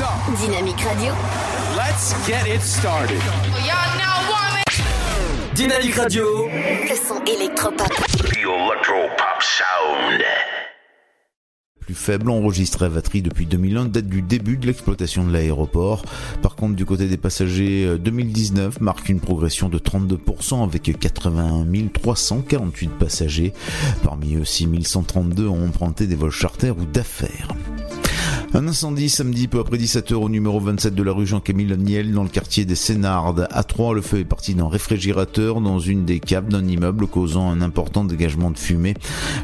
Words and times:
Up? 0.00 0.38
Dynamique 0.40 0.80
Radio. 0.80 1.12
Let's 1.76 2.14
get 2.26 2.48
it 2.48 2.60
started. 2.62 3.18
Now. 3.96 4.14
Dynamique 5.54 5.94
Radio. 5.94 6.48
Le 6.48 6.96
son 6.96 7.22
électropop. 7.24 7.88
The 8.18 8.38
Electropop 8.38 9.40
Sound. 9.40 10.24
plus 11.78 11.94
faible 11.94 12.30
enregistré 12.30 12.86
à 12.86 12.88
Vatry 12.88 13.20
depuis 13.22 13.46
2001 13.46 13.84
date 13.84 14.06
du 14.06 14.22
début 14.22 14.56
de 14.56 14.66
l'exploitation 14.66 15.24
de 15.24 15.32
l'aéroport. 15.32 16.02
Par 16.42 16.56
contre, 16.56 16.74
du 16.74 16.86
côté 16.86 17.06
des 17.06 17.18
passagers, 17.18 17.98
2019 17.98 18.80
marque 18.80 19.08
une 19.10 19.20
progression 19.20 19.68
de 19.68 19.78
32% 19.78 20.64
avec 20.64 20.98
81 20.98 21.66
348 21.92 22.88
passagers. 22.88 23.52
Parmi 24.02 24.34
eux, 24.34 24.44
6132 24.44 25.46
ont 25.46 25.66
emprunté 25.66 26.06
des 26.06 26.16
vols 26.16 26.30
charters 26.30 26.76
ou 26.76 26.84
d'affaires. 26.84 27.48
Un 28.56 28.68
incendie 28.68 29.08
samedi 29.08 29.48
peu 29.48 29.58
après 29.58 29.78
17h 29.78 30.14
au 30.14 30.28
numéro 30.28 30.60
27 30.60 30.94
de 30.94 31.02
la 31.02 31.10
rue 31.10 31.26
Jean-Camille 31.26 31.76
Niel 31.76 32.12
dans 32.12 32.22
le 32.22 32.28
quartier 32.28 32.64
des 32.64 32.76
Sénardes. 32.76 33.48
À 33.50 33.64
3, 33.64 33.94
le 33.94 34.00
feu 34.00 34.20
est 34.20 34.24
parti 34.24 34.54
d'un 34.54 34.68
réfrigérateur 34.68 35.60
dans 35.60 35.80
une 35.80 36.04
des 36.04 36.20
caves 36.20 36.46
d'un 36.46 36.64
immeuble 36.64 37.08
causant 37.08 37.50
un 37.50 37.60
important 37.60 38.04
dégagement 38.04 38.52
de 38.52 38.56
fumée. 38.56 38.94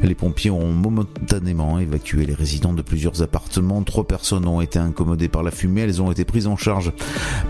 Les 0.05 0.15
pompiers 0.15 0.53
ont 0.53 0.73
momentanément 0.73 1.81
évacué 1.81 2.25
les 2.25 2.35
résidents 2.35 2.73
de 2.73 2.83
plusieurs 2.83 3.21
appartements. 3.21 3.83
Trois 3.83 4.07
personnes 4.07 4.47
ont 4.47 4.61
été 4.61 4.79
incommodées 4.79 5.29
par 5.29 5.43
la 5.43 5.51
fumée. 5.51 5.81
Elles 5.81 6.01
ont 6.01 6.13
été 6.13 6.25
prises 6.25 6.47
en 6.47 6.57
charge 6.57 6.93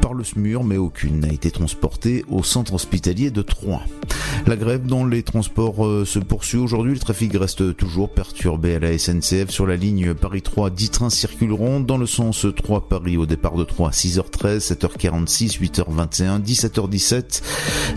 par 0.01 0.15
le 0.15 0.25
SMUR 0.25 0.65
mais 0.65 0.79
aucune 0.79 1.21
n'a 1.21 1.29
été 1.31 1.51
transportée 1.51 2.25
au 2.31 2.43
centre 2.43 2.73
hospitalier 2.73 3.31
de 3.31 3.43
Troyes. 3.43 3.85
La 4.47 4.57
grève 4.57 4.87
dans 4.87 5.05
les 5.05 5.23
transports 5.23 5.85
euh, 5.85 6.05
se 6.07 6.19
poursuit 6.19 6.59
aujourd'hui. 6.59 6.95
Le 6.95 6.99
trafic 6.99 7.35
reste 7.35 7.77
toujours 7.77 8.09
perturbé 8.09 8.77
à 8.77 8.79
la 8.79 8.97
SNCF 8.97 9.51
sur 9.51 9.67
la 9.67 9.77
ligne 9.77 10.15
Paris 10.15 10.41
3. 10.41 10.71
10 10.71 10.91
trains 10.91 11.11
dans 11.51 11.99
le 11.99 12.07
sens 12.07 12.47
3 12.55 12.89
Paris 12.89 13.17
au 13.17 13.27
départ 13.27 13.57
de 13.57 13.65
3 13.65 13.91
6h13, 13.91 14.73
7h46, 14.73 15.59
8h21, 15.59 16.41
17h17, 16.43 17.43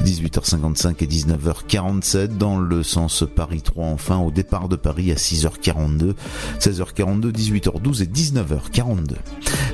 18h55 0.04 1.04
et 1.04 1.08
19h47 1.08 2.38
dans 2.38 2.58
le 2.58 2.81
sens 2.81 3.24
Paris 3.36 3.62
3 3.62 3.86
enfin 3.86 4.18
au 4.18 4.31
départ 4.31 4.70
de 4.70 4.76
Paris 4.76 5.12
à 5.12 5.16
6h42, 5.16 6.16
16h42, 6.59 7.31
18h12 7.31 8.02
et 8.02 8.08
19h42. 8.08 9.14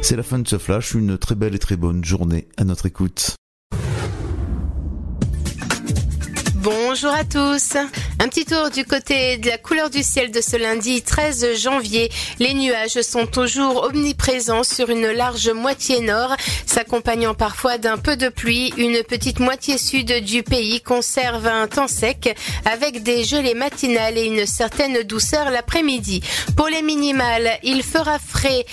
C'est 0.02 0.18
la 0.18 0.24
fin 0.24 0.40
de 0.40 0.48
ce 0.48 0.58
flash, 0.58 0.94
une 0.94 1.18
très 1.18 1.36
belle 1.36 1.56
et 1.56 1.60
très 1.60 1.78
bonne 1.78 2.04
journée 2.04 2.50
à 2.58 2.66
notre 2.66 2.86
écoute. 2.86 3.36
Bonjour 6.92 7.14
à 7.14 7.24
tous. 7.24 7.76
Un 8.18 8.28
petit 8.30 8.46
tour 8.46 8.72
du 8.72 8.84
côté 8.84 9.38
de 9.38 9.48
la 9.48 9.60
couleur 9.60 9.92
du 9.92 10.02
ciel 10.02 10.32
de 10.32 10.42
ce 10.42 10.58
lundi 10.58 11.04
13 11.04 11.56
janvier. 11.56 12.10
Les 12.40 12.56
nuages 12.56 13.00
sont 13.04 13.28
toujours 13.28 13.84
omniprésents 13.84 14.64
sur 14.64 14.90
une 14.90 15.12
large 15.12 15.52
moitié 15.52 16.02
nord, 16.02 16.36
s'accompagnant 16.66 17.36
parfois 17.36 17.78
d'un 17.78 18.00
peu 18.00 18.18
de 18.18 18.30
pluie. 18.30 18.74
Une 18.78 19.04
petite 19.04 19.40
moitié 19.40 19.78
sud 19.78 20.12
du 20.24 20.42
pays 20.42 20.82
conserve 20.82 21.46
un 21.46 21.68
temps 21.68 21.88
sec 21.88 22.36
avec 22.66 23.04
des 23.04 23.24
gelées 23.24 23.54
matinales 23.54 24.18
et 24.18 24.26
une 24.26 24.48
certaine 24.48 25.04
douceur 25.04 25.52
l'après-midi. 25.52 26.24
Pour 26.58 26.70
les 26.70 26.82
minimales, 26.82 27.52
il 27.62 27.84
fera 27.84 28.18
frais 28.18 28.66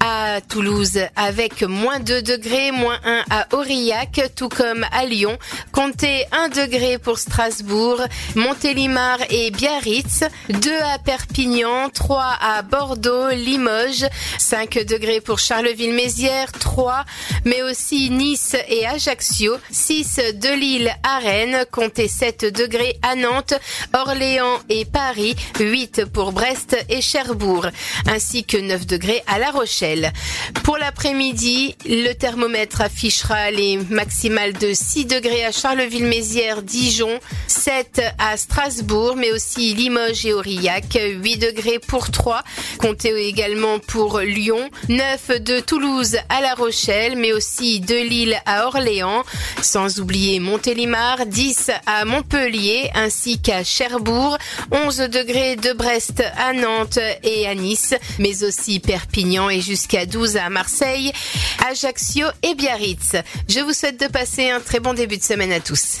à 0.00 0.40
Toulouse 0.40 1.00
avec 1.16 1.62
moins 1.62 2.00
2 2.00 2.22
degrés, 2.22 2.70
moins 2.70 2.98
1 3.04 3.24
à 3.28 3.46
Aurillac, 3.52 4.22
tout 4.34 4.48
comme 4.48 4.86
à 4.90 5.04
Lyon. 5.04 5.36
Comptez 5.70 6.24
1 6.32 6.48
degré 6.48 6.96
pour 6.98 7.18
Strasbourg, 7.18 7.57
Montélimar 8.34 9.18
et 9.30 9.50
Biarritz, 9.50 10.24
2 10.48 10.70
à 10.94 10.98
Perpignan, 10.98 11.88
3 11.90 12.24
à 12.40 12.62
Bordeaux, 12.62 13.30
Limoges, 13.30 14.06
5 14.38 14.84
degrés 14.86 15.20
pour 15.20 15.38
Charleville-Mézières, 15.38 16.52
3, 16.52 17.04
mais 17.44 17.62
aussi 17.62 18.10
Nice 18.10 18.56
et 18.68 18.86
Ajaccio, 18.86 19.56
6 19.70 20.20
de 20.34 20.58
Lille 20.58 20.92
à 21.02 21.18
Rennes, 21.18 21.64
comptez 21.70 22.08
7 22.08 22.46
degrés 22.46 22.98
à 23.02 23.14
Nantes, 23.14 23.54
Orléans 23.92 24.58
et 24.68 24.84
Paris, 24.84 25.36
8 25.60 26.06
pour 26.06 26.32
Brest 26.32 26.76
et 26.88 27.00
Cherbourg, 27.00 27.66
ainsi 28.06 28.44
que 28.44 28.56
9 28.56 28.86
degrés 28.86 29.22
à 29.26 29.38
La 29.38 29.50
Rochelle. 29.50 30.12
Pour 30.64 30.78
l'après-midi, 30.78 31.74
le 31.86 32.12
thermomètre 32.12 32.80
affichera 32.80 33.50
les 33.50 33.78
maximales 33.90 34.52
de 34.52 34.72
6 34.72 35.06
degrés 35.06 35.44
à 35.44 35.52
Charleville-Mézières, 35.52 36.62
Dijon, 36.62 37.18
7 37.48 38.02
à 38.18 38.36
Strasbourg, 38.36 39.16
mais 39.16 39.32
aussi 39.32 39.74
Limoges 39.74 40.26
et 40.26 40.32
Aurillac, 40.32 40.98
8 41.00 41.36
degrés 41.38 41.78
pour 41.78 42.10
3. 42.10 42.42
Comptez 42.78 43.14
également 43.26 43.78
pour 43.78 44.20
Lyon, 44.20 44.70
9 44.88 45.40
de 45.40 45.60
Toulouse 45.60 46.16
à 46.28 46.40
La 46.40 46.54
Rochelle, 46.54 47.16
mais 47.16 47.32
aussi 47.32 47.80
de 47.80 47.94
Lille 47.94 48.36
à 48.46 48.66
Orléans, 48.66 49.24
sans 49.62 49.98
oublier 50.00 50.40
Montélimar, 50.40 51.26
10 51.26 51.70
à 51.86 52.04
Montpellier, 52.04 52.90
ainsi 52.94 53.40
qu'à 53.40 53.64
Cherbourg, 53.64 54.38
11 54.70 54.98
degrés 55.10 55.56
de 55.56 55.72
Brest 55.72 56.22
à 56.36 56.52
Nantes 56.52 56.98
et 57.22 57.46
à 57.46 57.54
Nice, 57.54 57.94
mais 58.18 58.44
aussi 58.44 58.80
Perpignan 58.80 59.48
et 59.48 59.60
jusqu'à 59.60 60.06
12 60.06 60.36
à 60.36 60.50
Marseille, 60.50 61.12
Ajaccio 61.68 62.26
et 62.42 62.54
Biarritz. 62.54 63.16
Je 63.48 63.60
vous 63.60 63.72
souhaite 63.72 64.00
de 64.00 64.06
passer 64.06 64.50
un 64.50 64.60
très 64.60 64.80
bon 64.80 64.94
début 64.94 65.16
de 65.16 65.22
semaine 65.22 65.52
à 65.52 65.60
tous. 65.60 66.00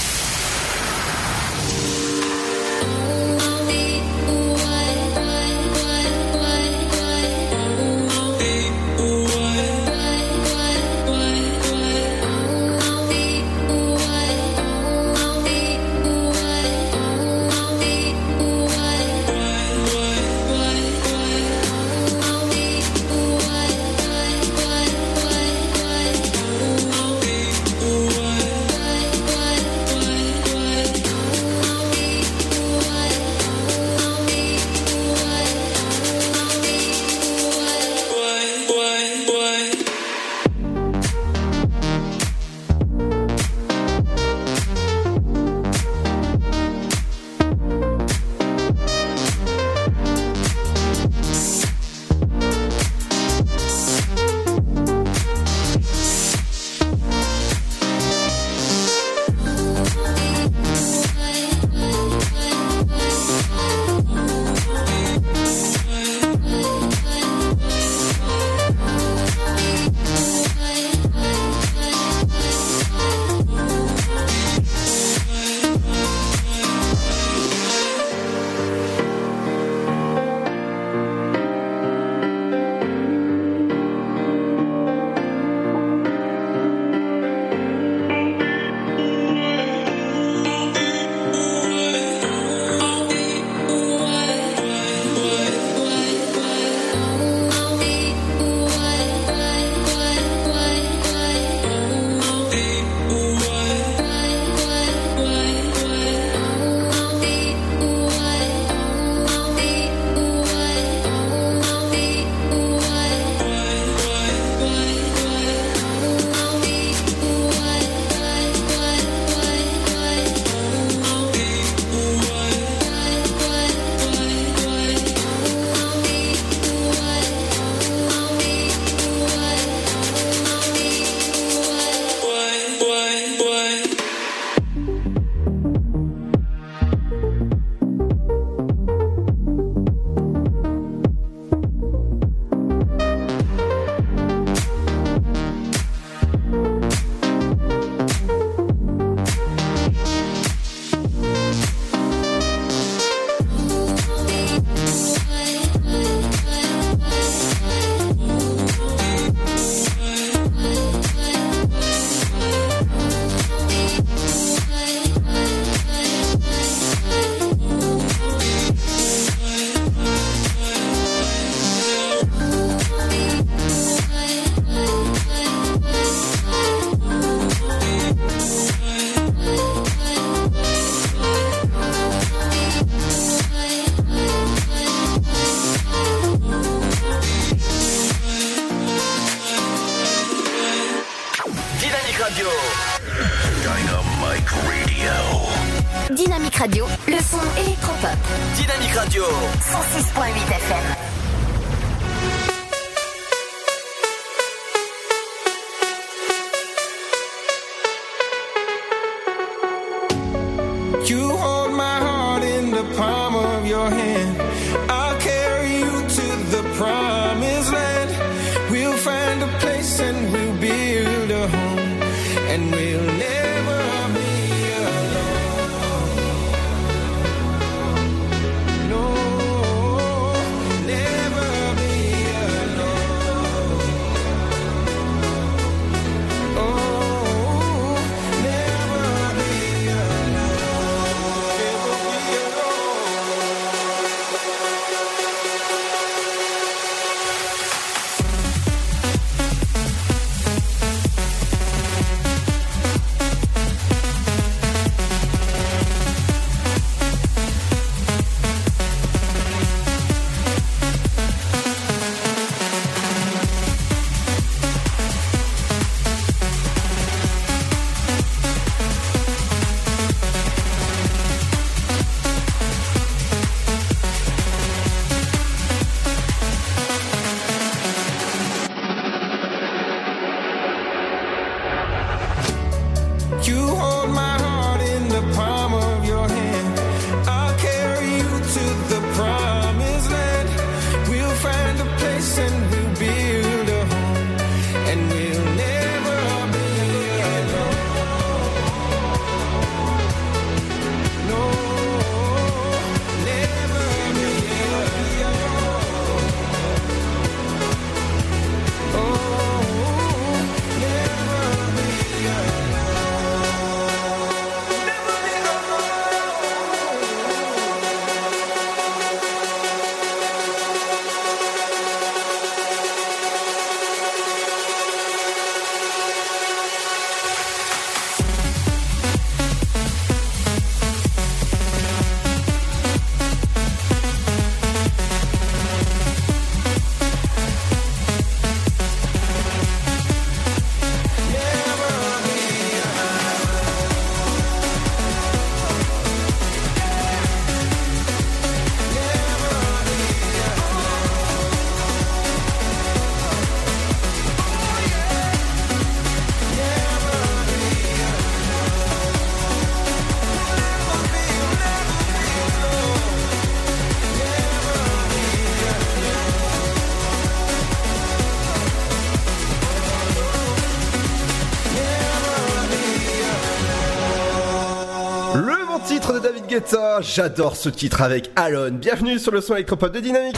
J'adore 377.01 377.55
ce 377.55 377.69
titre 377.69 378.01
avec 378.01 378.31
Alon. 378.35 378.71
Bienvenue 378.71 379.19
sur 379.19 379.31
le 379.31 379.41
son 379.41 379.55
électropop 379.55 379.91
de 379.91 379.99
Dynamique. 379.99 380.35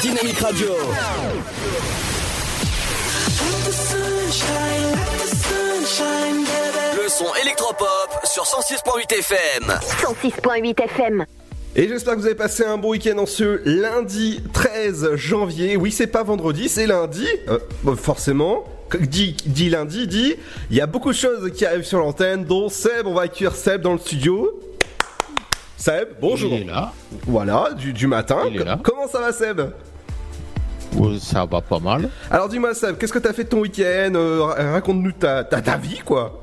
Dynamique 0.00 0.38
Radio. 0.38 0.66
Le 6.94 7.08
son 7.08 7.34
électropop 7.42 7.86
sur 8.24 8.44
106.8 8.44 9.18
FM. 9.18 9.68
106.8 9.68 10.84
FM. 10.84 11.24
Et 11.76 11.88
j'espère 11.88 12.14
que 12.14 12.20
vous 12.20 12.26
avez 12.26 12.34
passé 12.34 12.64
un 12.64 12.78
bon 12.78 12.90
week-end 12.90 13.18
en 13.18 13.26
ce 13.26 13.60
lundi 13.64 14.42
13 14.52 15.14
janvier. 15.14 15.76
Oui, 15.76 15.92
c'est 15.92 16.08
pas 16.08 16.24
vendredi, 16.24 16.68
c'est 16.68 16.86
lundi. 16.86 17.26
Euh, 17.48 17.58
bon, 17.82 17.96
forcément. 17.96 18.64
Dit, 18.98 19.36
dit 19.46 19.70
lundi, 19.70 20.08
dit, 20.08 20.34
il 20.70 20.76
y 20.76 20.80
a 20.80 20.86
beaucoup 20.86 21.10
de 21.10 21.16
choses 21.16 21.52
qui 21.52 21.64
arrivent 21.64 21.84
sur 21.84 21.98
l'antenne, 21.98 22.44
dont 22.44 22.68
Seb, 22.68 23.06
on 23.06 23.14
va 23.14 23.22
accueillir 23.22 23.54
Seb 23.54 23.82
dans 23.82 23.92
le 23.92 24.00
studio. 24.00 24.60
Seb, 25.80 26.08
bonjour. 26.20 26.52
Il 26.52 26.60
est 26.60 26.64
là. 26.64 26.92
Voilà, 27.26 27.70
du, 27.72 27.94
du 27.94 28.06
matin. 28.06 28.40
Il 28.50 28.60
est 28.60 28.64
là. 28.64 28.78
Comment 28.82 29.08
ça 29.08 29.18
va 29.20 29.32
Seb? 29.32 29.62
Ça 31.18 31.46
va 31.46 31.62
pas 31.62 31.78
mal. 31.78 32.10
Alors 32.30 32.50
dis-moi 32.50 32.74
Seb, 32.74 32.98
qu'est-ce 32.98 33.12
que 33.14 33.18
t'as 33.18 33.32
fait 33.32 33.44
de 33.44 33.48
ton 33.48 33.60
week-end? 33.60 34.12
Euh, 34.14 34.42
ra- 34.42 34.72
Raconte-nous 34.72 35.12
ta, 35.12 35.42
ta, 35.42 35.62
ta 35.62 35.78
vie 35.78 36.00
quoi. 36.04 36.42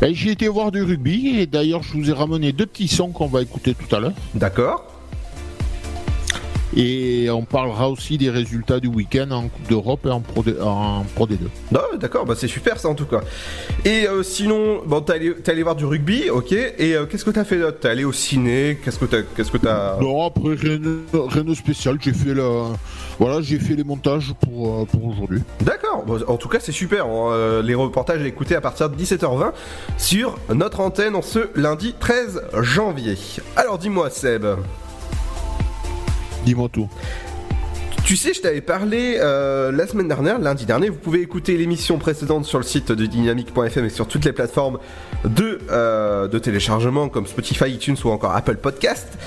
Ben, 0.00 0.14
J'ai 0.14 0.30
été 0.30 0.46
voir 0.46 0.70
du 0.70 0.80
rugby 0.82 1.40
et 1.40 1.46
d'ailleurs 1.46 1.82
je 1.82 1.94
vous 1.94 2.08
ai 2.08 2.12
ramené 2.12 2.52
deux 2.52 2.66
petits 2.66 2.86
sons 2.86 3.08
qu'on 3.08 3.26
va 3.26 3.42
écouter 3.42 3.74
tout 3.74 3.92
à 3.96 3.98
l'heure. 3.98 4.12
D'accord. 4.34 4.84
Et 6.80 7.28
on 7.28 7.42
parlera 7.44 7.90
aussi 7.90 8.18
des 8.18 8.30
résultats 8.30 8.78
du 8.78 8.86
week-end 8.86 9.28
en 9.32 9.48
Coupe 9.48 9.68
d'Europe 9.68 10.06
et 10.06 10.10
en 10.10 10.20
Pro, 10.20 10.44
D- 10.44 10.54
en 10.62 11.04
Pro 11.16 11.26
D2. 11.26 11.38
Non, 11.72 11.80
d'accord, 11.98 12.24
bah 12.24 12.34
c'est 12.36 12.46
super 12.46 12.78
ça 12.78 12.88
en 12.88 12.94
tout 12.94 13.04
cas. 13.06 13.20
Et 13.84 14.06
euh, 14.06 14.22
sinon, 14.22 14.82
bon, 14.86 15.00
t'es 15.00 15.14
allé, 15.50 15.62
voir 15.64 15.74
du 15.74 15.84
rugby, 15.84 16.30
ok. 16.30 16.52
Et 16.52 16.94
euh, 16.94 17.04
qu'est-ce 17.06 17.24
que 17.24 17.30
t'as 17.30 17.42
fait 17.42 17.58
d'autre? 17.58 17.80
T'es 17.80 17.88
allé 17.88 18.04
au 18.04 18.12
ciné 18.12 18.78
Qu'est-ce 18.84 18.98
que 19.00 19.06
t'as, 19.06 19.22
qu'est-ce 19.22 19.50
que 19.50 19.58
Non, 20.00 20.24
après 20.26 20.54
rien, 20.54 20.76
de- 20.78 21.00
rien 21.12 21.42
de 21.42 21.54
spécial. 21.54 21.98
J'ai 22.00 22.12
fait 22.12 22.32
la, 22.32 22.66
voilà, 23.18 23.40
j'ai 23.42 23.58
fait 23.58 23.74
les 23.74 23.82
montages 23.84 24.32
pour, 24.40 24.82
euh, 24.82 24.84
pour 24.84 25.04
aujourd'hui. 25.06 25.42
D'accord. 25.62 26.04
Bon, 26.06 26.20
en 26.28 26.36
tout 26.36 26.48
cas, 26.48 26.58
c'est 26.60 26.70
super. 26.70 27.06
hein. 27.06 27.60
Les 27.64 27.74
reportages 27.74 28.22
à 28.22 28.26
écouter 28.26 28.54
à 28.54 28.60
partir 28.60 28.88
de 28.88 28.94
17h20 28.96 29.52
sur 29.96 30.38
notre 30.54 30.78
antenne 30.78 31.16
en 31.16 31.22
ce 31.22 31.48
lundi 31.56 31.92
13 31.98 32.40
janvier. 32.62 33.16
Alors, 33.56 33.78
dis-moi, 33.78 34.10
Seb. 34.10 34.46
Dis-moi 36.44 36.68
tout. 36.72 36.88
Tu 38.04 38.16
sais, 38.16 38.32
je 38.32 38.40
t'avais 38.40 38.62
parlé 38.62 39.18
euh, 39.20 39.70
la 39.70 39.86
semaine 39.86 40.08
dernière, 40.08 40.38
lundi 40.38 40.64
dernier. 40.64 40.88
Vous 40.88 40.96
pouvez 40.96 41.20
écouter 41.20 41.58
l'émission 41.58 41.98
précédente 41.98 42.46
sur 42.46 42.58
le 42.58 42.64
site 42.64 42.90
de 42.90 43.04
dynamique.fm 43.04 43.84
et 43.84 43.90
sur 43.90 44.08
toutes 44.08 44.24
les 44.24 44.32
plateformes 44.32 44.78
de, 45.24 45.58
euh, 45.70 46.26
de 46.26 46.38
téléchargement 46.38 47.10
comme 47.10 47.26
Spotify, 47.26 47.70
iTunes 47.70 47.96
ou 48.02 48.08
encore 48.08 48.34
Apple 48.34 48.56
Podcast. 48.56 49.18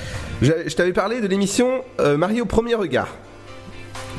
Je, 0.41 0.51
je 0.65 0.75
t'avais 0.75 0.93
parlé 0.93 1.21
de 1.21 1.27
l'émission 1.27 1.83
euh, 1.99 2.17
Marie 2.17 2.41
au 2.41 2.47
premier 2.47 2.73
regard. 2.73 3.09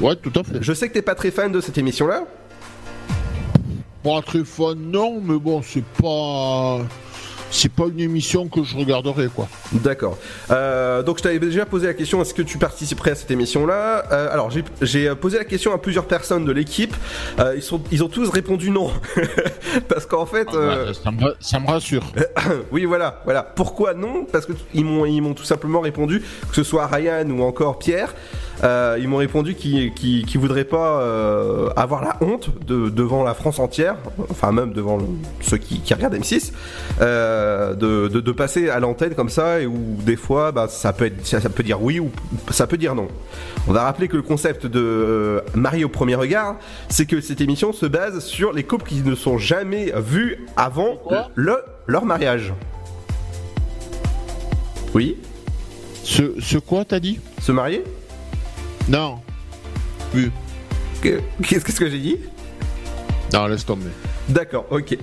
Ouais, 0.00 0.14
tout 0.14 0.32
à 0.36 0.44
fait. 0.44 0.58
Je 0.60 0.72
sais 0.72 0.88
que 0.88 0.94
t'es 0.94 1.02
pas 1.02 1.16
très 1.16 1.32
fan 1.32 1.50
de 1.50 1.60
cette 1.60 1.78
émission-là. 1.78 2.24
Pas 4.04 4.22
très 4.22 4.44
fun, 4.44 4.74
non, 4.76 5.20
mais 5.20 5.38
bon, 5.38 5.60
c'est 5.62 5.84
pas. 5.84 6.80
C'est 7.52 7.70
pas 7.70 7.84
une 7.86 8.00
émission 8.00 8.48
que 8.48 8.64
je 8.64 8.76
regarderai 8.76 9.28
quoi. 9.28 9.48
D'accord. 9.72 10.18
Euh, 10.50 11.02
donc 11.02 11.18
je 11.18 11.22
t'avais 11.22 11.38
déjà 11.38 11.64
posé 11.66 11.86
la 11.86 11.94
question 11.94 12.20
est-ce 12.22 12.34
que 12.34 12.42
tu 12.42 12.58
participerais 12.58 13.12
à 13.12 13.14
cette 13.14 13.30
émission-là 13.30 14.04
Euh, 14.10 14.32
Alors 14.32 14.50
j'ai- 14.50 14.64
j'ai 14.80 15.14
posé 15.14 15.38
la 15.38 15.44
question 15.44 15.72
à 15.72 15.78
plusieurs 15.78 16.06
personnes 16.06 16.44
de 16.44 16.52
l'équipe. 16.52 16.94
Euh, 17.38 17.52
ils, 17.56 17.62
sont, 17.62 17.80
ils 17.92 18.02
ont 18.02 18.08
tous 18.08 18.28
répondu 18.30 18.70
non. 18.70 18.90
Parce 19.88 20.06
qu'en 20.06 20.26
fait. 20.26 20.48
euh, 20.54 20.86
Ah, 20.88 20.94
ça, 20.94 21.10
me, 21.10 21.34
ça 21.40 21.60
me 21.60 21.66
rassure. 21.66 22.02
oui, 22.72 22.84
voilà, 22.84 23.20
voilà. 23.24 23.42
Pourquoi 23.42 23.94
non? 23.94 24.24
Parce 24.30 24.46
que 24.46 24.52
ils 24.74 24.84
m'ont, 24.84 25.04
ils 25.06 25.20
m'ont 25.20 25.34
tout 25.34 25.44
simplement 25.44 25.80
répondu, 25.80 26.20
que 26.20 26.54
ce 26.54 26.62
soit 26.62 26.86
Ryan 26.86 27.28
ou 27.30 27.42
encore 27.42 27.78
Pierre, 27.78 28.14
euh, 28.64 28.96
ils 29.00 29.08
m'ont 29.08 29.16
répondu 29.16 29.54
qu'ils, 29.54 29.92
qu'ils, 29.94 30.24
qu'ils 30.26 30.40
voudraient 30.40 30.64
pas 30.64 31.00
euh, 31.00 31.70
avoir 31.76 32.02
la 32.02 32.16
honte 32.20 32.50
de, 32.66 32.88
devant 32.88 33.24
la 33.24 33.34
France 33.34 33.58
entière, 33.58 33.96
enfin 34.30 34.52
même 34.52 34.72
devant 34.72 34.96
le- 34.98 35.04
ceux 35.40 35.56
qui, 35.58 35.80
qui 35.80 35.94
regardent 35.94 36.14
M6, 36.16 36.52
euh, 37.00 37.74
de, 37.74 38.08
de, 38.08 38.20
de 38.20 38.32
passer 38.32 38.68
à 38.70 38.78
l'antenne 38.80 39.14
comme 39.14 39.28
ça 39.30 39.60
et 39.60 39.66
où 39.66 39.96
des 40.04 40.16
fois, 40.16 40.52
bah, 40.52 40.66
ça 40.68 40.92
peut 40.92 41.06
être, 41.06 41.26
ça, 41.26 41.40
ça 41.40 41.48
peut 41.48 41.62
dire 41.62 41.82
oui 41.82 41.98
ou 42.00 42.10
ça 42.50 42.66
peut 42.66 42.76
dire 42.76 42.94
non. 42.94 43.08
On 43.68 43.72
va 43.72 43.82
rappeler 43.84 44.08
que 44.08 44.16
le 44.16 44.22
concept 44.22 44.66
de 44.66 44.80
euh, 44.80 45.40
Marié 45.54 45.84
au 45.84 45.88
premier 45.88 46.14
regard, 46.14 46.56
c'est 46.88 47.06
que 47.06 47.20
cette 47.20 47.40
émission 47.40 47.72
se 47.72 47.86
base 47.86 48.20
sur 48.24 48.52
les 48.52 48.64
couples 48.64 48.88
qui 48.88 49.02
ne 49.02 49.14
sont 49.14 49.38
jamais 49.38 49.92
vus 49.96 50.46
avant 50.56 50.98
le, 51.34 51.56
leur 51.86 52.04
mariage. 52.04 52.52
Oui 54.94 55.16
Ce, 56.04 56.34
ce 56.40 56.58
quoi 56.58 56.84
t'as 56.84 57.00
dit? 57.00 57.18
Se 57.40 57.52
marier? 57.52 57.82
Non. 58.88 59.20
Oui. 60.14 60.30
Que- 61.00 61.20
Qu'est-ce 61.42 61.64
qu'est-ce 61.64 61.80
que 61.80 61.88
j'ai 61.90 61.98
dit? 61.98 62.16
Non, 63.32 63.46
laisse 63.46 63.64
tomber. 63.64 63.90
D'accord, 64.28 64.66
ok. 64.70 64.96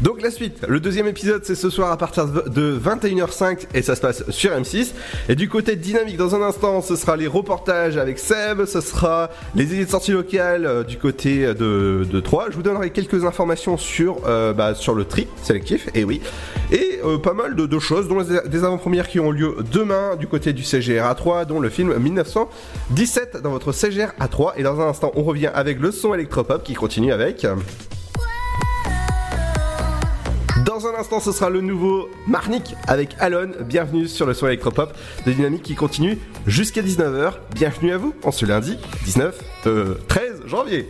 Donc 0.00 0.22
la 0.22 0.30
suite, 0.30 0.64
le 0.68 0.80
deuxième 0.80 1.06
épisode 1.06 1.44
c'est 1.44 1.54
ce 1.54 1.70
soir 1.70 1.92
à 1.92 1.96
partir 1.96 2.26
de 2.26 2.78
21h05 2.78 3.66
et 3.74 3.82
ça 3.82 3.94
se 3.94 4.00
passe 4.00 4.28
sur 4.30 4.50
M6. 4.50 4.92
Et 5.28 5.36
du 5.36 5.48
côté 5.48 5.76
Dynamique, 5.76 6.16
dans 6.16 6.34
un 6.34 6.42
instant, 6.42 6.82
ce 6.82 6.96
sera 6.96 7.16
les 7.16 7.28
reportages 7.28 7.96
avec 7.96 8.18
Seb, 8.18 8.64
ce 8.64 8.80
sera 8.80 9.30
les 9.54 9.64
idées 9.72 9.84
de 9.84 9.90
sortie 9.90 10.10
locales 10.10 10.66
euh, 10.66 10.82
du 10.82 10.98
côté 10.98 11.46
de, 11.54 12.06
de 12.10 12.20
Troyes. 12.20 12.46
Je 12.50 12.56
vous 12.56 12.62
donnerai 12.62 12.90
quelques 12.90 13.24
informations 13.24 13.76
sur, 13.76 14.18
euh, 14.26 14.52
bah, 14.52 14.74
sur 14.74 14.94
le 14.94 15.04
tri 15.04 15.28
sélectif, 15.42 15.88
et 15.94 16.02
oui. 16.02 16.20
Et 16.72 16.98
euh, 17.04 17.18
pas 17.18 17.34
mal 17.34 17.54
de, 17.54 17.78
choses, 17.78 18.08
dont 18.08 18.20
des 18.22 18.64
avant-premières 18.64 19.08
qui 19.08 19.20
ont 19.20 19.30
lieu 19.30 19.56
demain 19.70 20.16
du 20.16 20.26
côté 20.26 20.52
du 20.52 20.64
CGR 20.64 21.04
A3, 21.04 21.46
dont 21.46 21.60
le 21.60 21.68
film 21.68 21.96
1917 21.96 23.42
dans 23.42 23.50
votre 23.50 23.72
CGR 23.72 24.12
A3. 24.20 24.52
Et 24.56 24.62
dans 24.64 24.80
un 24.80 24.88
instant, 24.88 25.12
on 25.14 25.22
revient 25.22 25.50
avec 25.54 25.80
le 25.80 25.92
son 25.92 26.14
électropop 26.14 26.64
qui 26.64 26.74
continue 26.74 27.12
avec... 27.12 27.46
Dans 30.64 30.86
un 30.86 30.94
instant, 30.94 31.20
ce 31.20 31.30
sera 31.30 31.50
le 31.50 31.60
nouveau 31.60 32.08
Marnik 32.26 32.74
avec 32.86 33.16
Alon. 33.18 33.50
Bienvenue 33.66 34.08
sur 34.08 34.24
le 34.24 34.32
son 34.32 34.46
électropop 34.46 34.96
de 35.26 35.32
Dynamique 35.32 35.62
qui 35.62 35.74
continue 35.74 36.18
jusqu'à 36.46 36.80
19h. 36.80 37.34
Bienvenue 37.54 37.92
à 37.92 37.98
vous 37.98 38.14
en 38.22 38.30
ce 38.30 38.46
lundi 38.46 38.78
19, 39.04 39.38
euh, 39.66 39.96
13 40.08 40.46
janvier. 40.46 40.88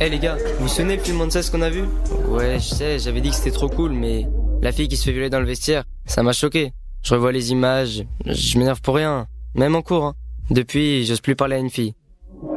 Eh 0.00 0.08
les 0.08 0.18
gars, 0.18 0.38
vous 0.56 0.62
vous 0.62 0.68
souvenez 0.68 0.96
le 0.96 1.02
film 1.02 1.30
ce 1.30 1.50
qu'on 1.50 1.60
a 1.60 1.68
vu? 1.68 1.82
Ouais, 2.28 2.58
je 2.58 2.74
sais, 2.74 2.98
j'avais 2.98 3.20
dit 3.20 3.28
que 3.28 3.36
c'était 3.36 3.50
trop 3.50 3.68
cool, 3.68 3.92
mais 3.92 4.26
la 4.62 4.72
fille 4.72 4.88
qui 4.88 4.96
se 4.96 5.04
fait 5.04 5.12
violer 5.12 5.28
dans 5.28 5.40
le 5.40 5.46
vestiaire, 5.46 5.84
ça 6.06 6.22
m'a 6.22 6.32
choqué. 6.32 6.72
Je 7.02 7.12
revois 7.12 7.32
les 7.32 7.50
images, 7.50 8.04
je 8.24 8.58
m'énerve 8.58 8.80
pour 8.80 8.94
rien, 8.94 9.26
même 9.54 9.74
en 9.74 9.82
cours. 9.82 10.04
Hein. 10.04 10.14
Depuis, 10.48 11.04
j'ose 11.04 11.20
plus 11.20 11.36
parler 11.36 11.56
à 11.56 11.58
une 11.58 11.70
fille. 11.70 11.94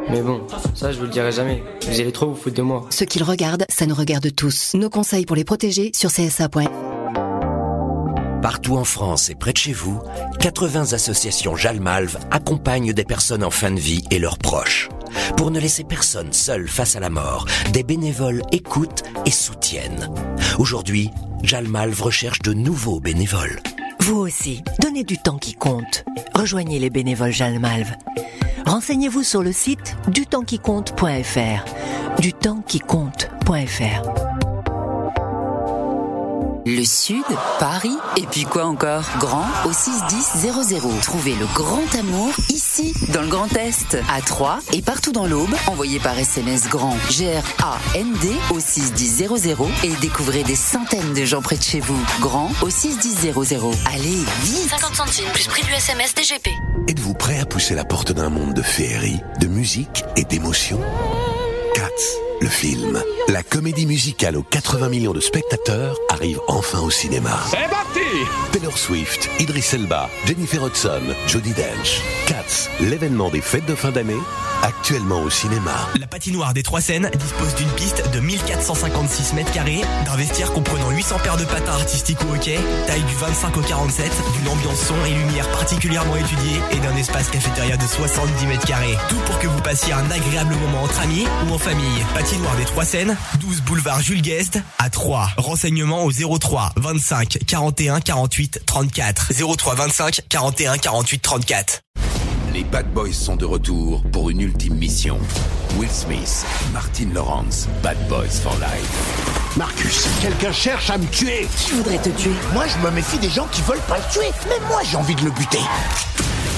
Mais 0.10 0.22
bon, 0.22 0.42
ça 0.76 0.92
je 0.92 0.98
vous 0.98 1.06
le 1.06 1.10
dirai 1.10 1.32
jamais. 1.32 1.64
Vous 1.88 2.00
allez 2.00 2.12
trop 2.12 2.28
vous 2.28 2.36
foutre 2.36 2.56
de 2.56 2.62
moi. 2.62 2.86
Ce 2.90 3.04
qu'ils 3.04 3.24
regardent, 3.24 3.66
ça 3.70 3.86
nous 3.86 3.96
regarde 3.96 4.34
tous. 4.36 4.74
Nos 4.76 4.90
conseils 4.90 5.26
pour 5.26 5.36
les 5.36 5.44
protéger 5.44 5.92
sur 5.94 6.10
csa.fr. 6.10 6.70
Partout 8.42 8.76
en 8.76 8.84
France 8.84 9.30
et 9.30 9.36
près 9.36 9.54
de 9.54 9.58
chez 9.58 9.72
vous, 9.72 10.02
80 10.42 10.92
associations 10.92 11.56
Jalmalve 11.56 12.18
accompagnent 12.30 12.92
des 12.92 13.06
personnes 13.06 13.44
en 13.44 13.50
fin 13.50 13.72
de 13.72 13.80
vie 13.80 14.04
et 14.12 14.20
leurs 14.20 14.38
proches. 14.38 14.90
Pour 15.38 15.50
ne 15.50 15.60
laisser 15.60 15.86
personne 15.86 16.34
seul 16.34 16.68
face 16.68 16.98
à 16.98 17.00
la 17.00 17.10
mort, 17.10 17.46
des 17.72 17.84
bénévoles 17.84 18.42
écoutent 18.52 19.04
et 19.26 19.32
soutiennent. 19.32 20.10
Aujourd'hui, 20.60 21.10
Jalmalve 21.42 22.02
recherche 22.02 22.40
de 22.40 22.54
nouveaux 22.54 23.00
bénévoles. 23.00 23.62
Vous 24.06 24.18
aussi, 24.18 24.62
donnez 24.82 25.06
du 25.06 25.18
temps 25.18 25.38
qui 25.38 25.54
compte. 25.54 26.04
Rejoignez 26.36 26.78
les 26.78 26.90
bénévoles 26.90 27.32
Jalmalve. 27.32 27.94
Renseignez-vous 28.66 29.24
sur 29.24 29.42
le 29.42 29.54
site 29.54 29.96
dutempsquicompte.fr. 30.10 31.64
Dutempsquicompte.fr. 32.20 34.43
Le 36.66 36.86
Sud, 36.86 37.26
Paris, 37.60 37.98
et 38.16 38.26
puis 38.26 38.44
quoi 38.44 38.66
encore? 38.66 39.04
Grand 39.20 39.46
au 39.66 39.74
61000. 39.74 40.54
Trouvez 41.02 41.36
le 41.36 41.46
grand 41.54 41.84
amour 42.00 42.32
ici, 42.50 42.94
dans 43.14 43.22
le 43.22 43.28
Grand 43.28 43.54
Est, 43.58 43.98
à 44.10 44.22
Troyes 44.22 44.60
et 44.72 44.82
partout 44.82 45.12
dans 45.12 45.26
l'Aube. 45.26 45.54
Envoyez 45.68 46.00
par 46.00 46.18
SMS 46.18 46.70
grand 46.70 46.96
G-R-A-N-D 47.10 48.32
au 48.52 48.62
61000 48.62 49.58
et 49.84 49.94
découvrez 50.00 50.44
des 50.44 50.56
centaines 50.56 51.14
de 51.14 51.26
gens 51.26 51.42
près 51.42 51.58
de 51.58 51.64
chez 51.64 51.82
vous. 51.82 52.00
Grand 52.22 52.50
au 52.62 52.70
61000. 52.70 53.34
Allez, 53.94 54.24
vite 54.44 54.70
50 54.70 54.96
centimes 54.96 55.30
plus 55.34 55.48
prix 55.48 55.64
du 55.64 55.74
SMS 55.74 56.16
DGP. 56.16 56.50
Êtes-vous 56.88 57.14
prêt 57.14 57.40
à 57.40 57.46
pousser 57.46 57.76
la 57.76 57.84
porte 57.84 58.14
d'un 58.14 58.30
monde 58.30 58.54
de 58.54 58.62
féerie, 58.62 59.20
de 59.42 59.48
musique 59.48 60.06
et 60.16 60.24
d'émotion 60.24 60.80
Cats, 61.94 62.04
le 62.42 62.48
film. 62.48 63.02
La 63.28 63.44
comédie 63.44 63.86
musicale 63.86 64.38
aux 64.38 64.44
80 64.44 64.90
millions 64.90 65.14
de 65.14 65.20
spectateurs 65.20 65.98
arrive 66.10 66.40
enfin 66.48 66.80
au 66.82 66.90
cinéma. 66.90 67.40
C'est 67.50 67.70
parti 67.70 68.00
Taylor 68.52 68.78
Swift, 68.78 69.30
Idris 69.40 69.70
Elba, 69.74 70.10
Jennifer 70.26 70.66
Hudson, 70.66 71.02
Jodie 71.28 71.54
Dench. 71.54 72.02
Cats, 72.28 72.70
l'événement 72.80 73.30
des 73.30 73.42
fêtes 73.42 73.66
de 73.66 73.76
fin 73.76 73.92
d'année, 73.92 74.20
actuellement 74.62 75.22
au 75.22 75.30
cinéma. 75.30 75.90
La 76.00 76.08
patinoire 76.08 76.54
des 76.54 76.64
Trois 76.64 76.82
Seines 76.82 77.10
dispose 77.16 77.56
d'une 77.56 77.70
piste 77.70 78.04
de 78.12 78.20
1456 78.20 79.34
mètres 79.34 79.52
carrés, 79.52 79.82
d'un 80.06 80.16
vestiaire 80.16 80.52
comprenant 80.54 80.92
800 80.92 81.18
paires 81.24 81.38
de 81.38 81.46
patins 81.46 81.74
artistiques 81.74 82.20
au 82.30 82.36
hockey, 82.36 82.60
taille 82.88 83.04
du 83.04 83.16
25 83.16 83.58
au 83.58 83.62
47, 83.62 84.12
d'une 84.38 84.50
ambiance 84.50 84.80
son 84.80 84.96
et 85.06 85.14
lumière 85.14 85.50
particulièrement 85.52 86.16
étudiée 86.16 86.62
et 86.72 86.78
d'un 86.78 86.96
espace 86.96 87.30
cafétéria 87.30 87.78
de 87.78 87.86
70 87.86 88.46
mètres 88.48 88.66
carrés. 88.66 88.98
Tout 89.10 89.20
pour 89.26 89.40
que 89.40 89.48
vous 89.48 89.62
passiez 89.62 89.94
un 89.94 90.10
agréable 90.10 90.56
moment 90.56 90.84
entre 90.84 91.02
amis 91.02 91.26
ou 91.48 91.54
en 91.54 91.58
famille. 91.58 91.83
Patinoire 92.14 92.56
des 92.56 92.66
Trois 92.66 92.86
Seines, 92.86 93.18
12 93.40 93.62
boulevard 93.62 94.02
Jules 94.02 94.22
Guest 94.22 94.60
à 94.80 94.90
3. 94.90 95.30
Renseignements 95.38 96.04
au 96.06 96.12
03 96.12 96.74
25 96.78 97.40
41 97.48 98.00
48 98.00 98.62
34. 98.66 99.32
03 99.58 99.76
25 99.76 100.22
41 100.30 100.78
48 100.78 101.20
34. 101.22 101.82
Les 102.54 102.64
Bad 102.64 102.92
Boys 102.94 103.14
sont 103.14 103.36
de 103.36 103.46
retour 103.46 104.04
pour 104.12 104.30
une 104.30 104.42
ultime 104.42 104.76
mission. 104.76 105.20
Will 105.78 105.90
Smith, 105.90 106.46
Martin 106.72 107.08
Lawrence, 107.14 107.68
Bad 107.82 107.98
Boys 108.08 108.30
for 108.44 108.54
Life. 108.60 109.58
Marcus, 109.58 110.08
quelqu'un 110.22 110.52
cherche 110.52 110.90
à 110.92 110.98
me 111.00 111.08
tuer. 111.08 111.48
Qui 111.58 111.72
voudrait 111.72 111.98
te 111.98 112.10
tuer 112.10 112.34
Moi, 112.54 112.66
je 112.68 112.78
me 112.86 112.92
méfie 112.92 113.18
des 113.18 113.30
gens 113.30 113.48
qui 113.52 113.62
veulent 113.64 113.82
pas 113.88 113.98
le 113.98 114.14
tuer. 114.14 114.32
Mais 114.48 114.68
moi, 114.68 114.82
j'ai 114.90 114.98
envie 114.98 115.16
de 115.16 115.24
le 115.24 115.32
buter. 115.32 115.60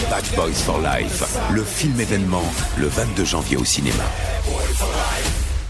Bad 0.09 0.25
Boys 0.35 0.53
for 0.53 0.79
Life, 0.81 1.23
le 1.51 1.63
film 1.63 1.99
événement, 1.99 2.43
le 2.77 2.87
22 2.87 3.23
janvier 3.25 3.57
au 3.57 3.65
cinéma. 3.65 4.03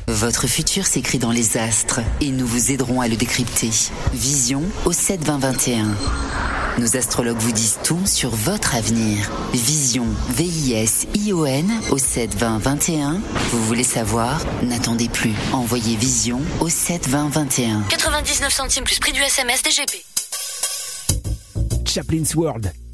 Votre 0.07 0.47
futur 0.47 0.85
s'écrit 0.85 1.19
dans 1.19 1.31
les 1.31 1.57
astres 1.57 2.01
et 2.21 2.29
nous 2.29 2.45
vous 2.45 2.71
aiderons 2.71 3.01
à 3.01 3.07
le 3.07 3.15
décrypter. 3.15 3.69
Vision 4.13 4.63
au 4.85 4.91
7 4.91 5.23
20 5.23 5.37
21. 5.37 5.85
Nos 6.79 6.97
astrologues 6.97 7.37
vous 7.37 7.51
disent 7.51 7.77
tout 7.83 8.05
sur 8.05 8.31
votre 8.31 8.75
avenir. 8.75 9.29
Vision, 9.53 10.07
V-I-S-I-O-N 10.29 11.71
au 11.91 11.97
7 11.97 12.35
20 12.35 12.57
21. 12.57 13.21
Vous 13.51 13.65
voulez 13.65 13.83
savoir? 13.83 14.41
N'attendez 14.63 15.07
plus. 15.07 15.33
Envoyez 15.53 15.95
Vision 15.95 16.41
au 16.59 16.69
7 16.69 17.07
20 17.07 17.29
21. 17.29 17.81
99 17.89 18.51
centimes 18.51 18.83
plus 18.83 18.99
prix 18.99 19.13
du 19.13 19.21
SMS 19.21 19.61
DGP. 19.63 20.03
Chaplin's 21.85 22.35
World. 22.35 22.73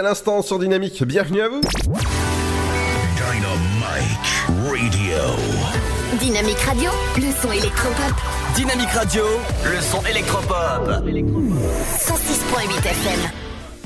à 0.00 0.02
l'instant 0.02 0.40
sur 0.40 0.58
Dynamique. 0.58 1.04
Bienvenue 1.04 1.42
à 1.42 1.48
vous. 1.48 1.60
Radio. 4.70 5.14
Dynamique 6.18 6.58
Radio, 6.60 6.90
le 7.16 7.30
son 7.42 7.52
électropop. 7.52 8.14
Dynamique 8.54 8.88
Radio, 8.94 9.24
le 9.62 9.80
son 9.82 10.02
électropop. 10.06 10.88
106.8 10.88 12.78
FM. 12.78 13.30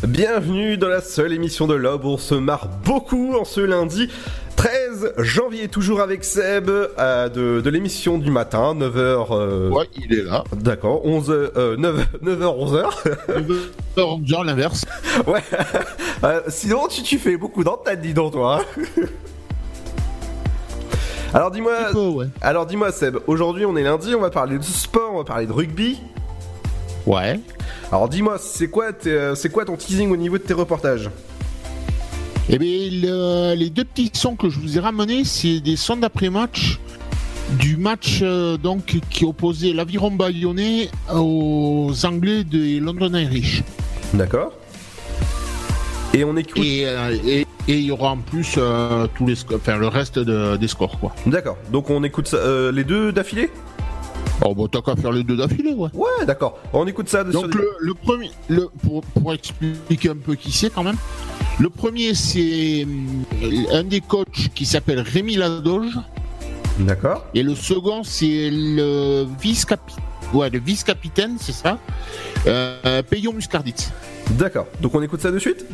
Bienvenue 0.08 0.76
dans 0.76 0.88
la 0.88 1.00
seule 1.00 1.32
émission 1.32 1.66
de 1.66 1.74
l'Aube. 1.74 2.04
On 2.04 2.16
se 2.16 2.36
marre 2.36 2.68
beaucoup 2.84 3.34
en 3.34 3.44
ce 3.44 3.60
lundi 3.60 4.08
13 4.56 5.14
janvier, 5.18 5.68
toujours 5.68 6.00
avec 6.00 6.24
Seb 6.24 6.70
euh, 6.70 7.28
de, 7.28 7.60
de 7.60 7.70
l'émission 7.70 8.18
du 8.18 8.30
matin, 8.30 8.74
9h. 8.74 9.70
Ouais, 9.70 9.88
il 9.96 10.16
est 10.16 10.22
là. 10.22 10.44
D'accord, 10.54 11.04
11, 11.04 11.30
euh, 11.30 11.76
9, 11.76 12.06
9h, 12.22 12.38
11h. 12.38 13.54
9h, 13.96 14.44
l'inverse. 14.44 14.84
ouais. 15.26 15.42
Euh, 16.24 16.40
sinon, 16.48 16.88
tu, 16.88 17.02
tu 17.02 17.18
fais 17.18 17.36
beaucoup 17.36 17.62
d'antennes, 17.64 18.00
dis 18.00 18.14
donc, 18.14 18.32
toi. 18.32 18.60
hein. 18.60 18.82
Alors 21.34 21.50
dis-moi, 21.50 21.72
alors 22.40 22.64
dis-moi 22.64 22.92
Seb, 22.92 23.16
aujourd'hui 23.26 23.64
on 23.66 23.76
est 23.76 23.82
lundi, 23.82 24.14
on 24.14 24.20
va 24.20 24.30
parler 24.30 24.56
de 24.56 24.62
sport, 24.62 25.10
on 25.14 25.18
va 25.18 25.24
parler 25.24 25.46
de 25.48 25.52
rugby. 25.52 25.98
Ouais. 27.06 27.40
Alors 27.90 28.08
dis-moi, 28.08 28.36
c'est 28.38 28.68
quoi, 28.68 28.92
tes- 28.92 29.32
c'est 29.34 29.50
quoi 29.50 29.64
ton 29.64 29.74
teasing 29.76 30.12
au 30.12 30.16
niveau 30.16 30.38
de 30.38 30.44
tes 30.44 30.54
reportages? 30.54 31.10
Eh 32.48 32.56
bien, 32.56 32.88
le- 32.88 33.54
les 33.56 33.68
deux 33.68 33.82
petits 33.84 34.12
sons 34.14 34.36
que 34.36 34.48
je 34.48 34.60
vous 34.60 34.78
ai 34.78 34.80
ramenés, 34.80 35.24
c'est 35.24 35.58
des 35.58 35.74
sons 35.74 35.96
d'après-match 35.96 36.78
du 37.58 37.76
match 37.78 38.20
euh, 38.22 38.56
donc 38.56 39.00
qui 39.10 39.24
opposait 39.24 39.72
l'Aviron 39.72 40.12
Bayonnais 40.12 40.88
aux 41.12 41.90
Anglais 42.04 42.44
des 42.44 42.78
London 42.78 43.12
Irish. 43.12 43.64
D'accord. 44.12 44.52
Et 46.14 46.24
on 46.24 46.36
écoute. 46.36 46.64
Et 46.64 46.86
euh, 46.86 47.16
et- 47.26 47.46
et 47.66 47.78
il 47.78 47.84
y 47.86 47.90
aura 47.90 48.10
en 48.10 48.18
plus 48.18 48.54
euh, 48.58 49.06
tous 49.16 49.26
les, 49.26 49.34
sco- 49.34 49.56
enfin 49.56 49.76
le 49.78 49.88
reste 49.88 50.18
de- 50.18 50.56
des 50.56 50.68
scores 50.68 50.98
quoi. 51.00 51.14
D'accord. 51.26 51.56
Donc 51.72 51.90
on 51.90 52.02
écoute 52.04 52.28
ça, 52.28 52.36
euh, 52.36 52.70
les 52.72 52.84
deux 52.84 53.10
d'affilée? 53.12 53.50
Oh 54.44 54.54
bah 54.54 54.64
t'as 54.70 54.82
qu'à 54.82 55.00
faire 55.00 55.12
les 55.12 55.22
deux 55.24 55.36
d'affilée 55.36 55.72
ouais. 55.72 55.88
Ouais, 55.94 56.26
d'accord. 56.26 56.58
On 56.72 56.86
écoute 56.86 57.08
ça 57.08 57.24
de 57.24 57.32
Donc 57.32 57.46
sur- 57.52 57.54
le, 57.60 57.68
le 57.80 57.94
premier, 57.94 58.30
le, 58.48 58.68
pour, 58.82 59.02
pour 59.02 59.32
expliquer 59.32 60.10
un 60.10 60.16
peu 60.16 60.34
qui 60.34 60.52
c'est 60.52 60.70
quand 60.70 60.82
même, 60.82 60.96
le 61.58 61.70
premier 61.70 62.14
c'est 62.14 62.86
un 63.72 63.82
des 63.84 64.00
coachs 64.02 64.50
qui 64.54 64.66
s'appelle 64.66 65.00
Rémi 65.00 65.36
Ladoge. 65.36 65.98
D'accord. 66.80 67.24
Et 67.34 67.42
le 67.42 67.54
second 67.54 68.02
c'est 68.04 68.50
le 68.52 69.26
vice-capitaine, 69.40 70.04
ouais, 70.34 70.50
le 70.50 70.58
vice-capitaine, 70.58 71.36
c'est 71.40 71.52
ça, 71.52 71.78
euh, 72.46 73.02
Payon 73.02 73.32
Muscarditz. 73.32 73.90
D'accord. 74.32 74.66
Donc 74.82 74.94
on 74.94 75.00
écoute 75.02 75.22
ça 75.22 75.30
de 75.30 75.38
suite? 75.38 75.64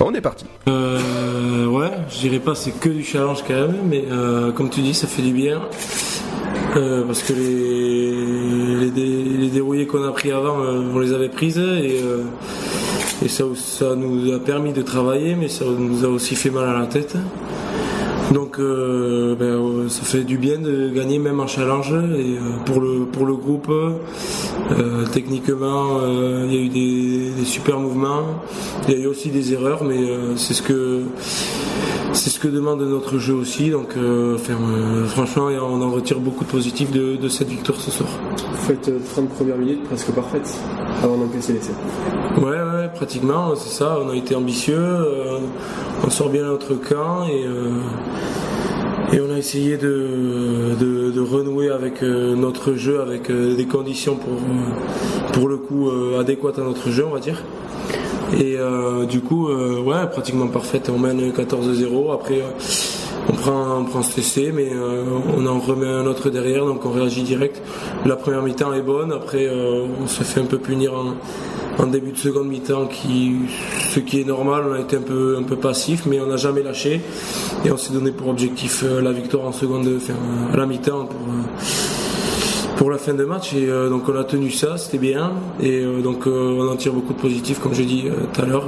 On 0.00 0.12
est 0.12 0.20
parti. 0.20 0.44
Euh, 0.68 1.66
ouais, 1.66 1.90
je 2.10 2.18
dirais 2.18 2.38
pas 2.40 2.54
c'est 2.54 2.72
que 2.72 2.88
du 2.88 3.04
challenge 3.04 3.42
quand 3.46 3.54
même, 3.54 3.76
mais 3.88 4.04
euh, 4.10 4.50
comme 4.52 4.68
tu 4.70 4.80
dis, 4.80 4.92
ça 4.94 5.06
fait 5.06 5.22
du 5.22 5.32
bien. 5.32 5.60
Euh, 6.76 7.04
parce 7.06 7.22
que 7.22 7.32
les, 7.32 8.80
les, 8.80 8.90
dé- 8.90 9.24
les 9.38 9.48
dérouillés 9.48 9.86
qu'on 9.86 10.02
a 10.02 10.10
pris 10.10 10.32
avant, 10.32 10.56
on 10.58 10.98
les 10.98 11.12
avait 11.12 11.28
prises 11.28 11.58
et, 11.58 12.00
et 13.24 13.28
ça, 13.28 13.44
ça 13.54 13.94
nous 13.94 14.32
a 14.32 14.40
permis 14.40 14.72
de 14.72 14.82
travailler, 14.82 15.36
mais 15.36 15.48
ça 15.48 15.64
nous 15.66 16.04
a 16.04 16.08
aussi 16.08 16.34
fait 16.34 16.50
mal 16.50 16.68
à 16.68 16.80
la 16.80 16.86
tête. 16.86 17.14
Donc 18.34 18.58
euh, 18.58 19.36
ben, 19.36 19.44
euh, 19.44 19.88
ça 19.88 20.02
fait 20.02 20.24
du 20.24 20.38
bien 20.38 20.58
de 20.58 20.88
gagner 20.88 21.20
même 21.20 21.38
en 21.38 21.46
challenge 21.46 21.92
et 21.92 22.36
euh, 22.36 22.40
pour 22.66 22.80
le 22.80 23.06
pour 23.06 23.26
le 23.26 23.34
groupe 23.34 23.70
euh, 23.70 25.06
techniquement 25.12 25.98
euh, 26.02 26.44
il 26.48 26.54
y 26.54 26.58
a 26.58 26.60
eu 26.62 26.68
des, 26.68 27.30
des 27.30 27.44
super 27.44 27.78
mouvements 27.78 28.24
il 28.88 28.94
y 28.94 28.96
a 28.96 29.00
eu 29.04 29.06
aussi 29.06 29.30
des 29.30 29.52
erreurs 29.52 29.84
mais 29.84 30.00
c'est 30.34 30.54
ce 30.54 30.62
que 30.62 31.02
c'est 32.12 32.30
ce 32.30 32.40
que 32.40 32.48
demande 32.48 32.82
notre 32.82 33.18
jeu 33.18 33.34
aussi 33.34 33.70
donc 33.70 33.90
enfin, 34.34 34.54
franchement 35.06 35.46
on 35.62 35.80
en 35.80 35.90
retire 35.92 36.18
beaucoup 36.18 36.44
de 36.44 36.50
positifs 36.50 36.90
de, 36.90 37.14
de 37.14 37.28
cette 37.28 37.48
victoire 37.48 37.80
ce 37.80 37.92
soir 37.92 38.08
Vous 38.50 38.66
faites 38.66 38.88
euh, 38.88 38.98
30 39.14 39.28
premières 39.28 39.58
minutes 39.58 39.84
presque 39.84 40.10
parfaites 40.10 40.58
avant 41.02 41.18
d'encaisser 41.18 41.52
l'essai. 41.52 41.72
Ouais, 42.38 42.50
ouais, 42.50 42.88
pratiquement, 42.94 43.54
c'est 43.56 43.68
ça. 43.68 43.98
On 44.02 44.10
a 44.10 44.16
été 44.16 44.34
ambitieux, 44.34 44.96
on 46.04 46.10
sort 46.10 46.30
bien 46.30 46.44
notre 46.44 46.74
camp 46.74 47.26
et, 47.28 47.44
et 49.14 49.20
on 49.20 49.32
a 49.32 49.38
essayé 49.38 49.76
de, 49.76 50.74
de, 50.80 51.20
renouer 51.20 51.70
avec 51.70 52.02
euh, 52.02 52.34
notre 52.34 52.74
jeu, 52.74 53.00
avec 53.00 53.30
euh, 53.30 53.54
des 53.54 53.64
conditions 53.64 54.16
pour, 54.16 54.32
euh, 54.32 55.32
pour 55.32 55.48
le 55.48 55.56
coup 55.56 55.88
adéquates 56.18 56.58
à 56.58 56.62
notre 56.62 56.90
jeu, 56.90 57.04
on 57.06 57.12
va 57.12 57.20
dire. 57.20 57.40
Et 58.36 58.56
du 59.08 59.20
coup, 59.20 59.48
ouais, 59.48 60.06
pratiquement 60.10 60.48
parfaite. 60.48 60.90
On 60.92 60.98
mène 60.98 61.30
14-0. 61.30 62.12
Après, 62.12 62.42
on 63.28 63.32
prend, 63.32 63.78
on 63.80 63.84
prend 63.84 64.02
ce 64.02 64.18
essai, 64.18 64.50
mais 64.52 64.70
on 65.36 65.46
en 65.46 65.60
remet 65.60 65.86
un 65.86 66.06
autre 66.06 66.30
derrière, 66.30 66.64
donc 66.64 66.84
on 66.84 66.90
réagit 66.90 67.22
direct. 67.22 67.62
La 68.06 68.16
première 68.16 68.42
mi-temps 68.42 68.72
est 68.72 68.82
bonne. 68.82 69.12
Après, 69.12 69.48
on 69.48 70.06
se 70.08 70.24
fait 70.24 70.40
un 70.40 70.46
peu 70.46 70.58
punir 70.58 70.94
en, 70.94 71.14
en 71.78 71.86
début 71.86 72.12
de 72.12 72.18
seconde 72.18 72.48
mi-temps, 72.48 72.86
qui, 72.86 73.36
ce 73.90 74.00
qui 74.00 74.20
est 74.20 74.24
normal. 74.24 74.64
On 74.68 74.72
a 74.74 74.80
été 74.80 74.96
un 74.96 75.02
peu, 75.02 75.36
un 75.38 75.42
peu 75.42 75.56
passif, 75.56 76.04
mais 76.06 76.20
on 76.20 76.26
n'a 76.26 76.36
jamais 76.36 76.62
lâché. 76.62 77.00
Et 77.64 77.70
on 77.70 77.76
s'est 77.76 77.92
donné 77.92 78.12
pour 78.12 78.28
objectif 78.28 78.82
euh, 78.84 79.00
la 79.00 79.12
victoire 79.12 79.46
en 79.46 79.52
seconde, 79.52 79.88
enfin, 79.96 80.14
à 80.52 80.56
la 80.56 80.66
mi-temps 80.66 81.06
pour. 81.06 81.20
euh, 81.20 81.42
pour 82.76 82.90
la 82.90 82.98
fin 82.98 83.14
de 83.14 83.24
match 83.24 83.52
et 83.54 83.68
euh, 83.68 83.88
donc 83.88 84.08
on 84.08 84.16
a 84.16 84.24
tenu 84.24 84.50
ça, 84.50 84.76
c'était 84.76 84.98
bien 84.98 85.32
et 85.62 85.84
donc 86.02 86.26
on 86.26 86.68
en 86.68 86.74
tire 86.74 86.92
beaucoup 86.92 87.12
de 87.12 87.20
positifs 87.20 87.60
comme 87.60 87.72
j'ai 87.72 87.84
dit 87.84 88.06
euh, 88.06 88.26
tout 88.32 88.42
à 88.42 88.46
l'heure 88.46 88.66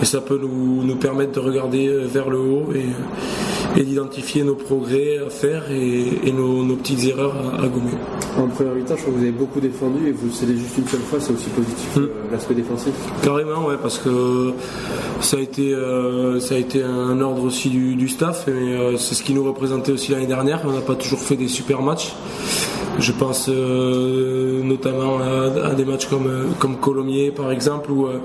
et 0.00 0.04
ça 0.04 0.20
peut 0.20 0.38
nous, 0.40 0.84
nous 0.84 0.94
permettre 0.94 1.32
de 1.32 1.40
regarder 1.40 1.88
vers 2.06 2.30
le 2.30 2.38
haut 2.38 2.68
et 3.76 3.82
d'identifier 3.84 4.42
nos 4.44 4.54
progrès 4.54 5.18
à 5.26 5.30
faire 5.30 5.70
et, 5.70 6.28
et 6.28 6.32
nos, 6.32 6.62
nos 6.62 6.76
petites 6.76 7.04
erreurs 7.04 7.34
à, 7.34 7.64
à 7.64 7.68
gommer. 7.68 7.92
En 8.38 8.46
première 8.48 8.74
mi-temps, 8.74 8.96
je 8.96 9.02
crois 9.02 9.12
que 9.12 9.18
vous 9.18 9.22
avez 9.24 9.32
beaucoup 9.32 9.60
défendu 9.60 10.08
et 10.08 10.12
vous 10.12 10.30
cédez 10.30 10.56
juste 10.56 10.78
une 10.78 10.86
seule 10.86 11.00
fois, 11.00 11.18
c'est 11.20 11.32
aussi 11.32 11.48
positif 11.50 11.88
euh, 11.96 12.08
l'aspect 12.30 12.54
défensif. 12.54 12.92
Carrément, 13.22 13.66
ouais, 13.66 13.76
parce 13.80 13.98
que 13.98 14.52
ça 15.20 15.36
a 15.36 15.40
été, 15.40 15.72
euh, 15.74 16.40
ça 16.40 16.54
a 16.54 16.58
été 16.58 16.82
un 16.82 17.20
ordre 17.20 17.44
aussi 17.44 17.68
du, 17.70 17.94
du 17.94 18.08
staff, 18.08 18.44
mais 18.46 18.74
euh, 18.74 18.96
c'est 18.96 19.14
ce 19.14 19.22
qui 19.22 19.32
nous 19.34 19.44
représentait 19.44 19.92
aussi 19.92 20.12
l'année 20.12 20.26
dernière. 20.26 20.60
On 20.66 20.72
n'a 20.72 20.80
pas 20.80 20.94
toujours 20.94 21.20
fait 21.20 21.36
des 21.36 21.48
super 21.48 21.82
matchs. 21.82 22.12
Je 22.98 23.12
pense 23.12 23.48
euh, 23.48 24.62
notamment 24.62 25.18
à, 25.18 25.68
à 25.68 25.74
des 25.74 25.86
matchs 25.86 26.08
comme, 26.08 26.30
comme 26.58 26.76
Colomiers 26.76 27.30
par 27.30 27.50
exemple 27.50 27.90
où 27.90 28.04
euh, 28.04 28.18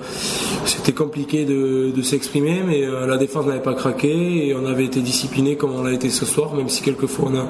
c'était 0.65 0.91
compliqué 0.91 1.45
de, 1.45 1.91
de 1.95 2.01
s'exprimer 2.01 2.63
mais 2.67 2.83
euh, 2.83 3.07
la 3.07 3.15
défense 3.15 3.45
n'avait 3.45 3.61
pas 3.61 3.75
craqué 3.75 4.47
et 4.49 4.53
on 4.55 4.65
avait 4.65 4.83
été 4.83 4.99
discipliné 4.99 5.36
comme 5.57 5.73
on 5.73 5.83
l'a 5.83 5.93
été 5.93 6.09
ce 6.09 6.25
soir 6.25 6.53
même 6.53 6.69
si 6.69 6.81
quelquefois 6.81 7.29
on 7.31 7.37
a, 7.37 7.45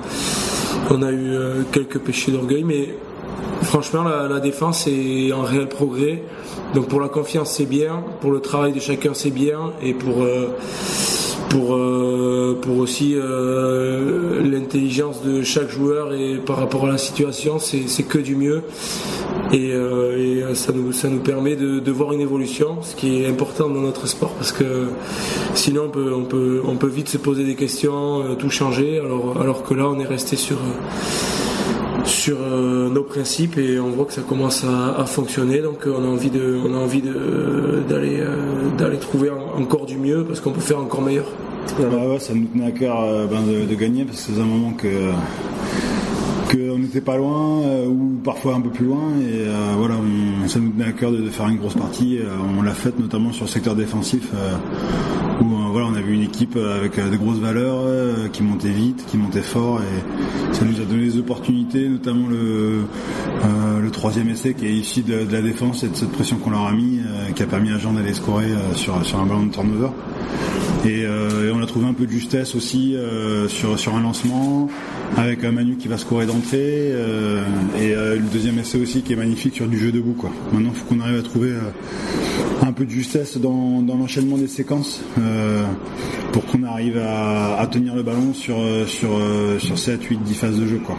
on 0.92 1.02
a 1.02 1.12
eu 1.12 1.32
euh, 1.32 1.64
quelques 1.72 2.00
péchés 2.00 2.32
d'orgueil. 2.32 2.64
Mais 2.64 2.90
franchement 3.64 4.04
la, 4.04 4.40
défense 4.40 4.88
est 4.88 5.32
en 5.32 5.44
réel 5.44 5.68
progrès. 5.68 6.24
Donc 6.74 6.88
pour 6.88 7.00
la 7.00 7.10
confiance 7.10 7.52
c'est 7.52 7.66
bien. 7.66 8.04
Pour 8.22 8.32
le 8.32 8.40
travail 8.40 8.74
de 8.74 8.80
chacun 8.80 9.14
c'est 9.14 9.32
bien. 9.32 9.72
Et 9.82 9.94
pour 9.94 10.24
euh, 10.24 10.50
pour, 11.50 11.76
euh, 11.76 12.58
pour 12.62 12.78
aussi 12.78 13.14
euh, 13.16 14.42
l'intelligence 14.44 15.22
de 15.24 15.44
chaque 15.44 15.70
joueur 15.70 16.14
et 16.14 16.38
par 16.38 16.58
rapport 16.58 16.86
à 16.86 16.90
la 16.90 16.98
situation, 16.98 17.60
c'est 17.60 18.04
que 18.04 18.18
du 18.18 18.36
mieux. 18.36 18.64
Et, 19.52 19.72
euh, 19.72 20.54
ça, 20.56 20.72
nous, 20.74 20.92
ça 20.92 21.10
nous 21.10 21.20
permet 21.20 21.56
de, 21.56 21.80
de 21.80 21.92
voir 21.92 22.14
une 22.14 22.22
évolution, 22.22 22.78
ce 22.82 22.96
qui 22.96 23.22
est 23.22 23.28
important 23.28 23.70
dans 23.70 23.82
notre 23.82 24.08
sport 24.08 24.32
parce 24.32 24.52
que 24.52 24.88
sinon 25.54 25.84
on 25.86 25.90
peut, 25.90 26.14
on 26.14 26.24
peut, 26.24 26.62
on 26.66 26.76
peut 26.76 26.88
vite 26.88 27.10
se 27.10 27.18
poser 27.18 27.44
des 27.44 27.56
questions, 27.56 28.36
tout 28.40 28.50
changer, 28.50 29.00
alors, 29.00 29.40
alors 29.40 29.64
que 29.64 29.74
là 29.74 29.88
on 29.88 30.00
est 30.00 30.06
resté 30.06 30.36
sur, 30.36 30.58
sur 32.08 32.38
euh, 32.42 32.90
nos 32.90 33.04
principes 33.04 33.58
et 33.58 33.80
on 33.80 33.90
voit 33.90 34.06
que 34.06 34.14
ça 34.14 34.22
commence 34.22 34.64
à, 34.64 35.06
fonctionner. 35.06 35.60
Donc 35.60 35.86
euh, 35.86 35.94
on 35.98 36.04
a 36.04 36.08
envie 36.08 36.32
de 36.32 36.58
on 36.66 36.74
a 36.74 36.78
envie 36.78 37.02
euh, 37.06 37.82
d'aller 38.78 38.98
trouver 38.98 39.30
en- 39.30 39.62
encore 39.62 39.86
du 39.86 39.98
mieux 39.98 40.24
parce 40.24 40.40
qu'on 40.40 40.52
peut 40.52 40.62
faire 40.62 40.80
encore 40.80 41.02
meilleur. 41.02 41.26
Ça 42.20 42.34
nous 42.34 42.46
tenait 42.46 42.68
à 42.68 42.72
cœur 42.72 43.28
ben, 43.30 43.42
de, 43.42 43.76
gagner 43.76 44.06
parce 44.06 44.24
que 44.24 44.32
c'est 44.34 44.42
un 44.42 44.46
moment 44.46 44.72
que 44.72 44.88
qu'on 46.50 46.80
n'était 46.80 47.02
pas 47.02 47.18
loin 47.18 47.62
ou 47.86 48.16
parfois 48.24 48.56
un 48.56 48.62
peu 48.62 48.70
plus 48.70 48.86
loin 48.86 49.02
et 49.22 49.44
voilà 49.78 49.96
ça 50.48 50.60
nous 50.60 50.70
tenait 50.70 50.86
à 50.86 50.94
cœur 50.94 51.12
de, 51.12 51.30
faire 51.30 51.50
une 51.50 51.58
grosse 51.58 51.74
partie 51.74 52.20
on 52.58 52.62
l'a 52.62 52.72
faite 52.72 52.98
notamment 52.98 53.34
sur 53.34 53.44
le 53.44 53.50
secteur 53.50 53.76
défensif 53.76 54.32
où 55.42 55.57
voilà 55.72 55.88
on 55.88 55.96
avait 55.96 56.14
une 56.14 56.24
équipe 56.24 56.56
euh, 56.56 56.80
avec 56.80 56.98
euh, 56.98 57.10
de 57.10 57.18
grosses 57.18 57.40
valeurs 57.40 57.80
euh, 57.80 58.28
qui 58.30 58.44
montait 58.44 58.70
vite 58.70 59.06
qui 59.08 59.18
montait 59.18 59.42
fort 59.42 59.82
et 59.82 60.56
ça 60.56 60.66
nous 60.66 60.80
a 60.82 60.86
donné 60.86 61.06
des 61.06 61.18
opportunités 61.18 61.88
notamment 61.90 62.28
le 62.28 63.92
troisième 63.92 64.30
essai 64.30 64.54
qui 64.54 64.66
est 64.68 64.74
issu 64.74 65.02
de, 65.02 65.26
la 65.32 65.42
défense 65.42 65.84
et 65.84 65.90
de 65.90 65.96
cette 65.96 66.12
pression 66.12 66.38
qu'on 66.38 66.52
leur 66.52 66.68
a 66.68 66.72
mis 66.72 67.00
qui 67.36 67.44
a 67.44 67.46
permis 67.46 67.72
à 67.72 67.78
Jean 67.78 67.94
d'aller 67.94 68.14
scorer 68.14 68.48
sur, 68.76 68.96
un 68.96 69.26
ballon 69.26 69.48
de 69.48 69.52
turnover 69.52 69.90
et, 70.86 71.06
on 71.54 71.62
a 71.62 71.66
trouvé 71.66 71.88
un 71.88 71.94
peu 71.94 72.06
de 72.06 72.12
justesse 72.12 72.54
aussi 72.54 72.96
sur, 73.48 73.96
un 73.96 74.02
lancement 74.02 74.70
avec 75.16 75.44
un 75.44 75.52
Manu 75.52 75.78
qui 75.78 75.88
va 75.88 75.98
scorer 75.98 76.26
d'entrée 76.26 76.90
et 77.80 77.96
le 77.96 78.30
deuxième 78.32 78.60
essai 78.60 78.80
aussi 78.80 79.02
qui 79.02 79.14
est 79.14 79.18
magnifique 79.18 79.56
sur 79.56 79.68
du 79.68 79.80
jeu 79.80 79.92
debout. 79.92 80.16
Maintenant 80.52 80.72
il 80.74 80.78
faut 80.78 80.86
qu'on 80.86 81.00
arrive 81.00 81.20
à 81.20 81.24
trouver 81.24 81.54
un 82.62 82.72
peu 82.72 82.86
de 82.86 82.90
justesse 82.92 83.38
dans, 83.38 83.82
dans 83.82 83.96
l'enchaînement 83.96 84.38
des 84.38 84.48
séquences 84.48 85.02
euh, 85.20 85.64
pour 86.32 86.46
qu'on 86.46 86.64
arrive 86.64 86.98
à, 86.98 87.58
à 87.60 87.68
tenir 87.68 87.96
le 87.96 88.04
ballon 88.04 88.34
sur, 88.34 88.58
euh, 88.60 88.86
sur, 88.86 89.10
euh, 89.18 89.60
sur 89.60 89.78
7, 89.78 90.04
8, 90.04 90.18
10 90.24 90.34
phases 90.36 90.58
de 90.60 90.66
jeu. 90.68 90.80
Quoi. 90.86 90.98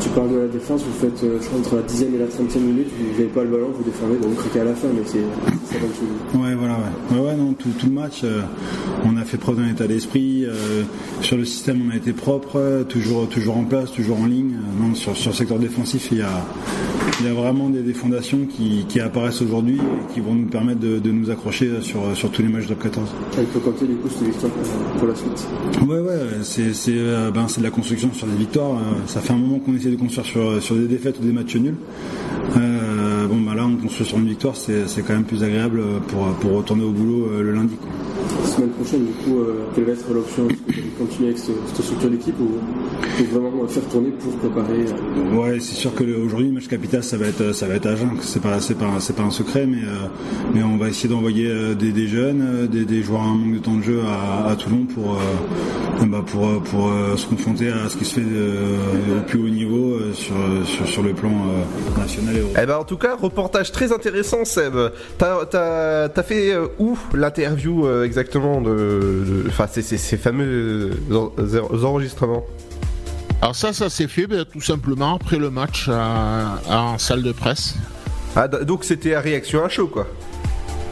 Tu 0.00 0.08
parles 0.10 0.30
de 0.32 0.38
la 0.38 0.48
défense, 0.48 0.82
vous 0.82 0.98
faites, 1.00 1.20
je 1.22 1.46
crois, 1.46 1.58
entre 1.58 1.76
la 1.76 1.82
10e 1.82 2.14
et 2.14 2.18
la 2.18 2.26
30e 2.26 2.60
minute, 2.60 2.86
vous 2.98 3.12
n'avez 3.12 3.24
pas 3.24 3.42
le 3.42 3.50
ballon, 3.50 3.68
vous 3.76 3.84
défendez, 3.84 4.16
donc 4.16 4.30
vous 4.30 4.36
craquez 4.36 4.60
à 4.60 4.64
la 4.64 4.74
fin, 4.74 4.88
mais 4.94 5.02
c'est 5.04 5.18
ça 5.72 5.78
tu 6.32 6.38
Ouais, 6.38 6.54
voilà, 6.54 6.74
ouais. 6.74 7.16
Ouais, 7.18 7.26
ouais, 7.28 7.36
non, 7.36 7.52
tout, 7.54 7.70
tout 7.78 7.86
le 7.86 7.92
match, 7.92 8.20
euh, 8.24 8.40
on 9.04 9.16
a 9.16 9.24
fait 9.24 9.36
preuve 9.36 9.56
d'un 9.56 9.68
état 9.68 9.86
d'esprit. 9.86 10.44
euh, 10.46 10.82
sur 11.20 11.36
le 11.36 11.44
système, 11.44 11.80
on 11.86 11.92
a 11.92 11.96
été 11.96 12.12
propre, 12.12 12.84
toujours, 12.88 13.28
toujours 13.28 13.56
en 13.56 13.64
place, 13.64 13.92
toujours 13.92 14.20
en 14.20 14.26
ligne. 14.26 14.54
Non, 14.80 14.94
sur, 14.94 15.16
sur 15.16 15.30
le 15.30 15.36
secteur 15.36 15.58
défensif, 15.58 16.08
il 16.12 16.18
y 16.18 16.22
a, 16.22 16.44
il 17.20 17.26
y 17.26 17.28
a 17.28 17.34
vraiment 17.34 17.68
des, 17.68 17.82
des 17.82 17.92
fondations 17.92 18.40
qui, 18.46 18.84
qui 18.88 18.98
apparaissent 19.00 19.42
aujourd'hui 19.42 19.76
et 19.76 20.12
qui 20.14 20.20
vont 20.20 20.34
nous 20.34 20.46
permettre 20.46 20.80
de, 20.80 20.98
de 20.98 21.10
nous 21.10 21.30
accrocher 21.30 21.70
sur, 21.82 22.00
sur 22.14 22.30
tous 22.30 22.42
les 22.42 22.48
matchs 22.48 22.64
de 22.64 22.68
top 22.74 22.82
14. 22.84 23.08
Elle 23.38 23.44
peut 23.46 23.58
compter 23.60 23.86
du 23.86 23.94
coup 23.94 24.08
cette 24.08 24.26
victoire 24.26 24.52
pour- 24.52 24.98
pour 25.00 25.08
la 25.08 25.14
suite. 25.14 25.48
Ouais, 25.86 25.98
ouais, 26.00 26.18
c'est 26.42 26.72
c'est 26.72 26.94
euh, 26.96 27.30
ben, 27.30 27.46
de 27.56 27.62
la 27.62 27.70
construction 27.70 28.10
sur 28.12 28.26
des 28.26 28.36
victoires. 28.36 28.72
Euh, 28.72 29.06
ça 29.06 29.20
fait 29.20 29.32
un 29.32 29.38
moment 29.38 29.58
qu'on 29.58 29.74
essaie 29.74 29.90
de 29.90 29.96
construire 29.96 30.26
sur, 30.26 30.62
sur 30.62 30.76
des 30.76 30.86
défaites 30.86 31.18
ou 31.20 31.24
des 31.24 31.32
matchs 31.32 31.56
nuls. 31.56 31.74
Euh, 32.56 33.26
bon, 33.26 33.40
bah 33.42 33.54
là, 33.54 33.66
on 33.66 33.76
construit 33.76 34.06
sur 34.06 34.18
une 34.18 34.26
victoire, 34.28 34.56
c'est 34.56 35.02
quand 35.06 35.12
même 35.14 35.24
plus 35.24 35.42
agréable 35.44 35.80
pour, 36.08 36.26
pour 36.40 36.52
retourner 36.58 36.84
au 36.84 36.90
boulot 36.90 37.28
le 37.42 37.52
lundi. 37.52 37.74
quoi. 37.76 37.88
La 38.42 38.46
semaine 38.46 38.70
prochaine, 38.70 39.04
du 39.06 39.12
coup, 39.12 39.38
euh, 39.40 39.54
quelle 39.74 39.84
va 39.84 39.92
être 39.92 40.12
l'option 40.12 40.48
Est-ce 40.48 40.56
que 40.56 40.64
vous 40.66 40.78
allez 40.78 40.90
continuer 40.98 41.28
avec 41.28 41.38
cette, 41.38 41.54
cette 41.74 41.84
structure 41.84 42.10
d'équipe 42.10 42.34
ou, 42.40 42.44
ou 43.22 43.24
vraiment 43.40 43.66
faire 43.68 43.82
tourner 43.88 44.10
pour 44.10 44.32
préparer 44.36 44.84
euh, 44.86 45.36
Ouais, 45.36 45.60
c'est 45.60 45.74
sûr 45.74 45.94
que 45.94 46.04
le- 46.04 46.16
aujourd'hui 46.18 46.46
le 46.48 46.52
match 46.54 46.66
capital 46.68 47.02
ça 47.02 47.16
va 47.16 47.26
être 47.26 47.52
ça 47.52 47.66
va 47.66 47.74
être 47.74 47.86
à 47.86 47.96
jeun. 47.96 48.10
C'est 48.20 48.42
pas 48.42 48.58
c'est 48.60 48.74
pas 48.74 48.98
c'est 48.98 49.14
pas 49.16 49.22
un 49.24 49.30
secret, 49.30 49.66
mais 49.66 49.78
euh, 49.84 50.06
mais 50.54 50.62
on 50.62 50.76
va 50.78 50.88
essayer 50.88 51.08
d'envoyer 51.08 51.48
euh, 51.48 51.74
des, 51.74 51.92
des 51.92 52.06
jeunes, 52.08 52.42
euh, 52.42 52.66
des, 52.66 52.84
des 52.84 53.02
joueurs 53.02 53.22
à 53.22 53.24
un 53.26 53.34
manque 53.34 53.54
de 53.54 53.58
temps 53.58 53.76
de 53.76 53.82
jeu 53.82 54.00
à, 54.06 54.48
à 54.50 54.56
Toulon 54.56 54.86
pour 54.86 55.14
euh, 55.14 56.06
bah, 56.06 56.24
pour 56.26 56.62
pour 56.62 56.88
euh, 56.88 57.16
se 57.16 57.26
confronter 57.26 57.68
à 57.68 57.88
ce 57.90 57.96
qui 57.96 58.04
se 58.06 58.14
fait 58.14 58.26
euh, 58.26 58.76
au 59.18 59.28
plus 59.28 59.38
haut 59.38 59.48
niveau 59.50 59.94
euh, 59.94 60.12
sur, 60.14 60.34
sur 60.64 60.86
sur 60.86 61.02
le 61.02 61.12
plan 61.12 61.30
euh, 61.30 62.00
national 62.00 62.36
et 62.36 62.40
européen. 62.40 62.60
Eh 62.62 62.66
ben 62.66 62.76
en 62.78 62.84
tout 62.84 62.96
cas, 62.96 63.16
reportage 63.16 63.70
très 63.70 63.92
intéressant, 63.92 64.44
Seb. 64.44 64.74
T'as 65.18 65.44
t'as- 65.44 66.08
t'as 66.08 66.22
fait 66.22 66.52
euh, 66.54 66.66
où 66.78 66.96
l'interview 67.14 67.86
euh, 67.86 68.04
exactement 68.30 68.60
de, 68.60 69.44
enfin 69.48 69.66
ces, 69.66 69.82
fameux 70.16 70.90
en- 71.12 71.84
enregistrements 71.84 72.44
Alors 73.42 73.56
ça, 73.56 73.72
ça 73.72 73.90
s'est 73.90 74.06
fait 74.08 74.26
ben, 74.28 74.44
tout 74.44 74.60
simplement 74.60 75.16
après 75.16 75.36
le 75.38 75.50
match 75.50 75.88
à- 75.88 76.58
à- 76.68 76.80
en 76.82 76.98
salle 76.98 77.22
de 77.22 77.32
presse. 77.32 77.74
Ah 78.36 78.46
donc 78.46 78.84
c'était 78.84 79.14
à 79.14 79.20
réaction 79.20 79.64
à 79.64 79.68
chaud 79.68 79.88
quoi. 79.88 80.06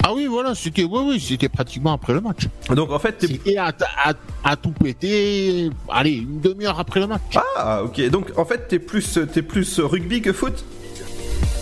Ah 0.05 0.13
oui, 0.15 0.27
voilà, 0.27 0.55
c'était 0.55 0.85
oui, 0.85 1.01
oui, 1.07 1.21
c'était 1.21 1.49
pratiquement 1.51 1.93
après 1.93 2.15
le 2.15 2.21
match. 2.23 2.49
Donc 2.71 2.91
en 2.91 2.99
fait, 2.99 3.17
c'était 3.21 3.59
à, 3.59 3.73
à, 4.05 4.15
à 4.43 4.57
tout 4.57 4.71
péter. 4.71 5.69
Allez, 5.91 6.13
une 6.15 6.41
demi-heure 6.41 6.81
après 6.81 7.01
le 7.01 7.07
match. 7.07 7.37
Ah 7.57 7.83
ok. 7.85 8.09
Donc 8.11 8.33
en 8.37 8.45
fait 8.45 8.67
t'es 8.69 8.79
plus 8.79 9.19
t'es 9.33 9.43
plus 9.43 9.79
rugby 9.81 10.23
que 10.23 10.33
foot? 10.33 10.65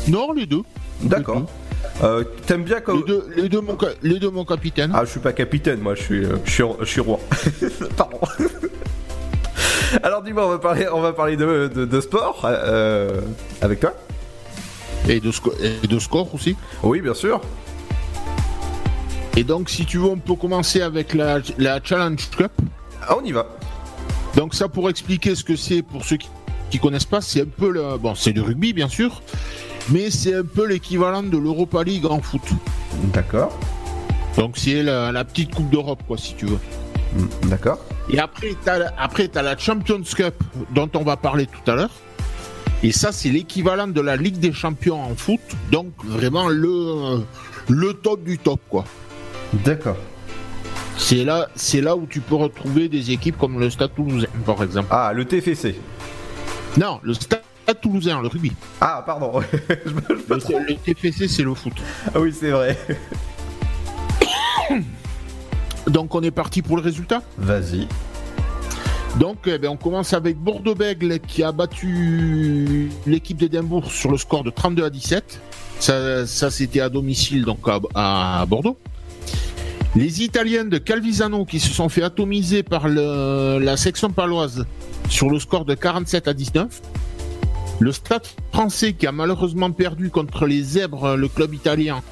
Non, 0.08 0.32
les 0.32 0.46
deux. 0.46 0.62
D'accord. 1.02 1.42
Euh, 2.02 2.24
T'aimes 2.46 2.64
bien 2.64 2.80
comme 2.80 2.98
les 2.98 3.04
deux, 3.04 3.26
les 3.36 3.48
deux 3.48 3.60
mon 3.60 3.76
les 4.02 4.18
deux 4.18 4.30
mon 4.30 4.44
capitaine. 4.44 4.92
Ah 4.94 5.04
je 5.04 5.10
suis 5.10 5.20
pas 5.20 5.32
capitaine, 5.32 5.80
moi 5.80 5.94
je 5.94 6.02
suis 6.02 6.24
euh, 6.24 6.36
je 6.44 6.50
suis, 6.50 6.64
je 6.80 6.84
suis 6.84 7.00
roi. 7.00 7.18
Pardon. 7.96 8.20
Alors 10.02 10.22
dis-moi, 10.22 10.46
on 10.46 10.50
va 10.50 10.58
parler 10.58 10.86
on 10.92 11.00
va 11.00 11.12
parler 11.12 11.36
de, 11.36 11.70
de, 11.74 11.84
de 11.86 12.00
sport 12.00 12.42
euh, 12.44 13.20
avec 13.62 13.80
toi. 13.80 13.94
Et 15.08 15.20
de, 15.20 15.30
et 15.62 15.86
de 15.86 15.98
score 15.98 16.34
aussi. 16.34 16.56
Oui, 16.82 17.00
bien 17.00 17.14
sûr. 17.14 17.40
Et 19.36 19.44
donc, 19.44 19.70
si 19.70 19.86
tu 19.86 19.98
veux, 19.98 20.06
on 20.06 20.16
peut 20.18 20.34
commencer 20.34 20.80
avec 20.82 21.14
la, 21.14 21.38
la 21.58 21.78
Challenge 21.82 22.28
Cup. 22.36 22.50
Ah, 23.06 23.16
on 23.16 23.24
y 23.24 23.30
va. 23.30 23.46
Donc, 24.34 24.54
ça, 24.54 24.66
pour 24.68 24.90
expliquer 24.90 25.34
ce 25.36 25.44
que 25.44 25.54
c'est, 25.54 25.82
pour 25.82 26.04
ceux 26.04 26.16
qui, 26.16 26.28
qui 26.70 26.78
connaissent 26.80 27.04
pas, 27.04 27.20
c'est 27.20 27.42
un 27.42 27.46
peu 27.46 27.70
le. 27.70 27.98
Bon, 27.98 28.16
c'est 28.16 28.32
du 28.32 28.40
rugby, 28.40 28.72
bien 28.72 28.88
sûr. 28.88 29.22
Mais 29.90 30.10
c'est 30.10 30.34
un 30.34 30.44
peu 30.44 30.66
l'équivalent 30.66 31.22
de 31.22 31.38
l'Europa 31.38 31.84
League 31.84 32.06
en 32.06 32.20
foot. 32.20 32.42
D'accord. 33.12 33.56
Donc, 34.36 34.56
c'est 34.58 34.82
la, 34.82 35.12
la 35.12 35.24
petite 35.24 35.54
Coupe 35.54 35.70
d'Europe, 35.70 36.02
quoi, 36.06 36.18
si 36.18 36.34
tu 36.34 36.46
veux. 36.46 36.58
D'accord. 37.44 37.78
Et 38.10 38.18
après, 38.18 38.50
après, 38.98 39.28
t'as 39.28 39.42
la 39.42 39.56
Champions 39.56 40.02
Cup, 40.02 40.34
dont 40.74 40.90
on 40.94 41.02
va 41.02 41.16
parler 41.16 41.46
tout 41.46 41.70
à 41.70 41.74
l'heure. 41.74 41.90
Et 42.82 42.92
ça, 42.92 43.12
c'est 43.12 43.30
l'équivalent 43.30 43.86
de 43.86 44.00
la 44.00 44.16
Ligue 44.16 44.38
des 44.38 44.52
Champions 44.52 45.02
en 45.02 45.14
foot. 45.14 45.40
Donc, 45.72 45.88
vraiment 46.04 46.48
le, 46.48 47.22
le 47.68 47.94
top 47.94 48.22
du 48.22 48.38
top, 48.38 48.60
quoi. 48.68 48.84
D'accord. 49.64 49.96
C'est 50.98 51.24
là, 51.24 51.48
c'est 51.54 51.80
là 51.80 51.96
où 51.96 52.06
tu 52.06 52.20
peux 52.20 52.34
retrouver 52.34 52.88
des 52.88 53.10
équipes 53.10 53.38
comme 53.38 53.58
le 53.60 53.70
Stade 53.70 53.94
Toulousain, 53.94 54.26
par 54.44 54.62
exemple. 54.62 54.88
Ah, 54.90 55.12
le 55.14 55.24
TFC. 55.24 55.76
Non, 56.78 57.00
le 57.02 57.14
Stade 57.14 57.42
Toulousain, 57.74 58.20
le 58.22 58.28
rugby. 58.28 58.52
Ah, 58.80 59.02
pardon. 59.06 59.40
Je 59.86 59.90
me- 59.92 60.00
je 60.08 60.14
me 60.54 60.68
Le, 60.68 60.74
TFC, 60.94 61.28
c'est 61.28 61.42
le 61.42 61.54
foot. 61.54 61.72
Ah 62.14 62.20
oui, 62.20 62.32
c'est 62.38 62.50
vrai. 62.50 62.76
Donc, 65.86 66.14
on 66.14 66.22
est 66.22 66.30
parti 66.30 66.62
pour 66.62 66.76
le 66.76 66.82
résultat? 66.82 67.22
Vas-y. 67.38 67.86
Donc, 69.18 69.38
eh 69.46 69.56
ben, 69.58 69.68
on 69.70 69.76
commence 69.76 70.12
avec 70.12 70.36
Bordeaux-Bègle 70.36 71.20
qui 71.20 71.42
a 71.42 71.52
battu 71.52 72.90
l'équipe 73.06 73.38
d'Édimbourg 73.38 73.90
sur 73.90 74.10
le 74.10 74.18
score 74.18 74.44
de 74.44 74.50
32 74.50 74.84
à 74.84 74.90
17. 74.90 75.40
Ça, 75.78 76.26
ça 76.26 76.50
c'était 76.50 76.80
à 76.80 76.88
domicile, 76.88 77.44
donc 77.44 77.60
à, 77.94 78.40
à 78.40 78.46
Bordeaux. 78.46 78.76
Les 79.94 80.22
Italiens 80.22 80.64
de 80.66 80.76
Calvisano 80.76 81.44
qui 81.46 81.60
se 81.60 81.72
sont 81.72 81.88
fait 81.88 82.02
atomiser 82.02 82.62
par 82.62 82.88
le- 82.88 83.58
la 83.58 83.76
section 83.78 84.10
paloise 84.10 84.66
sur 85.08 85.30
le 85.30 85.38
score 85.38 85.64
de 85.64 85.74
47 85.74 86.28
à 86.28 86.34
19. 86.34 86.82
Le 87.78 87.92
Stade 87.92 88.26
français 88.52 88.94
qui 88.94 89.06
a 89.06 89.12
malheureusement 89.12 89.70
perdu 89.70 90.10
contre 90.10 90.46
les 90.46 90.62
Zèbres, 90.62 91.16
le 91.16 91.28
club 91.28 91.52
italien, 91.54 92.02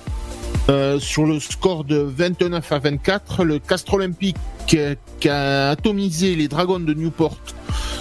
euh, 0.69 0.99
sur 0.99 1.25
le 1.27 1.41
score 1.41 1.85
de 1.85 1.97
29 1.97 2.73
à 2.73 2.79
24. 2.79 3.45
Le 3.45 3.59
Castre 3.59 3.95
Olympique 3.95 4.37
euh, 4.75 4.95
qui 5.21 5.29
a 5.29 5.71
atomisé 5.71 6.37
les 6.37 6.49
Dragons 6.49 6.81
de 6.81 6.95
Newport 6.95 7.37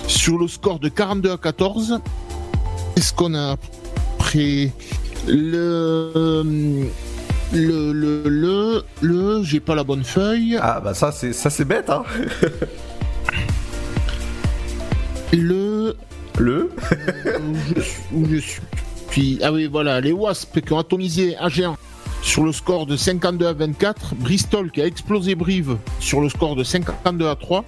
sur 0.08 0.38
le 0.38 0.48
score 0.48 0.80
de 0.80 0.90
42 0.90 1.32
à 1.32 1.38
14. 1.38 2.00
Qu'est-ce 2.96 3.14
qu'on 3.14 3.34
a 3.34 3.56
après 4.20 4.72
le 5.28 6.12
le 7.54 7.94
le 7.94 8.24
le, 8.26 8.84
le 9.02 9.44
j'ai 9.44 9.60
pas 9.60 9.76
la 9.76 9.84
bonne 9.84 10.04
feuille. 10.04 10.58
Ah 10.62 10.82
bah 10.82 10.94
ça 10.94 11.12
c'est 11.12 11.34
ça 11.34 11.50
c'est 11.50 11.66
bête 11.66 11.90
hein. 11.90 12.04
Le 15.34 15.73
le 16.40 16.72
où 18.14 18.26
je 18.26 18.40
suis, 18.40 18.60
suis. 19.12 19.40
Ah 19.42 19.52
oui, 19.52 19.68
voilà, 19.72 20.02
les 20.02 20.12
Wasps 20.12 20.60
qui 20.66 20.74
ont 20.74 20.80
atomisé 20.80 21.36
Agen 21.38 21.76
sur 22.22 22.44
le 22.44 22.52
score 22.52 22.86
de 22.86 22.96
52 22.96 23.46
à 23.48 23.54
24. 23.54 24.16
Bristol 24.16 24.72
qui 24.72 24.82
a 24.82 24.86
explosé 24.86 25.36
Brive 25.36 25.78
sur 26.00 26.22
le 26.22 26.30
score 26.30 26.56
de 26.56 26.64
52 26.64 27.28
à 27.28 27.36
3. 27.36 27.64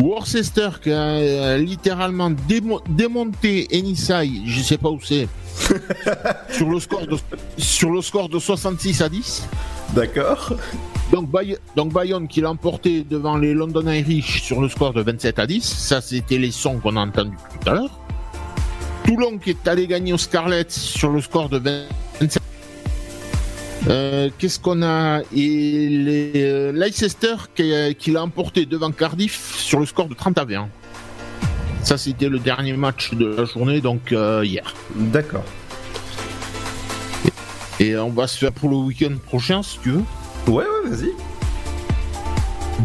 Worcester 0.00 0.68
qui 0.82 0.92
a 0.92 0.94
euh, 0.96 1.58
littéralement 1.58 2.30
démo- 2.30 2.80
démonté 2.88 3.66
Enisai, 3.76 4.30
je 4.46 4.60
sais 4.62 4.78
pas 4.78 4.90
où 4.90 5.00
c'est, 5.02 5.26
sur, 6.50 6.70
le 6.70 6.78
score 6.78 7.04
de, 7.06 7.16
sur 7.56 7.90
le 7.90 8.00
score 8.00 8.28
de 8.28 8.38
66 8.38 9.02
à 9.02 9.08
10. 9.08 9.42
D'accord. 9.94 10.52
Donc, 11.12 11.30
Bay- 11.30 11.56
donc 11.74 11.92
Bayonne 11.92 12.28
qui 12.28 12.40
l'a 12.40 12.50
emporté 12.50 13.02
devant 13.08 13.36
les 13.36 13.54
London 13.54 13.88
Irish 13.90 14.42
sur 14.42 14.60
le 14.60 14.68
score 14.68 14.92
de 14.92 15.02
27 15.02 15.38
à 15.38 15.46
10. 15.46 15.62
Ça, 15.64 16.00
c'était 16.00 16.38
les 16.38 16.50
sons 16.50 16.78
qu'on 16.78 16.96
a 16.96 17.00
entendus 17.00 17.36
tout 17.62 17.70
à 17.70 17.74
l'heure. 17.74 17.90
Toulon 19.04 19.38
qui 19.38 19.50
est 19.50 19.68
allé 19.68 19.86
gagner 19.86 20.12
au 20.12 20.18
Scarlet 20.18 20.66
sur 20.68 21.10
le 21.10 21.20
score 21.22 21.48
de 21.48 21.58
27. 22.20 22.42
Euh, 23.88 24.28
Qu'est-ce 24.38 24.58
qu'on 24.60 24.82
a? 24.82 25.20
Et 25.34 25.88
les, 25.88 26.32
euh, 26.36 26.72
Leicester 26.72 27.36
qui, 27.54 27.72
euh, 27.72 27.92
qui 27.94 28.10
l'a 28.10 28.22
emporté 28.22 28.66
devant 28.66 28.90
Cardiff 28.90 29.54
sur 29.56 29.80
le 29.80 29.86
score 29.86 30.08
de 30.08 30.14
30 30.14 30.36
à 30.36 30.44
20. 30.44 30.68
Ça, 31.82 31.96
c'était 31.96 32.28
le 32.28 32.38
dernier 32.38 32.74
match 32.74 33.14
de 33.14 33.24
la 33.34 33.44
journée, 33.46 33.80
donc 33.80 34.12
euh, 34.12 34.44
hier. 34.44 34.74
D'accord. 34.94 35.44
Et 37.80 37.96
on 37.96 38.10
va 38.10 38.26
se 38.26 38.38
faire 38.38 38.52
pour 38.52 38.70
le 38.70 38.76
week-end 38.76 39.14
prochain, 39.24 39.62
si 39.62 39.78
tu 39.80 39.90
veux. 39.90 40.02
Ouais, 40.48 40.64
ouais, 40.64 40.90
vas-y. 40.90 41.12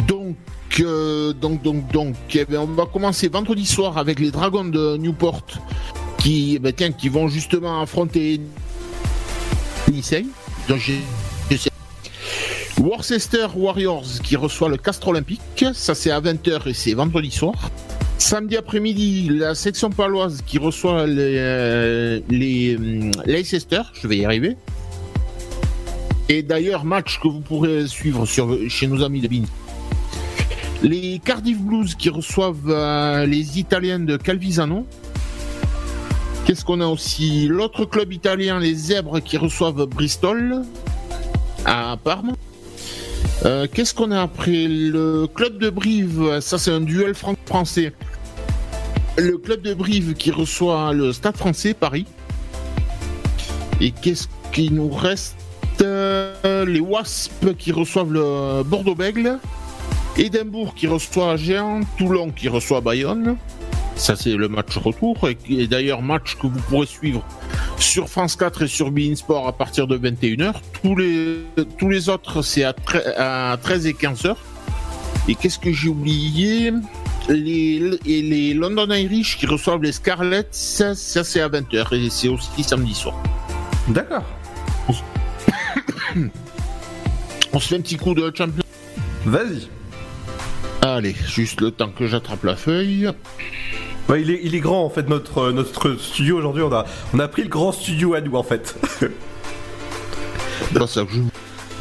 Donc, 0.08 0.36
euh, 0.80 1.34
donc, 1.34 1.62
donc, 1.62 1.92
donc, 1.92 2.16
eh 2.36 2.46
ben, 2.46 2.60
on 2.60 2.66
va 2.68 2.86
commencer 2.86 3.28
vendredi 3.28 3.66
soir 3.66 3.98
avec 3.98 4.20
les 4.20 4.32
Dragons 4.32 4.66
de 4.66 4.98
Newport 4.98 5.44
qui, 6.20 6.56
eh 6.56 6.60
ben, 6.60 6.74
tiens, 6.74 6.92
qui 6.92 7.10
vont 7.10 7.28
justement 7.28 7.82
affronter 7.82 8.40
Nisei. 9.92 10.26
Donc, 10.68 10.80
j'ai- 10.80 11.02
Worcester 12.80 13.48
Warriors 13.56 14.04
qui 14.24 14.36
reçoit 14.36 14.68
le 14.68 14.78
Castre 14.78 15.08
Olympique. 15.10 15.66
Ça, 15.74 15.96
c'est 15.96 16.12
à 16.12 16.20
20h 16.20 16.68
et 16.68 16.74
c'est 16.74 16.94
vendredi 16.94 17.32
soir. 17.32 17.54
Samedi 18.18 18.58
après-midi, 18.58 19.30
la 19.30 19.56
section 19.56 19.90
paloise 19.90 20.42
qui 20.46 20.58
reçoit 20.58 21.06
les, 21.08 21.36
euh, 21.38 22.20
les 22.30 22.76
hum, 22.76 23.12
Leicester. 23.26 23.82
Je 23.94 24.08
vais 24.08 24.18
y 24.18 24.26
arriver. 24.26 24.58
Et 26.30 26.42
d'ailleurs, 26.42 26.86
match 26.86 27.20
que 27.22 27.28
vous 27.28 27.42
pourrez 27.42 27.88
suivre 27.88 28.26
chez 28.26 28.88
nos 28.88 29.04
amis 29.04 29.22
de 29.22 29.28
Bin. 29.28 29.44
Les 30.82 31.20
Cardiff 31.24 31.60
Blues 31.60 31.96
qui 31.96 32.10
reçoivent 32.10 32.70
euh, 32.70 33.26
les 33.26 33.60
Italiens 33.60 34.00
de 34.00 34.18
Calvisano. 34.18 34.86
Qu'est-ce 36.46 36.66
qu'on 36.66 36.82
a 36.82 36.88
aussi? 36.88 37.48
L'autre 37.48 37.86
club 37.86 38.12
italien, 38.12 38.60
les 38.60 38.74
Zèbres, 38.74 39.22
qui 39.22 39.38
reçoivent 39.38 39.86
Bristol 39.86 40.64
à 41.66 41.98
Parme. 42.04 42.34
Euh, 43.46 43.68
Qu'est-ce 43.72 43.94
qu'on 43.94 44.12
a 44.12 44.22
après? 44.22 44.68
Le 44.68 45.28
club 45.28 45.58
de 45.58 45.70
Brive, 45.70 46.40
ça 46.42 46.58
c'est 46.58 46.72
un 46.72 46.82
duel 46.82 47.14
franco-français. 47.14 47.94
Le 49.18 49.38
club 49.38 49.62
de 49.62 49.74
Brive 49.74 50.16
qui 50.16 50.32
reçoit 50.32 50.92
le 50.94 51.14
Stade 51.14 51.38
français, 51.38 51.74
Paris. 51.74 52.06
Et 53.80 53.92
qu'est-ce 53.92 54.28
qui 54.52 54.70
nous 54.70 54.90
reste 54.90 55.36
Euh, 55.82 56.66
Les 56.66 56.80
Wasps 56.80 57.56
qui 57.58 57.72
reçoivent 57.72 58.12
le 58.12 58.64
Bordeaux-Bègle. 58.64 59.40
Édimbourg 60.18 60.76
qui 60.76 60.88
reçoit 60.88 61.36
Géant. 61.38 61.82
Toulon 61.98 62.32
qui 62.32 62.48
reçoit 62.48 62.82
Bayonne. 62.82 63.38
Ça, 63.96 64.16
c'est 64.16 64.36
le 64.36 64.48
match 64.48 64.78
retour. 64.78 65.18
Et, 65.50 65.68
d'ailleurs, 65.68 66.02
match 66.02 66.36
que 66.36 66.48
vous 66.48 66.60
pourrez 66.70 66.88
suivre 66.88 67.24
sur 67.78 68.10
France 68.10 68.36
4 68.36 68.64
et 68.64 68.68
sur 68.68 68.92
Bein 68.92 69.16
Sport 69.16 69.48
à 69.48 69.54
partir 69.54 69.88
de 69.88 69.98
21h. 69.98 70.54
Tous 70.82 70.96
les, 70.96 71.40
tous 71.78 71.90
les 71.90 72.10
autres, 72.10 72.42
c'est 72.42 72.64
à 72.64 72.74
13 73.62 73.88
et 73.88 73.94
15h. 73.94 74.36
Et 75.28 75.36
qu'est-ce 75.36 75.60
que 75.60 75.72
j'ai 75.72 75.90
oublié? 75.90 76.74
Les, 77.30 77.98
et 78.06 78.22
les 78.22 78.54
London 78.54 78.90
Irish 78.90 79.38
qui 79.38 79.46
reçoivent 79.46 79.82
les 79.82 79.94
Scarlets, 79.94 80.48
ça, 80.52 80.94
ça, 80.94 81.24
c'est 81.24 81.40
à 81.40 81.48
20h. 81.48 81.96
Et 81.96 82.10
c'est 82.10 82.28
aussi 82.28 82.64
samedi 82.64 82.94
soir. 82.94 83.16
D'accord. 83.88 84.24
On 87.54 87.60
se 87.60 87.68
fait 87.68 87.76
un 87.76 87.82
petit 87.82 87.98
coup 87.98 88.14
de 88.14 88.32
champion. 88.36 88.64
Vas-y. 89.26 89.68
Allez, 90.82 91.16
juste 91.28 91.62
le 91.62 91.72
temps 91.72 91.90
que 91.90 92.08
j'attrape 92.08 92.44
la 92.44 92.56
feuille. 92.56 93.10
Ouais, 94.10 94.22
il, 94.22 94.32
est, 94.32 94.40
il 94.44 94.54
est 94.54 94.60
grand 94.60 94.84
en 94.84 94.90
fait 94.90 95.08
notre, 95.08 95.38
euh, 95.40 95.52
notre 95.54 95.94
studio 95.96 96.38
aujourd'hui. 96.38 96.64
On 96.64 96.74
a, 96.74 96.86
on 97.14 97.20
a 97.20 97.28
pris 97.30 97.44
le 97.44 97.48
grand 97.50 97.72
studio 97.72 98.16
à 98.16 98.22
nous 98.22 98.36
en 98.36 98.44
fait. 98.44 98.76
Pas 100.74 100.88
ça 100.88 101.06
que 101.06 101.12
je- 101.14 101.22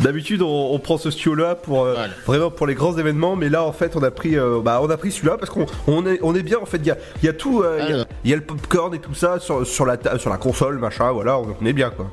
D'habitude, 0.03 0.41
on, 0.43 0.71
on 0.73 0.79
prend 0.79 0.97
ce 0.99 1.11
studio-là 1.11 1.55
pour 1.55 1.85
euh, 1.85 1.95
vraiment 2.27 2.51
pour 2.51 2.67
les 2.67 2.75
grands 2.75 2.97
événements, 2.97 3.37
mais 3.37 3.49
là, 3.51 3.63
en 3.63 3.73
fait, 3.73 3.95
on 3.95 4.03
a 4.03 4.11
pris, 4.11 4.37
euh, 4.39 4.61
bah, 4.65 4.81
on 4.83 4.89
a 4.91 4.97
pris 4.97 5.13
celui-là 5.13 5.37
parce 5.39 5.51
qu'on 5.51 5.67
on 5.87 6.07
est, 6.07 6.19
on 6.23 6.35
est 6.35 6.43
bien. 6.43 6.59
En 6.61 6.67
fait, 6.67 6.79
il 6.79 6.87
y 6.87 6.91
a, 6.91 6.97
y 7.23 7.29
a 7.29 7.33
tout, 7.33 7.61
euh, 7.63 7.79
il 7.83 7.91
y 7.97 8.01
a- 8.01 8.07
il 8.25 8.31
y, 8.31 8.33
a 8.33 8.37
le 8.37 8.43
popcorn 8.43 8.95
et 8.95 8.99
tout 8.99 9.15
ça 9.15 9.39
sur, 9.39 9.67
sur 9.67 9.85
la, 9.85 9.97
ta- 9.99 10.19
sur 10.19 10.31
la 10.31 10.39
console, 10.39 10.79
machin. 10.79 11.11
Voilà, 11.13 11.39
on, 11.39 11.55
on 11.61 11.67
est 11.67 11.73
bien 11.75 11.91
quoi. 11.91 12.11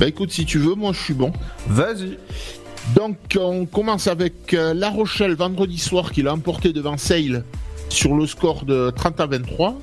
Bah 0.00 0.06
écoute, 0.08 0.32
si 0.32 0.44
tu 0.44 0.58
veux, 0.58 0.74
moi 0.74 0.92
je 0.92 1.00
suis 1.00 1.14
bon. 1.14 1.32
Vas-y. 1.68 2.18
Donc 2.96 3.16
on 3.40 3.64
commence 3.64 4.06
avec 4.08 4.52
euh, 4.54 4.74
La 4.74 4.90
Rochelle 4.90 5.34
vendredi 5.34 5.78
soir 5.78 6.10
qui 6.12 6.22
l'a 6.22 6.34
emporté 6.34 6.72
devant 6.72 6.96
Sale 6.98 7.44
sur 7.88 8.14
le 8.14 8.26
score 8.26 8.64
de 8.64 8.90
30 8.94 9.20
à 9.20 9.26
23. 9.26 9.80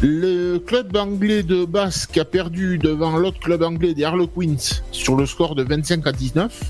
Le 0.00 0.58
club 0.58 0.96
anglais 0.96 1.42
de 1.42 1.64
Basque 1.64 2.16
a 2.18 2.24
perdu 2.24 2.78
devant 2.78 3.16
l'autre 3.16 3.38
club 3.40 3.62
anglais 3.62 3.94
des 3.94 4.04
Harlequins 4.04 4.56
sur 4.90 5.16
le 5.16 5.26
score 5.26 5.54
de 5.54 5.62
25 5.62 6.06
à 6.06 6.12
19. 6.12 6.60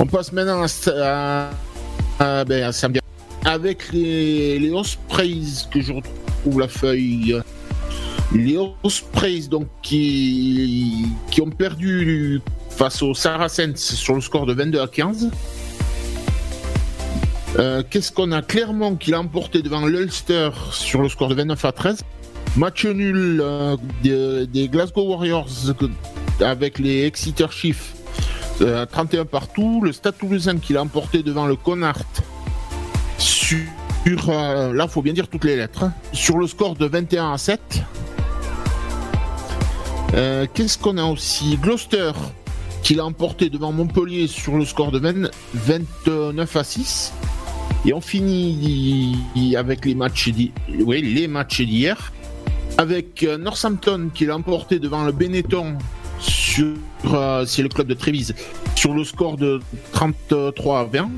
On 0.00 0.06
passe 0.06 0.32
maintenant 0.32 0.62
à, 0.62 1.48
à- 2.20 2.40
à- 2.40 2.44
ben, 2.44 2.62
à 2.64 2.70
avec 3.46 3.92
les, 3.92 4.58
les 4.58 4.70
Ospreys 4.72 5.66
que 5.70 5.80
je 5.80 5.92
retrouve 5.92 6.60
la 6.60 6.68
feuille. 6.68 7.36
Les 8.34 8.58
Ospreys 8.82 9.48
donc 9.48 9.68
qui, 9.82 11.06
qui 11.30 11.40
ont 11.40 11.50
perdu 11.50 12.40
face 12.70 13.00
aux 13.02 13.14
Saracens 13.14 13.94
sur 13.94 14.14
le 14.14 14.20
score 14.20 14.46
de 14.46 14.52
22 14.52 14.80
à 14.80 14.88
15. 14.88 15.30
Euh, 17.58 17.82
Qu'est-ce 17.88 18.10
qu'on 18.10 18.32
a? 18.32 18.42
Clermont 18.42 18.96
qui 18.96 19.12
l'a 19.12 19.20
emporté 19.20 19.62
devant 19.62 19.86
l'Ulster 19.86 20.50
sur 20.72 21.00
le 21.00 21.08
score 21.08 21.28
de 21.28 21.34
29 21.34 21.64
à 21.64 21.72
13. 21.72 22.00
Match 22.56 22.84
nul 22.86 23.40
euh, 23.42 23.76
des, 24.02 24.68
Glasgow 24.68 25.08
Warriors 25.08 25.48
avec 26.40 26.78
les 26.78 27.04
Exeter 27.04 27.50
Chiefs 27.50 27.94
euh, 28.60 28.86
31 28.86 29.24
partout. 29.24 29.80
Le 29.82 29.92
Stade 29.92 30.16
Toulousain 30.18 30.58
qui 30.58 30.72
l'a 30.72 30.82
emporté 30.82 31.22
devant 31.22 31.46
le 31.46 31.56
Connacht 31.56 32.22
sur, 33.18 33.58
euh, 34.28 34.72
là 34.72 34.86
faut 34.86 35.02
bien 35.02 35.12
dire 35.12 35.28
toutes 35.28 35.44
les 35.44 35.56
lettres, 35.56 35.84
hein, 35.84 35.92
sur 36.12 36.38
le 36.38 36.46
score 36.46 36.76
de 36.76 36.86
21 36.86 37.32
à 37.32 37.38
7. 37.38 37.60
Euh, 40.14 40.46
Qu'est-ce 40.52 40.78
qu'on 40.78 40.96
a 40.96 41.04
aussi 41.04 41.56
Gloucester 41.56 42.12
qui 42.82 42.94
l'a 42.94 43.04
emporté 43.04 43.50
devant 43.50 43.72
Montpellier 43.72 44.28
sur 44.28 44.56
le 44.56 44.64
score 44.64 44.92
de 44.92 44.98
20 44.98 45.30
29 45.54 46.56
à 46.56 46.64
6. 46.64 47.12
Et 47.86 47.92
on 47.92 48.00
finit 48.00 49.16
avec 49.56 49.84
les 49.84 49.94
matchs 49.94 50.30
d'hier. 50.30 52.12
Avec 52.76 53.22
euh, 53.22 53.38
Northampton 53.38 54.10
qui 54.12 54.26
l'a 54.26 54.36
emporté 54.36 54.78
devant 54.78 55.04
le 55.04 55.12
Benetton 55.12 55.78
sur 56.18 56.74
euh, 57.06 57.44
c'est 57.46 57.62
le 57.62 57.68
club 57.68 57.86
de 57.86 57.94
Trévise 57.94 58.34
sur 58.74 58.94
le 58.94 59.04
score 59.04 59.36
de 59.36 59.60
33 59.92 60.80
à 60.80 60.84
20. 60.84 61.10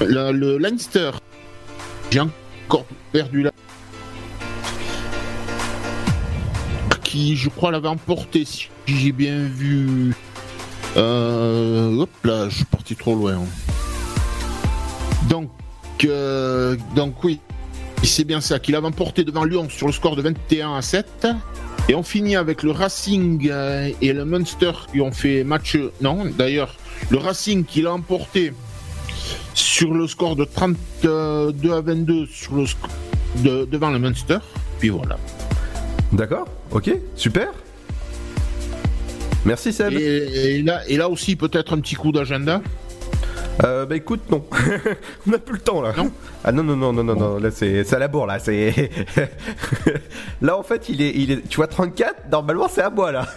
Le, 0.00 0.32
le 0.32 0.58
Leinster 0.58 1.10
j'ai 2.10 2.20
encore 2.20 2.86
perdu 3.12 3.42
là 3.42 3.50
je 7.34 7.48
crois 7.48 7.70
l'avait 7.70 7.88
emporté 7.88 8.44
si 8.44 8.68
j'ai 8.86 9.12
bien 9.12 9.38
vu. 9.44 10.14
Euh, 10.96 12.00
hop 12.00 12.10
là 12.24 12.48
je 12.48 12.56
suis 12.56 12.64
parti 12.64 12.96
trop 12.96 13.14
loin. 13.14 13.38
Donc 15.28 15.50
euh, 16.04 16.76
donc 16.94 17.22
oui 17.24 17.40
c'est 18.02 18.24
bien 18.24 18.40
ça 18.40 18.58
qu'il 18.58 18.74
avait 18.76 18.86
emporté 18.86 19.24
devant 19.24 19.44
Lyon 19.44 19.68
sur 19.68 19.86
le 19.86 19.92
score 19.92 20.16
de 20.16 20.22
21 20.22 20.74
à 20.76 20.82
7 20.82 21.26
et 21.88 21.94
on 21.94 22.02
finit 22.02 22.36
avec 22.36 22.62
le 22.62 22.70
Racing 22.70 23.48
euh, 23.50 23.90
et 24.00 24.12
le 24.12 24.24
Munster 24.24 24.72
qui 24.92 25.00
ont 25.00 25.10
fait 25.12 25.42
match 25.44 25.76
non 26.00 26.24
d'ailleurs 26.38 26.76
le 27.10 27.18
Racing 27.18 27.64
qui 27.64 27.82
l'a 27.82 27.92
emporté 27.94 28.52
sur 29.54 29.92
le 29.94 30.06
score 30.06 30.36
de 30.36 30.44
32 30.44 31.72
à 31.72 31.80
22 31.80 32.26
sur 32.26 32.54
le 32.54 32.64
sc- 32.64 32.76
de- 33.42 33.64
devant 33.64 33.90
le 33.90 33.98
Munster. 33.98 34.38
Puis 34.78 34.90
voilà 34.90 35.16
D'accord. 36.12 36.46
Ok. 36.70 36.90
Super. 37.14 37.48
Merci 39.44 39.72
Seb. 39.72 39.92
Et, 39.92 40.56
et 40.58 40.62
là, 40.62 40.80
et 40.88 40.96
là 40.96 41.08
aussi, 41.08 41.36
peut-être 41.36 41.72
un 41.72 41.80
petit 41.80 41.94
coup 41.94 42.10
d'agenda 42.12 42.60
Euh, 43.64 43.86
bah 43.86 43.96
écoute, 43.96 44.22
non. 44.30 44.44
On 45.26 45.30
n'a 45.30 45.38
plus 45.38 45.54
le 45.54 45.60
temps 45.60 45.80
là. 45.80 45.92
Non 45.96 46.10
Ah 46.44 46.52
non, 46.52 46.62
non, 46.62 46.76
non, 46.76 46.92
non, 46.92 47.04
non, 47.04 47.14
non. 47.14 47.38
Là, 47.38 47.50
c'est 47.50 47.84
c'est 47.84 47.96
à 47.96 47.98
la 47.98 48.08
bourre 48.08 48.26
là. 48.26 48.38
C'est. 48.38 48.90
là, 50.42 50.58
en 50.58 50.62
fait, 50.62 50.88
il 50.88 51.00
est, 51.00 51.12
il 51.14 51.30
est. 51.30 51.48
Tu 51.48 51.56
vois, 51.56 51.66
34, 51.66 52.28
normalement, 52.30 52.68
c'est 52.68 52.82
à 52.82 52.90
moi 52.90 53.12
là. 53.12 53.26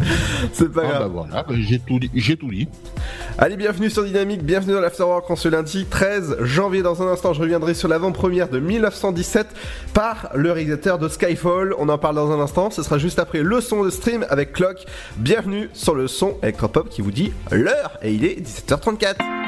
c'est 0.52 0.70
pas 0.72 0.82
Ah 0.84 0.88
grave. 0.88 1.02
bah 1.02 1.08
voilà, 1.08 1.42
bah 1.42 1.54
j'ai 1.58 1.78
tout, 1.78 1.98
dit- 1.98 2.10
j'ai 2.14 2.36
tout 2.36 2.48
dit. 2.50 2.68
Allez, 3.38 3.56
bienvenue 3.56 3.90
sur 3.90 4.04
Dynamique, 4.04 4.42
bienvenue 4.44 4.74
dans 4.74 4.80
l'Afterwork 4.80 5.30
en 5.30 5.36
ce 5.36 5.48
lundi 5.48 5.86
13 5.86 6.36
janvier. 6.42 6.82
Dans 6.82 7.02
un 7.02 7.08
instant, 7.12 7.32
je 7.32 7.40
reviendrai 7.40 7.74
sur 7.74 7.88
l'avant-première 7.88 8.48
de 8.48 8.58
1917 8.60 9.46
par 9.94 10.30
le 10.34 10.52
réalisateur 10.52 10.98
de 10.98 11.08
Skyfall. 11.08 11.74
On 11.78 11.88
en 11.88 11.98
parle 11.98 12.16
dans 12.16 12.30
un 12.30 12.40
instant, 12.40 12.70
ce 12.70 12.82
sera 12.82 12.98
juste 12.98 13.18
après 13.18 13.42
le 13.42 13.60
son 13.60 13.84
de 13.84 13.90
stream 13.90 14.24
avec 14.30 14.52
Clock. 14.52 14.84
Bienvenue 15.16 15.70
sur 15.72 15.94
le 15.94 16.08
son 16.08 16.36
Electropop 16.42 16.88
qui 16.88 17.02
vous 17.02 17.10
dit 17.12 17.32
l'heure 17.50 17.98
et 18.02 18.12
il 18.12 18.24
est 18.24 18.40
17h34. 18.40 19.45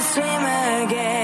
To 0.00 0.06
swim 0.06 0.24
against 0.24 1.19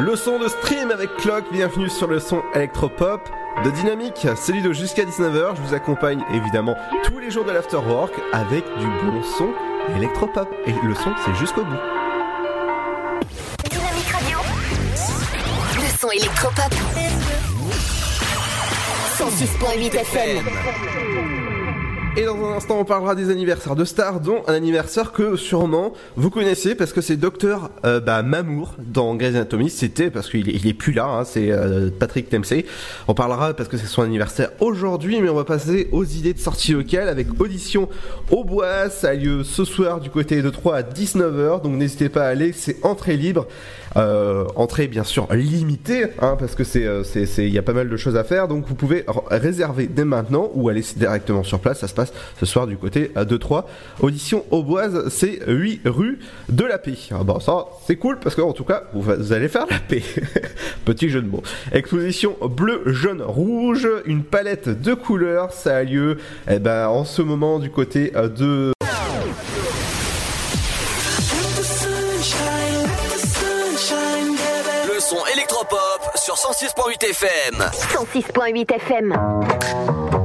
Le 0.00 0.14
son 0.14 0.38
de 0.38 0.46
stream 0.46 0.92
avec 0.92 1.16
Clock, 1.16 1.44
bienvenue 1.50 1.88
sur 1.88 2.06
le 2.06 2.20
son 2.20 2.40
électropop 2.54 3.28
de 3.64 3.70
Dynamique. 3.70 4.28
C'est 4.36 4.52
Ludo 4.52 4.72
jusqu'à 4.72 5.04
19h, 5.04 5.56
je 5.56 5.60
vous 5.62 5.74
accompagne 5.74 6.22
évidemment 6.32 6.76
tous 7.02 7.18
les 7.18 7.32
jours 7.32 7.44
de 7.44 7.50
l'afterwork 7.50 8.12
avec 8.32 8.64
du 8.78 8.86
bon 8.86 9.20
son 9.24 9.52
électropop. 9.96 10.48
Et 10.66 10.72
le 10.86 10.94
son 10.94 11.12
c'est 11.24 11.34
jusqu'au 11.34 11.64
bout. 11.64 11.74
Dynamique 13.68 14.08
Radio. 14.12 14.38
Le 15.74 15.98
son 15.98 16.10
électropop. 16.10 16.72
106.8 19.18 19.94
FM. 19.96 21.37
Et 22.16 22.24
dans 22.24 22.36
un 22.44 22.56
instant, 22.56 22.80
on 22.80 22.84
parlera 22.84 23.14
des 23.14 23.30
anniversaires 23.30 23.76
de 23.76 23.84
stars, 23.84 24.20
dont 24.20 24.42
un 24.48 24.54
anniversaire 24.54 25.12
que 25.12 25.36
sûrement 25.36 25.92
vous 26.16 26.30
connaissez 26.30 26.74
parce 26.74 26.92
que 26.92 27.00
c'est 27.00 27.16
Docteur 27.16 27.70
euh, 27.84 28.00
bah, 28.00 28.22
Mamour 28.22 28.74
dans 28.78 29.14
Grey's 29.14 29.36
Anatomy. 29.36 29.70
C'était 29.70 30.10
parce 30.10 30.28
qu'il 30.28 30.48
il 30.48 30.66
est 30.66 30.74
plus 30.74 30.92
là, 30.92 31.06
hein, 31.06 31.24
c'est 31.24 31.52
euh, 31.52 31.90
Patrick 31.96 32.30
Dempsey. 32.32 32.64
On 33.06 33.14
parlera 33.14 33.54
parce 33.54 33.68
que 33.68 33.76
c'est 33.76 33.86
son 33.86 34.02
anniversaire 34.02 34.50
aujourd'hui, 34.58 35.20
mais 35.20 35.28
on 35.28 35.34
va 35.34 35.44
passer 35.44 35.88
aux 35.92 36.04
idées 36.04 36.34
de 36.34 36.40
sortie 36.40 36.72
locale 36.72 37.08
avec 37.08 37.40
audition 37.40 37.88
au 38.30 38.42
bois. 38.42 38.90
Ça 38.90 39.10
a 39.10 39.14
lieu 39.14 39.44
ce 39.44 39.64
soir 39.64 40.00
du 40.00 40.10
côté 40.10 40.42
de 40.42 40.50
3 40.50 40.76
à 40.76 40.82
19h, 40.82 41.62
donc 41.62 41.74
n'hésitez 41.74 42.08
pas 42.08 42.24
à 42.24 42.28
aller, 42.28 42.52
c'est 42.52 42.84
entrée 42.84 43.16
libre. 43.16 43.46
Euh, 43.96 44.44
entrée 44.56 44.86
bien 44.86 45.04
sûr 45.04 45.26
limitée, 45.32 46.04
hein, 46.20 46.36
parce 46.38 46.54
que 46.54 46.64
c'est, 46.64 46.86
euh, 46.86 47.02
c'est, 47.04 47.24
il 47.38 47.52
y 47.52 47.58
a 47.58 47.62
pas 47.62 47.72
mal 47.72 47.88
de 47.88 47.96
choses 47.96 48.16
à 48.16 48.24
faire, 48.24 48.48
donc 48.48 48.66
vous 48.66 48.74
pouvez 48.74 49.04
réserver 49.30 49.86
dès 49.86 50.04
maintenant 50.04 50.50
ou 50.54 50.68
aller 50.68 50.84
directement 50.96 51.42
sur 51.42 51.58
place. 51.60 51.80
Ça 51.80 51.88
se 51.88 51.94
passe 51.94 52.12
ce 52.38 52.46
soir 52.46 52.66
du 52.66 52.76
côté 52.76 53.10
à 53.14 53.24
2-3. 53.24 53.64
Audition 54.00 54.44
au 54.50 54.62
Boise, 54.62 55.08
c'est 55.08 55.40
8 55.46 55.82
rue 55.86 56.18
de 56.48 56.64
la 56.64 56.78
Paix. 56.78 56.94
Ah 57.10 57.24
bon, 57.24 57.40
ça 57.40 57.66
c'est 57.86 57.96
cool 57.96 58.18
parce 58.18 58.34
que 58.34 58.40
en 58.40 58.52
tout 58.52 58.64
cas 58.64 58.84
vous, 58.92 59.32
allez 59.32 59.48
faire 59.48 59.66
la 59.70 59.78
paix. 59.78 60.02
Petit 60.84 61.08
jeu 61.08 61.22
de 61.22 61.28
mots. 61.28 61.42
Exposition 61.72 62.36
bleu, 62.42 62.82
jaune, 62.86 63.22
rouge, 63.22 63.88
une 64.06 64.22
palette 64.22 64.68
de 64.68 64.94
couleurs. 64.94 65.52
Ça 65.52 65.76
a 65.76 65.82
lieu 65.82 66.18
eh 66.50 66.58
ben, 66.58 66.88
en 66.88 67.04
ce 67.04 67.22
moment 67.22 67.58
du 67.58 67.70
côté 67.70 68.12
euh, 68.16 68.28
de 68.28 68.72
sur 76.28 76.34
106.8 76.34 77.04
FM. 77.04 77.70
106.8 77.72 78.74
FM. 78.74 80.17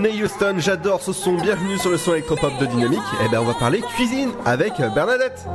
Whitney 0.00 0.22
Houston, 0.22 0.54
j'adore 0.58 1.02
ce 1.02 1.12
son, 1.12 1.34
bienvenue 1.34 1.76
sur 1.76 1.90
le 1.90 1.98
son 1.98 2.12
électropop 2.12 2.58
de 2.58 2.64
Dynamique. 2.64 3.00
Et 3.22 3.28
ben 3.28 3.40
on 3.40 3.44
va 3.44 3.52
parler 3.52 3.80
cuisine 3.80 4.30
avec 4.46 4.72
Bernadette. 4.94 5.46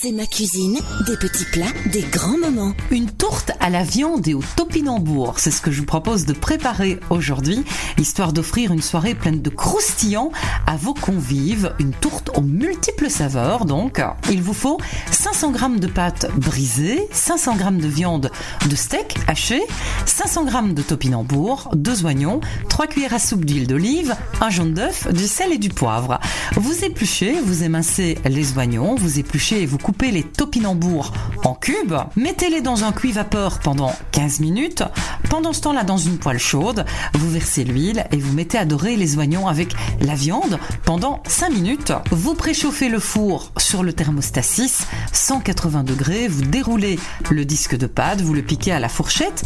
C'est 0.00 0.12
ma 0.12 0.26
cuisine, 0.26 0.78
des 1.06 1.16
petits 1.16 1.44
plats, 1.46 1.72
des 1.86 2.02
grands 2.02 2.38
moments. 2.38 2.72
Une 2.92 3.10
tourte 3.10 3.50
à 3.58 3.68
la 3.68 3.82
viande 3.82 4.28
et 4.28 4.34
au 4.34 4.42
topinambour, 4.54 5.40
c'est 5.40 5.50
ce 5.50 5.60
que 5.60 5.72
je 5.72 5.80
vous 5.80 5.86
propose 5.86 6.24
de 6.24 6.34
préparer 6.34 7.00
aujourd'hui, 7.10 7.64
histoire 7.98 8.32
d'offrir 8.32 8.72
une 8.72 8.80
soirée 8.80 9.16
pleine 9.16 9.42
de 9.42 9.50
croustillants 9.50 10.30
à 10.68 10.76
vos 10.76 10.94
convives, 10.94 11.74
une 11.80 11.90
tourte 11.90 12.30
aux 12.36 12.42
multiples 12.42 13.10
saveurs 13.10 13.64
donc. 13.64 14.00
Il 14.30 14.40
vous 14.40 14.52
faut 14.52 14.78
500 15.10 15.52
g 15.54 15.80
de 15.80 15.88
pâte 15.88 16.30
brisée, 16.36 17.08
500 17.10 17.58
g 17.58 17.64
de 17.82 17.88
viande 17.88 18.30
de 18.70 18.76
steak 18.76 19.16
haché, 19.26 19.62
500 20.28 20.46
g 20.46 20.74
de 20.74 20.82
topinambour, 20.82 21.70
2 21.74 22.04
oignons, 22.04 22.42
3 22.68 22.86
cuillères 22.86 23.14
à 23.14 23.18
soupe 23.18 23.46
d'huile 23.46 23.66
d'olive, 23.66 24.14
un 24.42 24.50
jaune 24.50 24.74
d'œuf, 24.74 25.10
du 25.10 25.26
sel 25.26 25.54
et 25.54 25.58
du 25.58 25.70
poivre. 25.70 26.20
Vous 26.54 26.84
épluchez, 26.84 27.40
vous 27.42 27.64
émincez 27.64 28.18
les 28.26 28.58
oignons, 28.58 28.94
vous 28.94 29.18
épluchez 29.18 29.62
et 29.62 29.66
vous 29.66 29.78
coupez 29.78 30.10
les 30.10 30.24
topinambours 30.24 31.14
en 31.44 31.54
cubes, 31.54 31.94
mettez-les 32.16 32.60
dans 32.60 32.84
un 32.84 32.92
cuit 32.92 33.12
vapeur 33.12 33.58
pendant 33.60 33.90
15 34.12 34.40
minutes. 34.40 34.82
Pendant 35.30 35.54
ce 35.54 35.62
temps-là, 35.62 35.82
dans 35.82 35.96
une 35.96 36.18
poêle 36.18 36.38
chaude, 36.38 36.84
vous 37.14 37.30
versez 37.30 37.64
l'huile 37.64 38.04
et 38.12 38.18
vous 38.18 38.34
mettez 38.34 38.58
à 38.58 38.66
dorer 38.66 38.96
les 38.96 39.16
oignons 39.16 39.48
avec 39.48 39.74
la 40.00 40.14
viande 40.14 40.58
pendant 40.84 41.22
5 41.26 41.50
minutes. 41.50 41.92
Vous 42.10 42.34
préchauffez 42.34 42.90
le 42.90 42.98
four 42.98 43.50
sur 43.56 43.82
le 43.82 43.94
thermostat 43.94 44.42
6, 44.42 44.86
180 45.12 45.84
degrés, 45.84 46.28
vous 46.28 46.42
déroulez 46.42 46.98
le 47.30 47.46
disque 47.46 47.78
de 47.78 47.86
pâte, 47.86 48.20
vous 48.20 48.34
le 48.34 48.42
piquez 48.42 48.72
à 48.72 48.80
la 48.80 48.90
fourchette, 48.90 49.44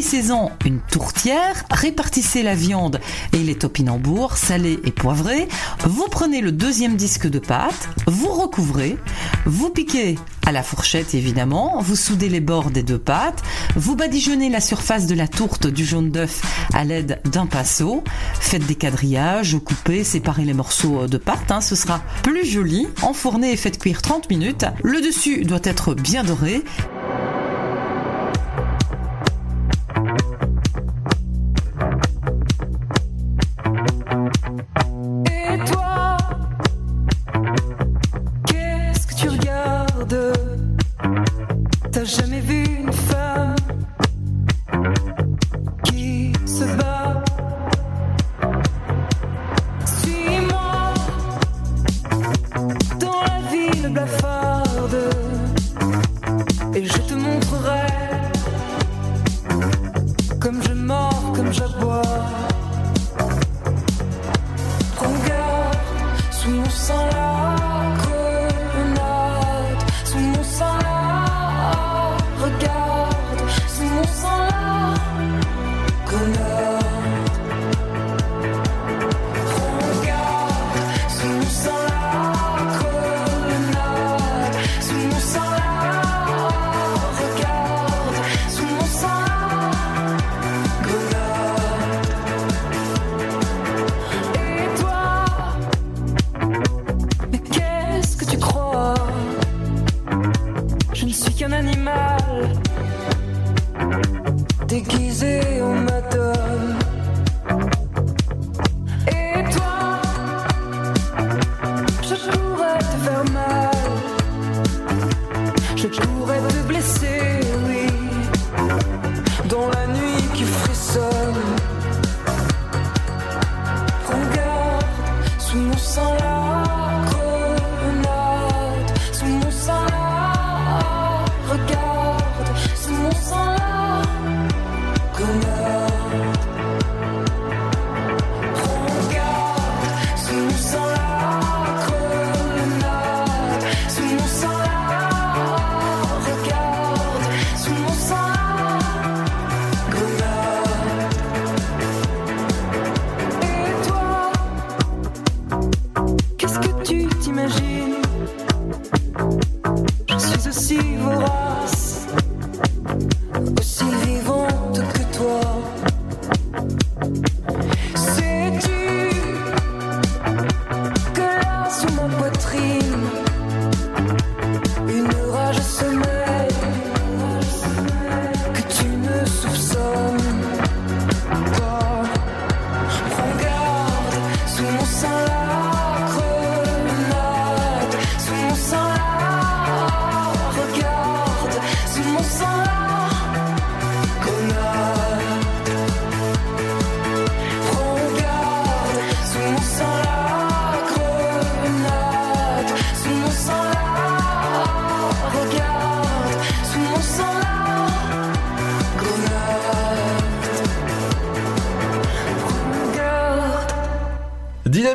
garnissez-en 0.00 0.50
une 0.64 0.80
tourtière, 0.80 1.66
répartissez 1.70 2.42
la 2.42 2.54
viande 2.54 3.00
et 3.34 3.38
les 3.38 3.54
topinambours 3.54 4.38
salés 4.38 4.78
et 4.84 4.92
poivrés. 4.92 5.46
Vous 5.84 6.06
prenez 6.10 6.40
le 6.40 6.52
deuxième 6.52 6.96
disque 6.96 7.28
de 7.28 7.38
pâte, 7.38 7.90
vous 8.06 8.32
recouvrez, 8.32 8.96
vous 9.44 9.68
piquez 9.68 10.18
à 10.46 10.52
la 10.52 10.62
fourchette 10.62 11.14
évidemment, 11.14 11.82
vous 11.82 11.96
soudez 11.96 12.30
les 12.30 12.40
bords 12.40 12.70
des 12.70 12.82
deux 12.82 12.98
pâtes, 12.98 13.42
vous 13.76 13.94
badigeonnez 13.94 14.48
la 14.48 14.62
surface 14.62 15.06
de 15.06 15.14
la 15.14 15.28
tourte 15.28 15.66
du 15.66 15.84
jaune 15.84 16.10
d'œuf 16.10 16.40
à 16.72 16.82
l'aide 16.84 17.20
d'un 17.30 17.44
pinceau, 17.44 18.02
faites 18.40 18.66
des 18.66 18.76
quadrillages, 18.76 19.58
coupez, 19.62 20.02
séparez 20.02 20.46
les 20.46 20.54
morceaux 20.54 21.08
de 21.08 21.18
pâte, 21.18 21.50
hein, 21.50 21.60
ce 21.60 21.76
sera 21.76 22.00
plus 22.22 22.46
joli, 22.46 22.88
enfournez 23.02 23.52
et 23.52 23.56
faites 23.58 23.78
cuire 23.78 24.00
30 24.00 24.30
minutes. 24.30 24.64
Le 24.82 25.02
dessus 25.02 25.44
doit 25.44 25.60
être 25.62 25.94
bien 25.94 26.24
doré. 26.24 26.64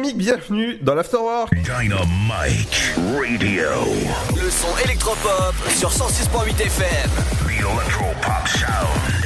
Dynamique, 0.05 0.17
bienvenue 0.17 0.77
dans 0.81 0.93
l'Afterwork. 0.93 1.51
Dynamite 1.55 2.93
Radio. 3.17 3.69
Le 4.35 4.49
son 4.51 4.67
électropop 4.83 5.55
sur 5.69 5.89
106.8 5.89 6.61
FM. 6.61 7.09
The 7.37 7.61
Electropop 7.61 8.47
Sound. 8.47 9.25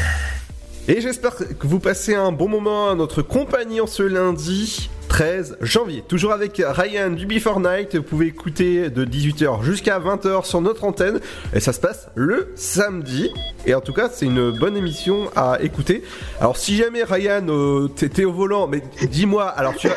Et 0.88 1.01
j'espère 1.01 1.36
que 1.36 1.67
vous 1.67 1.80
passez 1.80 2.15
un 2.15 2.32
bon 2.32 2.47
moment 2.47 2.89
à 2.89 2.95
notre 2.95 3.21
compagnie 3.21 3.82
en 3.82 3.88
ce 3.88 4.03
lundi 4.03 4.89
13 5.09 5.57
janvier. 5.59 6.03
Toujours 6.07 6.32
avec 6.32 6.61
Ryan 6.65 7.09
du 7.09 7.25
Before 7.25 7.59
Night. 7.59 7.95
Vous 7.97 8.03
pouvez 8.03 8.27
écouter 8.27 8.89
de 8.89 9.03
18h 9.03 9.63
jusqu'à 9.63 9.99
20h 9.99 10.45
sur 10.45 10.61
notre 10.61 10.86
antenne. 10.86 11.19
Et 11.53 11.59
ça 11.59 11.73
se 11.73 11.80
passe 11.82 12.07
le 12.15 12.53
samedi. 12.55 13.30
Et 13.65 13.73
en 13.73 13.82
tout 13.82 13.93
cas, 13.93 14.09
c'est 14.09 14.27
une 14.27 14.51
bonne 14.51 14.77
émission 14.77 15.30
à 15.36 15.57
écouter. 15.61 16.03
Alors, 16.39 16.55
si 16.55 16.77
jamais 16.77 17.03
Ryan, 17.03 17.45
euh, 17.49 17.88
t'étais 17.89 18.23
au 18.23 18.32
volant, 18.32 18.67
mais 18.67 18.82
dis-moi, 19.09 19.45
alors 19.45 19.75
tu 19.75 19.89
vas, 19.89 19.95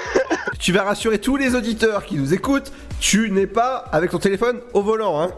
tu 0.63 0.71
vas 0.71 0.85
rassurer 0.85 1.19
tous 1.19 1.37
les 1.37 1.57
auditeurs 1.57 2.07
qui 2.07 2.15
nous 2.15 2.33
écoutent, 2.33 2.73
tu 3.01 3.31
n'es 3.33 3.49
pas 3.49 3.79
avec 3.91 4.13
ton 4.13 4.19
téléphone 4.19 4.61
au 4.73 4.83
volant, 4.83 5.21
hein 5.21 5.33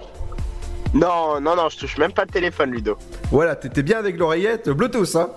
Non, 0.93 1.41
non, 1.41 1.57
non, 1.57 1.71
je 1.71 1.79
touche 1.79 1.97
même 1.97 2.13
pas 2.13 2.27
le 2.27 2.31
téléphone, 2.31 2.71
Ludo. 2.71 2.99
Voilà, 3.31 3.57
t'étais 3.57 3.83
bien 3.83 3.99
avec 3.99 4.19
l'oreillette 4.19 4.69
Bluetooth, 4.69 5.17
hein 5.17 5.31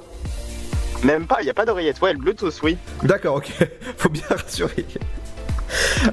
Même 1.05 1.25
pas, 1.25 1.38
il 1.39 1.47
y 1.47 1.49
a 1.49 1.53
pas 1.53 1.65
d'oreillette. 1.65 2.01
Ouais, 2.01 2.11
le 2.11 2.19
Bluetooth, 2.19 2.59
oui. 2.63 2.77
D'accord, 3.03 3.38
ok. 3.38 3.49
Faut 3.97 4.09
bien 4.09 4.27
rassurer. 4.29 4.85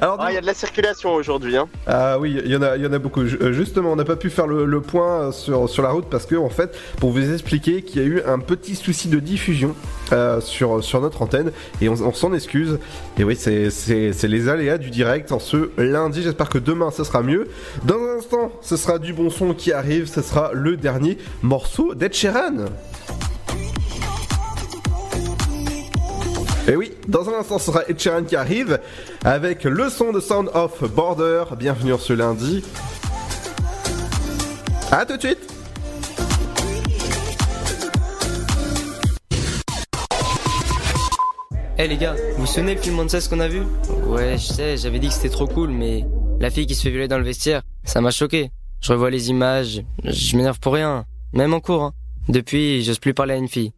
Alors, 0.01 0.17
Ah, 0.21 0.31
il 0.31 0.35
y 0.35 0.39
a 0.39 0.41
de 0.41 0.47
la 0.47 0.55
circulation 0.55 1.15
aujourd'hui, 1.15 1.57
hein. 1.57 1.69
Ah 1.87 2.19
oui, 2.19 2.39
il 2.45 2.51
y 2.51 2.57
en 2.57 2.63
a, 2.63 2.77
y 2.77 2.87
en 2.87 2.93
a 2.93 2.99
beaucoup. 2.99 3.21
Euh, 3.23 3.53
Justement, 3.53 3.93
on 3.93 3.97
n'a 3.97 4.05
pas 4.05 4.17
pu 4.17 4.31
faire 4.31 4.47
le, 4.47 4.65
le 4.65 4.81
point 4.81 5.33
sur, 5.33 5.69
sur 5.69 5.83
la 5.83 5.91
route 5.91 6.07
parce 6.11 6.27
que, 6.27 6.35
en 6.37 6.49
fait, 6.49 6.77
pour 6.99 7.11
vous 7.11 7.33
expliquer 7.33 7.83
qu'il 7.83 8.01
y 8.03 8.05
a 8.05 8.09
eu 8.09 8.23
un 8.27 8.39
petit 8.39 8.75
souci 8.77 9.09
de 9.09 9.19
diffusion 9.21 9.75
euh, 10.13 10.41
sur, 10.41 10.83
sur 10.83 11.01
notre 11.01 11.23
antenne 11.23 11.53
et 11.81 11.89
on, 11.89 11.95
on 11.95 12.13
s'en 12.13 12.33
excuse. 12.35 12.79
Et 13.19 13.25
oui, 13.25 13.37
c'est- 13.37 13.71
les 14.25 14.49
aléas 14.49 14.79
du 14.79 14.91
direct 14.91 15.33
en 15.33 15.39
ce 15.39 15.71
lundi. 15.79 16.23
J'espère 16.23 16.49
que 16.49 16.59
demain, 16.59 16.91
ce 16.91 17.05
sera 17.05 17.23
mieux. 17.23 17.49
Dans 17.85 17.97
un 17.97 18.19
instant, 18.19 18.53
ce 18.63 18.77
sera 18.77 18.99
du 18.99 19.13
bon 19.13 19.31
son 19.31 19.55
qui 19.55 19.73
arrive. 19.73 20.07
Ce 20.07 20.23
sera 20.23 20.51
le 20.53 20.77
dernier 20.77 21.19
morceau 21.43 21.95
d'Ed 21.95 22.13
Sheeran. 22.15 22.65
Et 26.67 26.77
oui, 26.77 26.93
dans 27.09 27.29
un 27.29 27.35
instant, 27.35 27.59
ce 27.59 27.67
sera 27.67 27.83
Ed 27.89 27.99
Sheeran 28.01 28.25
qui 28.25 28.37
arrive 28.37 28.81
avec 29.25 29.65
le 29.65 29.91
son 29.91 30.13
de 30.13 30.21
Sound 30.21 30.49
of 30.55 30.83
Border. 30.95 31.45
Bienvenue 31.59 31.93
en 31.93 31.99
ce 31.99 32.15
lundi. 32.15 32.65
À 34.91 35.05
tout 35.05 35.17
de 35.17 35.21
suite. 35.21 35.39
Eh 41.77 41.89
les 41.89 41.97
gars, 41.97 42.15
vous 42.37 42.43
vous 42.43 42.47
souvenez 42.47 42.77
le 42.77 42.81
film 42.81 42.95
Monsters 42.95 43.29
qu'on 43.29 43.41
a 43.41 43.49
vu? 43.49 43.63
Ouais, 44.07 44.39
je 44.39 44.45
sais, 44.45 44.77
j'avais 44.77 45.01
dit 45.01 45.09
que 45.09 45.15
c'était 45.15 45.29
trop 45.29 45.47
cool, 45.47 45.71
mais 45.71 46.07
la 46.41 46.49
fille 46.51 46.67
qui 46.67 46.75
se 46.75 46.83
fait 46.83 46.91
violer 46.91 47.09
dans 47.09 47.19
le 47.19 47.25
vestiaire, 47.25 47.63
ça 47.83 48.01
m'a 48.01 48.11
choqué. 48.11 48.51
Je 48.81 48.93
revois 48.93 49.11
les 49.11 49.29
images, 49.31 49.83
je 50.05 50.37
m'énerve 50.37 50.61
pour 50.61 50.75
rien, 50.75 51.05
même 51.33 51.53
en 51.53 51.61
cours. 51.61 51.83
hein. 51.83 51.93
Depuis, 52.29 52.83
j'ose 52.85 52.99
plus 53.01 53.13
parler 53.13 53.35
à 53.35 53.37
une 53.37 53.49
fille. 53.49 53.73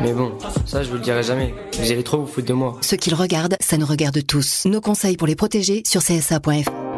Mais 0.00 0.12
bon, 0.12 0.32
ça 0.66 0.82
je 0.82 0.88
vous 0.88 0.96
le 0.96 1.00
dirai 1.00 1.22
jamais. 1.22 1.54
Vous 1.78 1.92
allez 1.92 2.02
trop 2.02 2.18
vous 2.18 2.26
foutre 2.26 2.48
de 2.48 2.52
moi. 2.52 2.78
Ce 2.80 2.96
qu'ils 2.96 3.14
regardent, 3.14 3.56
ça 3.60 3.76
nous 3.76 3.86
regarde 3.86 4.24
tous. 4.26 4.64
Nos 4.66 4.80
conseils 4.80 5.16
pour 5.16 5.26
les 5.26 5.36
protéger 5.36 5.82
sur 5.86 6.02
csa.fr. 6.02 6.89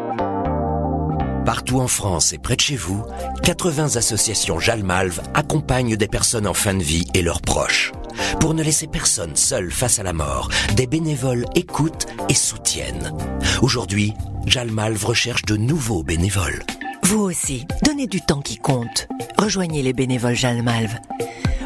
Partout 1.45 1.81
en 1.81 1.89
France 1.89 2.33
et 2.33 2.39
près 2.39 2.55
de 2.55 2.61
chez 2.61 2.77
vous, 2.77 3.05
80 3.43 3.97
associations 3.97 4.61
Jalmalve 4.61 5.21
accompagnent 5.35 5.97
des 5.97 6.07
personnes 6.07 6.47
en 6.47 6.55
fin 6.55 6.75
de 6.75 6.83
vie 6.83 7.05
et 7.15 7.23
leurs 7.23 7.41
proches. 7.41 7.91
Pour 8.39 8.55
ne 8.55 8.63
laisser 8.63 8.87
personne 8.87 9.35
seul 9.35 9.73
face 9.73 9.99
à 9.99 10.05
la 10.05 10.13
mort, 10.13 10.49
des 10.77 10.87
bénévoles 10.87 11.45
écoutent 11.57 12.07
et 12.29 12.35
soutiennent. 12.35 13.13
Aujourd'hui, 13.61 14.15
Jalmalve 14.47 15.05
recherche 15.05 15.43
de 15.43 15.57
nouveaux 15.57 16.05
bénévoles. 16.05 16.63
Vous 17.03 17.21
aussi, 17.21 17.67
donnez 17.85 18.07
du 18.07 18.21
temps 18.21 18.41
qui 18.41 18.59
compte. 18.59 19.09
Rejoignez 19.37 19.83
les 19.83 19.93
bénévoles 19.93 20.37
Jalmalve. 20.37 20.95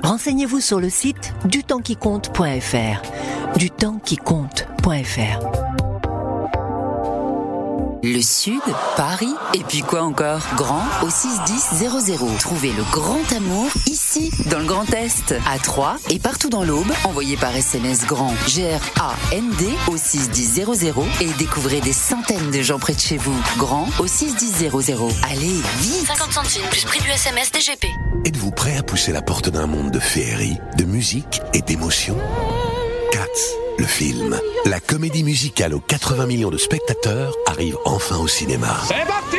Renseignez-vous 0.02 0.60
sur 0.60 0.80
le 0.80 0.88
site 0.88 1.34
dutempsquicompte.fr. 1.44 3.02
Dutempsquicompte.fr. 3.58 5.75
Le 8.02 8.20
Sud, 8.20 8.60
Paris, 8.96 9.34
et 9.54 9.60
puis 9.60 9.80
quoi 9.80 10.02
encore? 10.02 10.40
Grand 10.56 10.84
au 11.02 11.10
61000. 11.10 12.36
Trouvez 12.38 12.72
le 12.72 12.84
grand 12.92 13.32
amour 13.34 13.68
ici, 13.86 14.30
dans 14.50 14.58
le 14.58 14.64
Grand 14.64 14.88
Est, 14.92 15.34
à 15.50 15.58
Troyes 15.58 15.96
et 16.10 16.18
partout 16.18 16.48
dans 16.48 16.62
l'Aube. 16.62 16.90
Envoyez 17.04 17.36
par 17.36 17.54
SMS 17.54 18.06
grand 18.06 18.34
G-R-A-N-D 18.46 19.66
au 19.88 19.96
61000 19.96 20.64
et 21.20 21.32
découvrez 21.38 21.80
des 21.80 21.92
centaines 21.92 22.50
de 22.50 22.62
gens 22.62 22.78
près 22.78 22.94
de 22.94 23.00
chez 23.00 23.16
vous. 23.16 23.36
Grand 23.56 23.88
au 23.98 24.06
61000. 24.06 24.70
Allez, 25.30 25.60
vite 25.80 26.06
50 26.06 26.32
centimes 26.32 26.68
plus 26.70 26.84
prix 26.84 27.00
du 27.00 27.10
SMS 27.10 27.50
DGP. 27.50 27.88
Êtes-vous 28.24 28.50
prêt 28.50 28.76
à 28.76 28.82
pousser 28.82 29.12
la 29.12 29.22
porte 29.22 29.48
d'un 29.48 29.66
monde 29.66 29.90
de 29.90 30.00
féerie, 30.00 30.58
de 30.76 30.84
musique 30.84 31.40
et 31.54 31.62
d'émotion 31.62 32.16
Cats, 33.12 33.22
le 33.78 33.84
film. 33.84 34.38
La 34.64 34.80
comédie 34.80 35.22
musicale 35.22 35.74
aux 35.74 35.80
80 35.80 36.26
millions 36.26 36.50
de 36.50 36.56
spectateurs 36.56 37.34
arrive 37.46 37.76
enfin 37.84 38.16
au 38.16 38.28
cinéma. 38.28 38.76
C'est 38.86 39.06
parti 39.06 39.36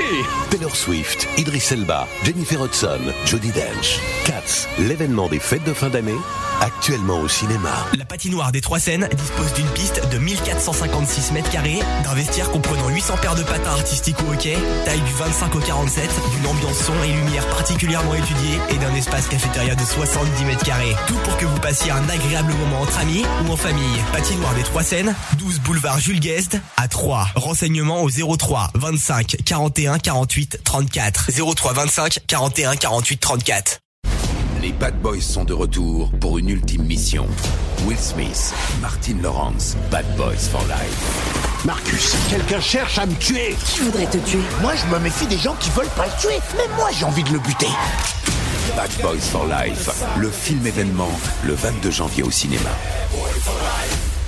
Taylor 0.49 0.75
Swift, 0.75 1.27
Idris 1.37 1.63
Elba, 1.71 2.07
Jennifer 2.23 2.63
Hudson, 2.63 2.99
Jodie 3.25 3.51
Dench. 3.51 3.99
Cats, 4.25 4.67
l'événement 4.79 5.27
des 5.27 5.39
fêtes 5.39 5.63
de 5.63 5.73
fin 5.73 5.89
d'année, 5.89 6.15
actuellement 6.61 7.19
au 7.19 7.27
cinéma. 7.27 7.71
La 7.97 8.05
patinoire 8.05 8.51
des 8.51 8.61
Trois 8.61 8.79
Seines 8.79 9.07
dispose 9.15 9.53
d'une 9.53 9.67
piste 9.69 10.01
de 10.09 10.17
1456 10.17 11.31
mètres 11.31 11.49
carrés, 11.49 11.79
d'un 12.03 12.13
vestiaire 12.13 12.51
comprenant 12.51 12.89
800 12.89 13.17
paires 13.21 13.35
de 13.35 13.43
patins 13.43 13.71
artistiques 13.71 14.17
au 14.27 14.33
hockey, 14.33 14.57
taille 14.85 15.01
du 15.01 15.13
25 15.13 15.55
au 15.55 15.59
47, 15.59 16.09
d'une 16.35 16.47
ambiance 16.47 16.77
son 16.77 16.93
et 17.03 17.11
lumière 17.11 17.47
particulièrement 17.49 18.13
étudiée 18.13 18.59
et 18.69 18.77
d'un 18.77 18.93
espace 18.95 19.27
cafétéria 19.27 19.75
de 19.75 19.83
70 19.83 20.45
mètres 20.45 20.65
carrés. 20.65 20.95
Tout 21.07 21.17
pour 21.23 21.37
que 21.37 21.45
vous 21.45 21.59
passiez 21.59 21.91
un 21.91 22.07
agréable 22.09 22.53
moment 22.53 22.81
entre 22.81 22.99
amis 22.99 23.25
ou 23.45 23.51
en 23.51 23.57
famille. 23.57 23.97
Patinoire 24.11 24.26
des 24.55 24.63
Trois 24.63 24.83
Seines, 24.83 25.15
12 25.37 25.61
boulevard 25.61 25.99
Jules 25.99 26.19
Guest 26.19 26.57
à 26.75 26.89
3. 26.89 27.29
Renseignements 27.35 28.03
au 28.03 28.09
03 28.09 28.71
25 28.75 29.37
41 29.45 29.99
48 29.99 30.59
34. 30.65 31.31
03 31.55 31.73
25 31.73 32.19
41 32.27 32.75
48 32.75 33.17
34. 33.17 33.79
Les 34.61 34.73
Bad 34.73 34.99
Boys 35.01 35.21
sont 35.21 35.45
de 35.45 35.53
retour 35.53 36.11
pour 36.19 36.37
une 36.39 36.49
ultime 36.49 36.83
mission. 36.83 37.25
Will 37.85 37.97
Smith, 37.97 38.53
Martin 38.81 39.15
Lawrence, 39.21 39.77
Bad 39.89 40.05
Boys 40.17 40.49
for 40.51 40.63
Life. 40.63 41.63
Marcus, 41.63 42.15
quelqu'un 42.29 42.59
cherche 42.59 42.97
à 42.97 43.05
me 43.05 43.15
tuer. 43.15 43.55
Qui 43.65 43.79
voudrait 43.81 44.07
te 44.07 44.17
tuer? 44.17 44.41
Moi, 44.61 44.73
je 44.75 44.93
me 44.93 44.99
méfie 44.99 45.27
des 45.27 45.37
gens 45.37 45.55
qui 45.57 45.69
veulent 45.69 45.87
pas 45.95 46.05
le 46.05 46.21
tuer. 46.21 46.37
Mais 46.57 46.67
moi, 46.75 46.89
j'ai 46.91 47.05
envie 47.05 47.23
de 47.23 47.31
le 47.31 47.39
buter. 47.39 47.69
Bad 48.75 48.91
Boys 49.01 49.21
for 49.31 49.45
Life, 49.45 49.89
le 50.17 50.29
film 50.29 50.67
événement, 50.67 51.11
le 51.45 51.53
22 51.53 51.91
janvier 51.91 52.23
au 52.23 52.31
cinéma. 52.31 52.69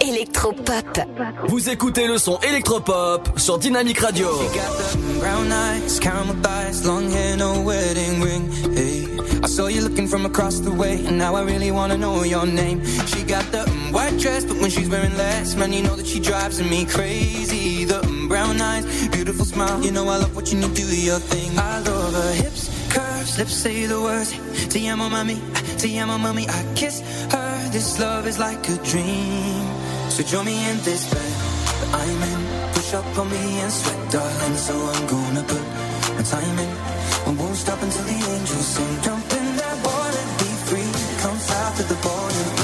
électropop. 0.00 1.00
Vous 1.48 1.68
écoutez 1.68 2.06
le 2.06 2.18
son 2.18 2.38
électropop 2.40 3.28
sur 3.38 3.58
Dynamic 3.58 3.98
Radio. 4.00 4.28
Brown 5.20 5.50
eyes, 5.50 5.98
caramel 6.00 6.36
thighs, 6.42 6.84
long 6.84 7.10
hair, 7.10 7.36
no 7.36 7.60
wedding 7.62 8.22
ring. 8.22 8.50
Hey, 8.74 9.06
I 9.42 9.48
saw 9.48 9.68
you 9.68 9.82
looking 9.82 10.06
from 10.06 10.26
across 10.26 10.60
the 10.60 10.70
way, 10.70 11.04
and 11.06 11.18
now 11.18 11.36
I 11.36 11.42
really 11.42 11.70
wanna 11.70 11.96
know 11.96 12.24
your 12.24 12.46
name. 12.46 12.84
She 13.06 13.22
got 13.22 13.44
the 13.52 13.64
white 13.92 14.18
dress, 14.18 14.44
but 14.44 14.56
when 14.58 14.70
she's 14.70 14.88
wearing 14.88 15.16
less, 15.16 15.54
man, 15.56 15.72
you 15.72 15.82
know 15.82 15.96
that 15.96 16.06
she 16.06 16.20
drives 16.20 16.60
me 16.60 16.84
crazy. 16.84 17.84
The 17.84 18.00
mm, 18.00 18.28
brown 18.28 18.60
eyes, 18.60 18.84
beautiful 19.08 19.44
smile, 19.44 19.82
you 19.84 19.92
know 19.92 20.08
I 20.08 20.18
love 20.18 20.34
watching 20.34 20.62
you 20.62 20.68
do 20.68 20.84
your 20.84 21.18
thing. 21.18 21.58
I 21.58 21.80
love 21.80 22.14
her 22.14 22.32
hips, 22.32 22.70
curves, 22.90 23.38
lips 23.38 23.54
say 23.54 23.86
the 23.86 24.00
words. 24.00 24.32
Te 24.68 24.88
amo, 24.88 25.08
mami, 25.08 25.38
te 25.78 25.98
amo, 25.98 26.18
mami. 26.18 26.48
I 26.48 26.74
kiss 26.74 27.00
her. 27.32 27.56
This 27.70 27.98
love 28.00 28.26
is 28.26 28.38
like 28.38 28.68
a 28.68 28.76
dream. 28.78 29.75
So 30.16 30.22
join 30.22 30.46
me 30.46 30.56
in 30.70 30.78
this 30.78 31.12
bed 31.12 31.20
that 31.20 31.90
I'm 32.00 32.22
in. 32.32 32.72
Push 32.72 32.94
up 32.94 33.18
on 33.18 33.28
me 33.28 33.60
and 33.60 33.70
sweat, 33.70 34.10
darling. 34.10 34.56
So 34.56 34.72
I'm 34.72 35.06
gonna 35.12 35.42
put 35.42 35.64
my 36.16 36.22
time 36.22 36.58
in. 36.58 36.72
I 37.28 37.30
won't 37.38 37.54
stop 37.54 37.82
until 37.82 38.04
the 38.04 38.18
angels 38.32 38.66
sing. 38.66 39.02
Jump 39.02 39.30
in 39.38 39.46
that 39.60 39.76
water, 39.84 40.24
be 40.40 40.50
free. 40.68 40.92
Come 41.20 41.36
south 41.36 41.76
to 41.76 41.82
the 41.82 41.98
border 42.00 42.55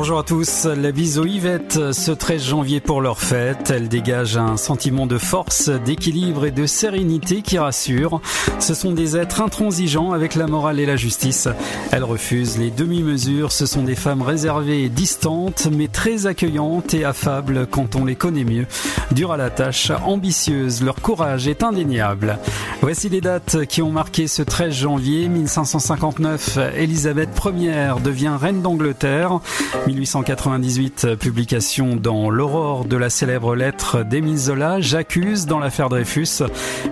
Bonjour 0.00 0.20
à 0.20 0.22
tous, 0.22 0.64
la 0.64 0.92
bise 0.92 1.18
aux 1.18 1.26
Yvette 1.26 1.92
ce 1.92 2.12
13 2.12 2.40
janvier 2.40 2.78
pour 2.78 3.00
leur 3.00 3.18
fête. 3.18 3.72
Elle 3.74 3.88
dégage 3.88 4.36
un 4.36 4.56
sentiment 4.56 5.08
de 5.08 5.18
force, 5.18 5.70
d'équilibre 5.70 6.46
et 6.46 6.52
de 6.52 6.66
sérénité 6.66 7.42
qui 7.42 7.58
rassure. 7.58 8.20
Ce 8.60 8.74
sont 8.74 8.92
des 8.92 9.16
êtres 9.16 9.42
intransigeants 9.42 10.12
avec 10.12 10.36
la 10.36 10.46
morale 10.46 10.78
et 10.78 10.86
la 10.86 10.94
justice. 10.94 11.48
Elles 11.90 12.04
refusent 12.04 12.58
les 12.58 12.70
demi-mesures, 12.70 13.50
ce 13.50 13.66
sont 13.66 13.82
des 13.82 13.96
femmes 13.96 14.22
réservées 14.22 14.84
et 14.84 14.88
distantes, 14.88 15.66
mais 15.72 15.88
très 15.88 16.26
accueillantes 16.26 16.94
et 16.94 17.04
affables 17.04 17.66
quand 17.66 17.96
on 17.96 18.04
les 18.04 18.14
connaît 18.14 18.44
mieux. 18.44 18.66
Dures 19.10 19.32
à 19.32 19.36
la 19.36 19.50
tâche, 19.50 19.90
ambitieuses, 20.06 20.80
leur 20.80 21.02
courage 21.02 21.48
est 21.48 21.64
indéniable. 21.64 22.38
Voici 22.80 23.08
les 23.08 23.20
dates 23.20 23.66
qui 23.66 23.82
ont 23.82 23.90
marqué 23.90 24.28
ce 24.28 24.40
13 24.40 24.72
janvier 24.72 25.28
1559. 25.28 26.58
Élisabeth 26.76 27.30
Ier 27.44 27.94
devient 28.02 28.36
reine 28.40 28.62
d'Angleterre. 28.62 29.40
1898, 29.88 31.16
publication 31.16 31.96
dans 31.96 32.30
l'Aurore 32.30 32.84
de 32.84 32.96
la 32.96 33.10
célèbre 33.10 33.56
lettre 33.56 34.04
d'Émile 34.04 34.38
Zola, 34.38 34.80
J'accuse 34.80 35.46
dans 35.46 35.58
l'affaire 35.58 35.88
Dreyfus. 35.88 36.44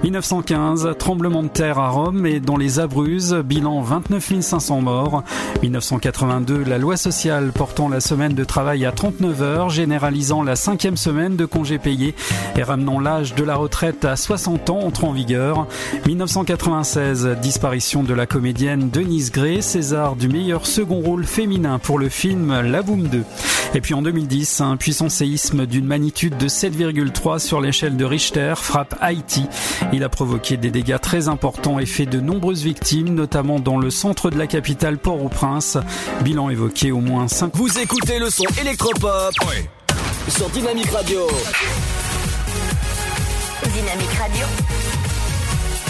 1915, 0.02 0.90
tremblement 0.98 1.44
de 1.44 1.48
terre 1.48 1.78
à 1.78 1.88
Rome 1.88 2.26
et 2.26 2.40
dans 2.40 2.56
les 2.56 2.80
Abruzzes, 2.80 3.36
bilan 3.44 3.80
29 3.80 4.40
500 4.40 4.80
morts. 4.80 5.22
1982, 5.62 6.64
la 6.64 6.78
loi 6.78 6.96
sociale 6.96 7.52
portant 7.52 7.88
la 7.88 8.00
semaine 8.00 8.34
de 8.34 8.44
travail 8.44 8.84
à 8.84 8.92
39 8.92 9.42
heures, 9.42 9.70
généralisant 9.70 10.42
la 10.42 10.56
cinquième 10.56 10.96
semaine 10.96 11.36
de 11.36 11.44
congés 11.44 11.78
payés 11.78 12.14
et 12.56 12.64
ramenant 12.64 12.98
l'âge 12.98 13.34
de 13.34 13.44
la 13.44 13.54
retraite 13.54 14.04
à 14.04 14.16
60 14.16 14.70
ans 14.70 14.80
entre 14.80 15.04
en 15.04 15.12
vigueur. 15.12 15.68
1996, 16.06 17.36
disparition 17.40 18.02
de 18.02 18.14
la 18.14 18.26
comédienne 18.26 18.90
Denise 18.90 19.30
Gray, 19.30 19.62
César 19.62 20.16
du 20.16 20.28
meilleur 20.28 20.66
second 20.66 21.00
rôle 21.00 21.24
féminin 21.24 21.78
pour 21.78 21.98
le 21.98 22.08
film 22.08 22.60
La 22.60 22.82
Boom 22.82 23.08
2. 23.08 23.24
Et 23.74 23.80
puis 23.80 23.94
en 23.94 24.02
2010, 24.02 24.60
un 24.60 24.76
puissant 24.76 25.08
séisme 25.08 25.66
d'une 25.66 25.86
magnitude 25.86 26.36
de 26.36 26.48
7,3 26.48 27.38
sur 27.38 27.60
l'échelle 27.60 27.96
de 27.96 28.04
Richter 28.04 28.54
frappe 28.56 28.94
Haïti. 29.00 29.46
Il 29.92 30.04
a 30.04 30.08
provoqué 30.08 30.56
des 30.56 30.70
dégâts 30.70 31.00
très 31.00 31.28
importants 31.28 31.78
et 31.78 31.86
fait 31.86 32.06
de 32.06 32.20
nombreuses 32.20 32.62
victimes, 32.62 33.14
notamment 33.14 33.60
dans 33.60 33.78
le 33.78 33.90
centre 33.90 34.30
de 34.30 34.38
la 34.38 34.46
capitale 34.46 34.98
Port-au-Prince. 34.98 35.78
Bilan 36.22 36.50
évoqué 36.50 36.92
au 36.92 37.00
moins 37.00 37.28
5. 37.28 37.54
Vous 37.54 37.78
écoutez 37.78 38.18
le 38.18 38.30
son 38.30 38.46
électropop 38.60 39.34
sur 40.28 40.48
Dynamique 40.50 40.90
Radio. 40.90 41.26
Dynamique 43.72 44.12
Radio. 44.18 44.95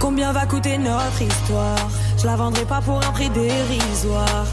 Combien 0.00 0.32
va 0.32 0.46
coûter 0.46 0.78
notre 0.78 1.20
histoire? 1.20 1.88
Je 2.18 2.26
la 2.26 2.36
vendrai 2.36 2.64
pas 2.64 2.80
pour 2.80 2.96
un 2.98 3.12
prix 3.12 3.28
dérisoire. 3.30 4.46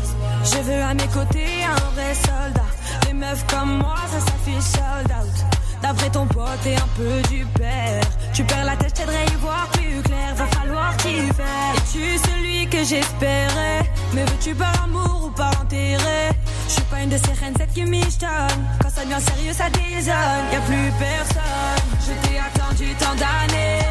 Je 0.43 0.57
veux 0.57 0.81
à 0.81 0.93
mes 0.93 1.07
côtés 1.07 1.63
un 1.63 1.91
vrai 1.93 2.13
soldat. 2.13 2.67
Les 3.05 3.13
meufs 3.13 3.45
comme 3.47 3.77
moi, 3.77 3.95
ça 4.11 4.19
s'affiche 4.19 4.71
sold 4.71 5.07
out. 5.07 5.45
D'après 5.81 6.09
ton 6.09 6.25
pote 6.25 6.65
et 6.65 6.75
un 6.75 6.87
peu 6.97 7.21
du 7.29 7.45
père. 7.57 8.01
Tu 8.33 8.43
perds 8.43 8.65
la 8.65 8.75
tête, 8.75 8.89
je 8.89 9.01
t'aiderai 9.01 9.25
y 9.25 9.35
voir 9.35 9.67
plus 9.73 10.01
clair. 10.01 10.35
Va 10.35 10.47
falloir 10.47 10.97
t'y 10.97 11.21
faire. 11.33 11.73
Es-tu 11.77 12.17
celui 12.29 12.67
que 12.67 12.83
j'espérais? 12.83 13.89
Mais 14.13 14.25
veux-tu 14.25 14.55
par 14.55 14.83
amour 14.83 15.25
ou 15.27 15.29
par 15.31 15.51
intérêt 15.61 16.29
Je 16.67 16.73
suis 16.73 16.81
pas 16.83 17.01
une 17.01 17.09
de 17.09 17.17
ces 17.17 17.33
reines, 17.33 17.53
celle 17.57 17.67
qui 17.69 17.83
michetonne. 17.83 18.65
Quand 18.81 18.89
ça 18.89 19.03
devient 19.03 19.21
sérieux, 19.21 19.53
ça 19.53 19.69
désonne. 19.69 20.45
Y 20.51 20.55
a 20.55 20.61
plus 20.61 20.91
personne. 20.99 21.83
Je 22.01 22.27
t'ai 22.27 22.39
attendu 22.39 22.93
tant 22.95 23.15
d'années. 23.15 23.82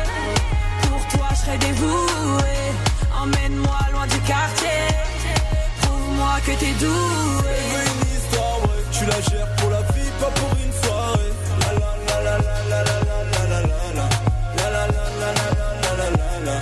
Serai 1.44 1.58
dévoué. 1.58 2.54
Emmène-moi 3.20 3.78
loin 3.92 4.06
du 4.06 4.20
quartier. 4.20 4.86
Prouve-moi 5.80 6.34
que 6.46 6.52
t'es 6.52 6.72
doué. 6.78 6.88
Elle 7.48 7.66
veut 7.72 7.86
une 7.92 8.04
histoire, 8.16 8.58
ouais. 8.62 8.82
Tu 8.92 9.02
la 9.06 9.20
gères 9.28 9.52
pour 9.56 9.70
la 9.70 9.82
vie, 9.92 10.10
pas 10.20 10.30
pour 10.38 10.50
une 10.64 10.72
soirée. 10.82 11.32
La 11.60 11.70
la 11.80 11.90
la 12.08 12.16
la 12.26 12.34
la 12.38 12.48
la 12.70 12.78
la 12.78 13.06
la 13.32 13.42
la 13.50 13.60
la 13.60 13.78
la. 13.98 14.06
La 14.56 14.66
la 14.70 14.84
la 14.86 15.04
la 15.20 15.30
la 15.38 15.46
la 15.82 15.92
la 15.98 16.06
la 16.20 16.30
la. 16.46 16.56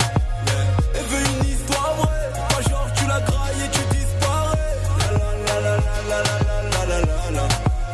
Yeah. 0.47 0.65
Elle 0.95 1.07
veut 1.11 1.25
une 1.29 1.45
histoire, 1.53 1.93
ouais. 2.01 2.25
Pas 2.49 2.61
genre 2.69 2.89
tu 2.95 3.03
la 3.05 3.19
grailles 3.21 3.61
et 3.65 3.69
tu 3.69 3.83
disparais. 3.95 4.73
La 4.99 5.09
la 5.19 5.29
la 5.45 5.55
la 5.61 5.75
la 6.09 6.17
la 6.17 6.35
la 6.41 6.57
la 6.71 6.83
la 6.89 6.97
la 7.05 7.19
la. 7.37 7.45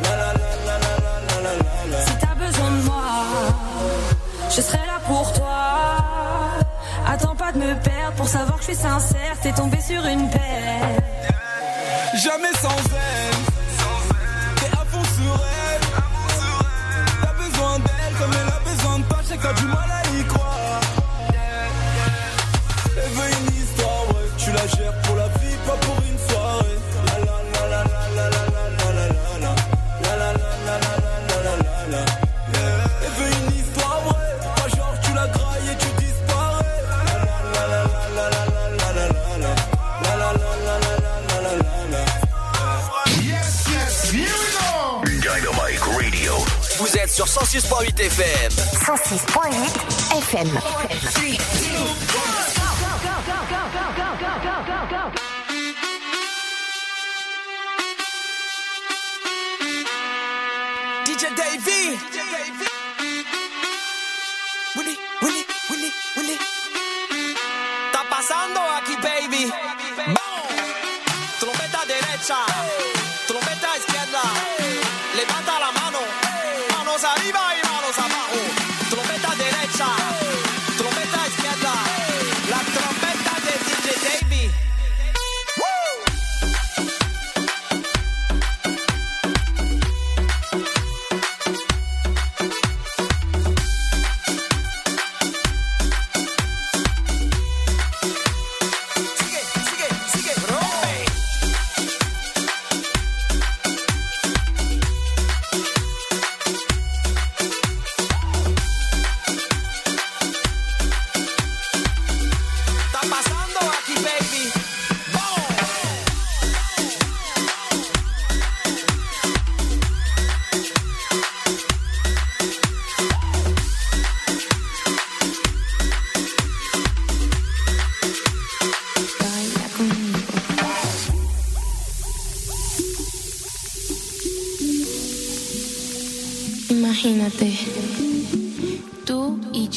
La 0.04 0.12
la 0.20 0.30
la 0.40 0.50
la 0.66 0.74
la 0.84 0.92
la 1.28 1.36
la 1.44 1.52
la 1.52 1.76
la. 1.92 2.00
Si 2.06 2.14
t'as 2.22 2.34
besoin 2.34 2.70
de 2.70 2.80
moi, 2.88 3.08
je 4.54 4.60
serai 4.62 4.86
là 4.86 4.98
pour 5.06 5.32
toi. 5.34 5.37
De 7.54 7.60
me 7.60 7.74
perdre 7.82 8.14
pour 8.14 8.28
savoir 8.28 8.58
que 8.58 8.64
je 8.66 8.72
suis 8.72 8.82
sincère. 8.82 9.34
T'es 9.42 9.52
tombé 9.52 9.80
sur 9.80 10.04
une 10.04 10.28
paire. 10.28 11.00
Jamais 12.22 12.52
sans 12.60 12.68
elle. 12.68 13.36
T'es 14.56 14.76
à 14.76 14.84
fond 14.84 15.02
sur 15.02 15.40
elle. 15.64 15.80
T'as 17.22 17.32
besoin 17.32 17.78
d'elle 17.78 18.14
comme 18.18 18.32
elle 18.34 18.52
a 18.52 18.60
besoin 18.70 18.98
de 18.98 19.04
toi. 19.04 19.18
J'ai 19.26 19.38
quand 19.38 19.54
du 19.54 19.64
mal 19.64 19.90
à 19.90 20.02
y 20.14 20.24
croire. 20.26 20.80
Elle 22.96 23.12
veut 23.12 23.30
une 23.40 23.54
histoire, 23.56 24.08
ouais. 24.08 24.28
Tu 24.36 24.52
la 24.52 24.66
gères 24.66 25.00
pour 25.04 25.16
la 25.16 25.28
vie, 25.28 25.56
pas 25.66 25.76
pour 25.86 25.96
une 25.96 26.18
soirée. 26.28 26.78
Sur 47.18 47.26
106.8 47.26 47.98
FM. 47.98 48.54
106.8 48.86 50.14
FM. 50.18 50.50
DJ 61.04 61.34
Davey. 61.34 61.98
Willy, 64.76 64.96
Willy, 65.20 65.46
Willy, 65.70 65.92
Willy. 66.16 66.38
está 67.86 68.08
pasando 68.08 68.60
aquí, 68.76 68.94
baby? 69.02 69.52
Vamos. 69.96 70.20
Trompeta 71.40 71.84
derecha, 71.84 72.36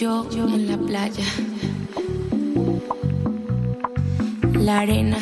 yo 0.01 0.25
en 0.47 0.67
la 0.67 0.77
playa. 0.77 1.23
La 4.53 4.79
arena, 4.79 5.19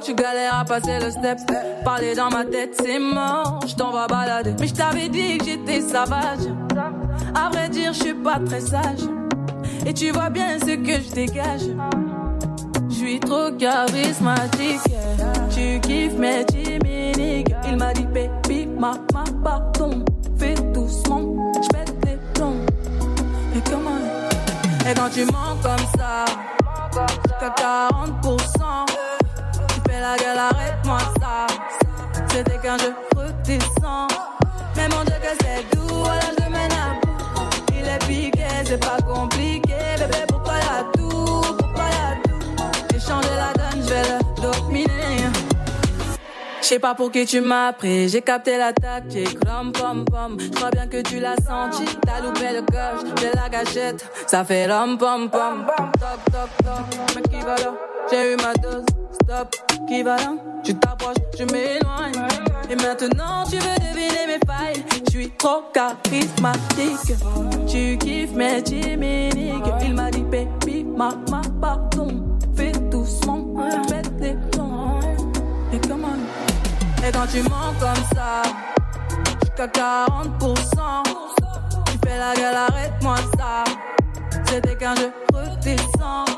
tu 0.00 0.14
galères 0.14 0.58
à 0.60 0.64
passer 0.64 0.98
le 1.00 1.10
step. 1.10 1.38
Parler 1.84 2.14
dans 2.14 2.30
ma 2.30 2.44
tête, 2.44 2.80
c'est 2.80 2.98
mort. 2.98 3.60
Je 3.66 3.74
t'en 3.74 3.90
vais 3.90 4.06
balader. 4.08 4.54
Mais 4.58 4.66
je 4.66 4.74
t'avais 4.74 5.08
dit 5.08 5.38
que 5.38 5.44
j'étais 5.44 5.80
sauvage. 5.80 6.46
À 7.34 7.48
vrai 7.50 7.68
dire, 7.68 7.92
je 7.92 8.02
suis 8.02 8.14
pas 8.14 8.38
très 8.38 8.60
sage. 8.60 9.00
Et 9.86 9.94
tu 9.94 10.10
vois 10.10 10.30
bien 10.30 10.58
ce 10.60 10.76
que 10.76 11.00
je 11.00 11.14
dégage. 11.14 11.62
Je 12.88 12.94
suis 12.94 13.20
trop 13.20 13.50
charismatique. 13.58 14.80
Tu 15.50 15.80
kiffes 15.80 16.14
mes 16.14 16.44
timides. 16.44 17.54
Il 17.68 17.76
m'a 17.76 17.92
dit, 17.92 18.06
baby, 18.06 18.66
ma, 18.66 18.92
ma, 19.12 19.24
pardon. 19.42 20.04
Fais 20.38 20.54
doucement, 20.72 21.52
je 21.62 21.68
pète 21.68 21.94
les 22.04 22.18
plombs. 22.34 22.64
Et 23.56 23.70
comment? 23.70 23.98
Et 24.88 24.94
quand 24.94 25.10
tu 25.12 25.24
mens 25.24 25.56
comme 25.62 25.86
ça, 25.96 26.24
t'as 27.40 27.50
40%. 27.50 29.17
Tu 29.98 30.04
fais 30.04 30.10
la 30.10 30.16
gueule, 30.16 30.38
arrête-moi 30.38 30.98
ça. 31.20 31.46
C'était 32.30 32.58
qu'un 32.58 32.78
jeu 32.78 32.94
redescend. 33.16 34.08
Mais 34.76 34.88
mon 34.88 35.02
Dieu 35.02 35.14
que 35.20 35.34
c'est 35.40 35.76
doux, 35.76 36.04
alors 36.04 36.34
je 36.38 36.44
mène 36.44 36.72
à 36.72 36.94
bout. 37.02 37.16
Il 37.72 37.88
est 37.88 37.98
piqué, 38.06 38.46
c'est 38.64 38.78
pas 38.78 38.98
compliqué. 39.02 39.74
Bébé, 39.98 40.24
pourquoi 40.28 40.54
y'a 40.54 40.84
tout 40.96 41.42
Pourquoi 41.58 41.84
y'a 41.84 42.16
tout? 42.22 42.64
J'ai 42.92 43.00
changé 43.00 43.28
la 43.36 43.52
donne, 43.54 43.82
je 43.82 43.88
vais 43.88 44.02
le 44.02 44.27
sais 46.68 46.78
pas 46.78 46.94
pour 46.94 47.10
qui 47.10 47.24
tu 47.24 47.40
m'as 47.40 47.72
pris, 47.72 48.10
j'ai 48.10 48.20
capté 48.20 48.58
la 48.58 48.74
tactique, 48.74 49.38
rom 49.48 49.72
pom 49.72 50.04
pom. 50.04 50.36
Je 50.38 50.50
crois 50.50 50.68
bien 50.70 50.86
que 50.86 51.00
tu 51.00 51.18
l'as 51.18 51.36
senti, 51.36 51.84
t'as 52.04 52.20
loupé 52.20 52.48
le 52.52 52.60
coche 52.60 53.04
de 53.22 53.34
la 53.34 53.48
gâchette, 53.48 54.06
ça 54.26 54.44
fait 54.44 54.70
rom 54.70 54.98
pom 54.98 55.30
pom. 55.30 55.64
Toc 55.66 56.24
toc 56.30 56.50
toc, 56.62 56.98
mais 57.16 57.22
qui 57.22 57.40
va 57.42 57.56
là? 57.56 57.72
J'ai 58.10 58.32
eu 58.32 58.36
ma 58.36 58.52
dose, 58.54 58.84
stop, 59.14 59.56
qui 59.88 60.02
va 60.02 60.16
là? 60.16 60.34
Tu 60.62 60.74
t'approches, 60.74 61.16
je 61.38 61.44
m'éloigne. 61.44 62.28
Et 62.68 62.76
maintenant 62.76 63.44
tu 63.48 63.56
veux 63.56 63.78
deviner 63.88 64.26
mes 64.26 64.40
failles, 64.46 64.84
je 65.06 65.10
suis 65.10 65.30
trop 65.38 65.62
charismatique. 65.72 67.16
Tu 67.66 67.96
kiffes 67.96 68.34
mes 68.34 68.62
chimiques, 68.62 69.64
il 69.80 69.94
m'a 69.94 70.10
dit 70.10 70.22
baby, 70.22 70.84
ma 70.84 71.12
quand 77.18 77.26
tu 77.26 77.42
mens 77.42 77.74
comme 77.80 78.04
ça, 78.14 78.42
jusqu'à 79.40 79.66
40%, 79.66 81.02
tu 81.86 81.98
fais 82.04 82.16
la 82.16 82.32
gueule, 82.34 82.54
arrête-moi 82.54 83.16
ça. 83.36 83.64
C'était 84.46 84.76
qu'un 84.76 84.94
jeu 84.94 85.10
redescend. 85.34 86.28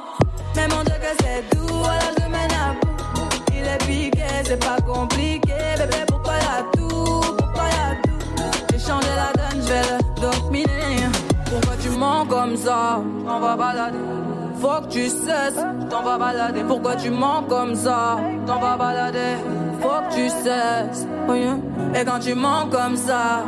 Mais 0.56 0.68
mon 0.68 0.82
Dieu 0.82 0.94
que 0.94 1.22
c'est 1.22 1.54
doux, 1.54 1.84
alors 1.84 2.14
je 2.18 2.26
mène 2.30 2.52
à 2.52 2.72
bout. 2.80 3.28
Il 3.52 3.66
est 3.66 3.78
piqué, 3.86 4.24
c'est 4.44 4.64
pas 4.64 4.80
compliqué. 4.80 5.52
Bébé, 5.76 6.04
pourquoi 6.08 6.34
y'a 6.36 6.62
tout 6.72 7.20
Pourquoi 7.36 7.64
y'a 7.64 7.96
tout? 8.02 8.50
J'ai 8.72 8.78
changé 8.78 9.08
la 9.14 9.32
donne, 9.34 9.62
je 9.62 9.68
vais 9.68 9.82
le 9.82 10.20
dominer. 10.22 11.08
Pourquoi 11.44 11.76
tu 11.82 11.90
mens 11.90 12.24
comme 12.24 12.56
ça? 12.56 13.02
On 13.28 13.38
va 13.38 13.54
balader. 13.54 14.29
Faut 14.60 14.80
que 14.82 14.88
tu 14.88 15.08
cesses, 15.08 15.64
t'en 15.88 16.02
vas 16.02 16.18
balader. 16.18 16.62
Pourquoi 16.66 16.96
tu 16.96 17.10
mens 17.10 17.42
comme 17.48 17.74
ça? 17.74 18.18
T'en 18.46 18.58
vas 18.58 18.76
balader. 18.76 19.36
Faut 19.80 19.88
que 20.08 20.14
tu 20.14 20.28
cesses. 20.28 21.06
Oh. 21.28 21.32
Et 21.32 22.04
quand 22.04 22.18
tu 22.20 22.34
mens 22.34 22.66
comme 22.70 22.96
ça, 22.96 23.42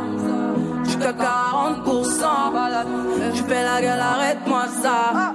jusqu'à 0.83 1.11
40%, 1.11 2.53
balade. 2.53 2.87
Tu 3.35 3.43
fais 3.43 3.63
la 3.63 3.81
gueule, 3.81 3.99
arrête-moi 3.99 4.63
ça. 4.81 5.33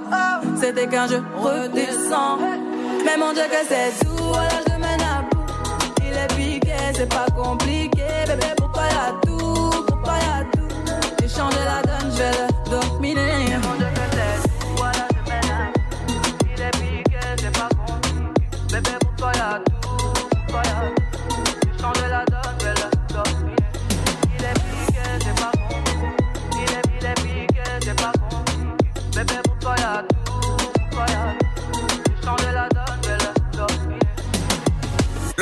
C'était 0.59 0.87
qu'un 0.87 1.07
jeu 1.07 1.23
redescend. 1.37 2.39
Mais 3.05 3.17
mon 3.17 3.31
Dieu 3.33 3.43
que 3.43 3.65
c'est 3.67 4.05
doux, 4.05 4.33
alors 4.33 4.63
je 4.67 4.73
mène 4.73 5.01
à. 5.01 5.23
Il 6.05 6.13
est 6.13 6.35
piqué, 6.35 6.75
c'est 6.93 7.09
pas 7.09 7.27
compliqué. 7.35 8.03
Bébé, 8.27 8.58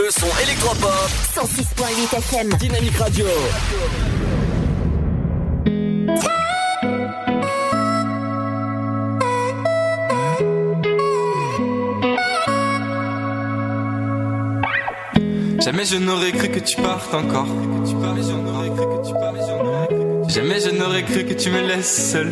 Le 0.07 0.11
son 0.11 0.27
électropop. 0.41 0.89
106.8 1.35 2.17
FM. 2.17 2.49
Dynamique 2.59 2.95
Radio. 2.95 3.25
Jamais 15.61 15.83
je 15.83 15.97
n'aurais 15.97 16.31
cru 16.31 16.47
que 16.51 16.59
tu 16.59 16.81
partes 16.81 17.13
encore. 17.13 17.47
Jamais 20.29 20.61
je 20.61 20.69
n'aurais 20.69 21.03
cru 21.03 21.25
que 21.25 21.33
tu 21.33 21.49
me 21.49 21.67
laisses 21.67 22.11
seul. 22.11 22.31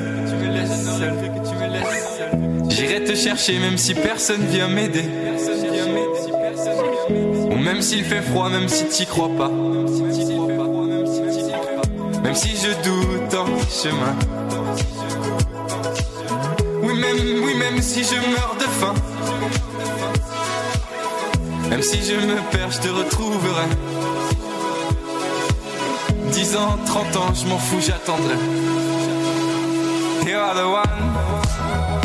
J'irai 2.70 3.04
te 3.04 3.16
chercher 3.16 3.60
même 3.60 3.78
si 3.78 3.94
personne 3.96 4.46
vient 4.46 4.70
m'aider. 4.70 5.04
Même 7.76 7.84
s'il 7.84 8.06
fait 8.06 8.22
froid, 8.22 8.50
même 8.50 8.70
si 8.70 8.88
t'y 8.88 9.06
crois 9.06 9.28
pas. 9.38 9.50
Même 12.24 12.34
si 12.34 12.56
je 12.56 12.70
doute 12.82 13.34
en 13.34 13.48
chemin. 13.70 14.16
Oui, 16.82 16.94
même, 16.94 17.44
oui, 17.44 17.54
même 17.58 17.82
si 17.82 18.06
je 18.06 18.16
meurs 18.16 18.56
de 18.58 18.64
faim. 18.64 18.94
Même 21.70 21.82
si 21.82 22.02
je 22.02 22.16
me 22.16 22.36
perds, 22.50 22.72
je 22.72 22.80
te 22.80 22.88
retrouverai. 22.88 23.68
10 26.32 26.56
ans, 26.56 26.78
30 26.86 27.16
ans, 27.18 27.34
je 27.34 27.46
m'en 27.46 27.58
fous, 27.58 27.82
j'attendrai. 27.82 28.36
You 30.26 30.38
are 30.38 30.56
the 30.56 30.66
one. 30.66 32.05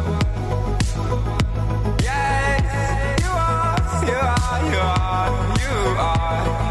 Are. 6.01 6.70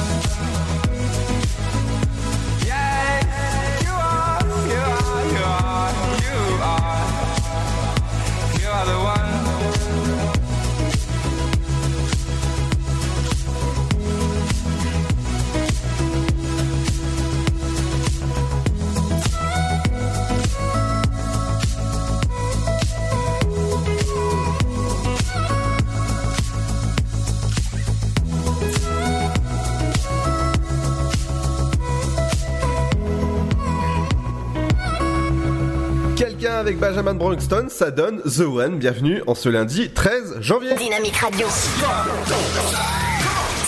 avec 36.61 36.77
Benjamin 36.77 37.15
Brongston, 37.15 37.65
ça 37.69 37.89
donne 37.89 38.21
The 38.21 38.41
One. 38.41 38.77
Bienvenue 38.77 39.23
en 39.25 39.33
ce 39.33 39.49
lundi 39.49 39.89
13 39.89 40.41
janvier. 40.41 40.75
Dynamique 40.75 41.15
Radio. 41.15 41.47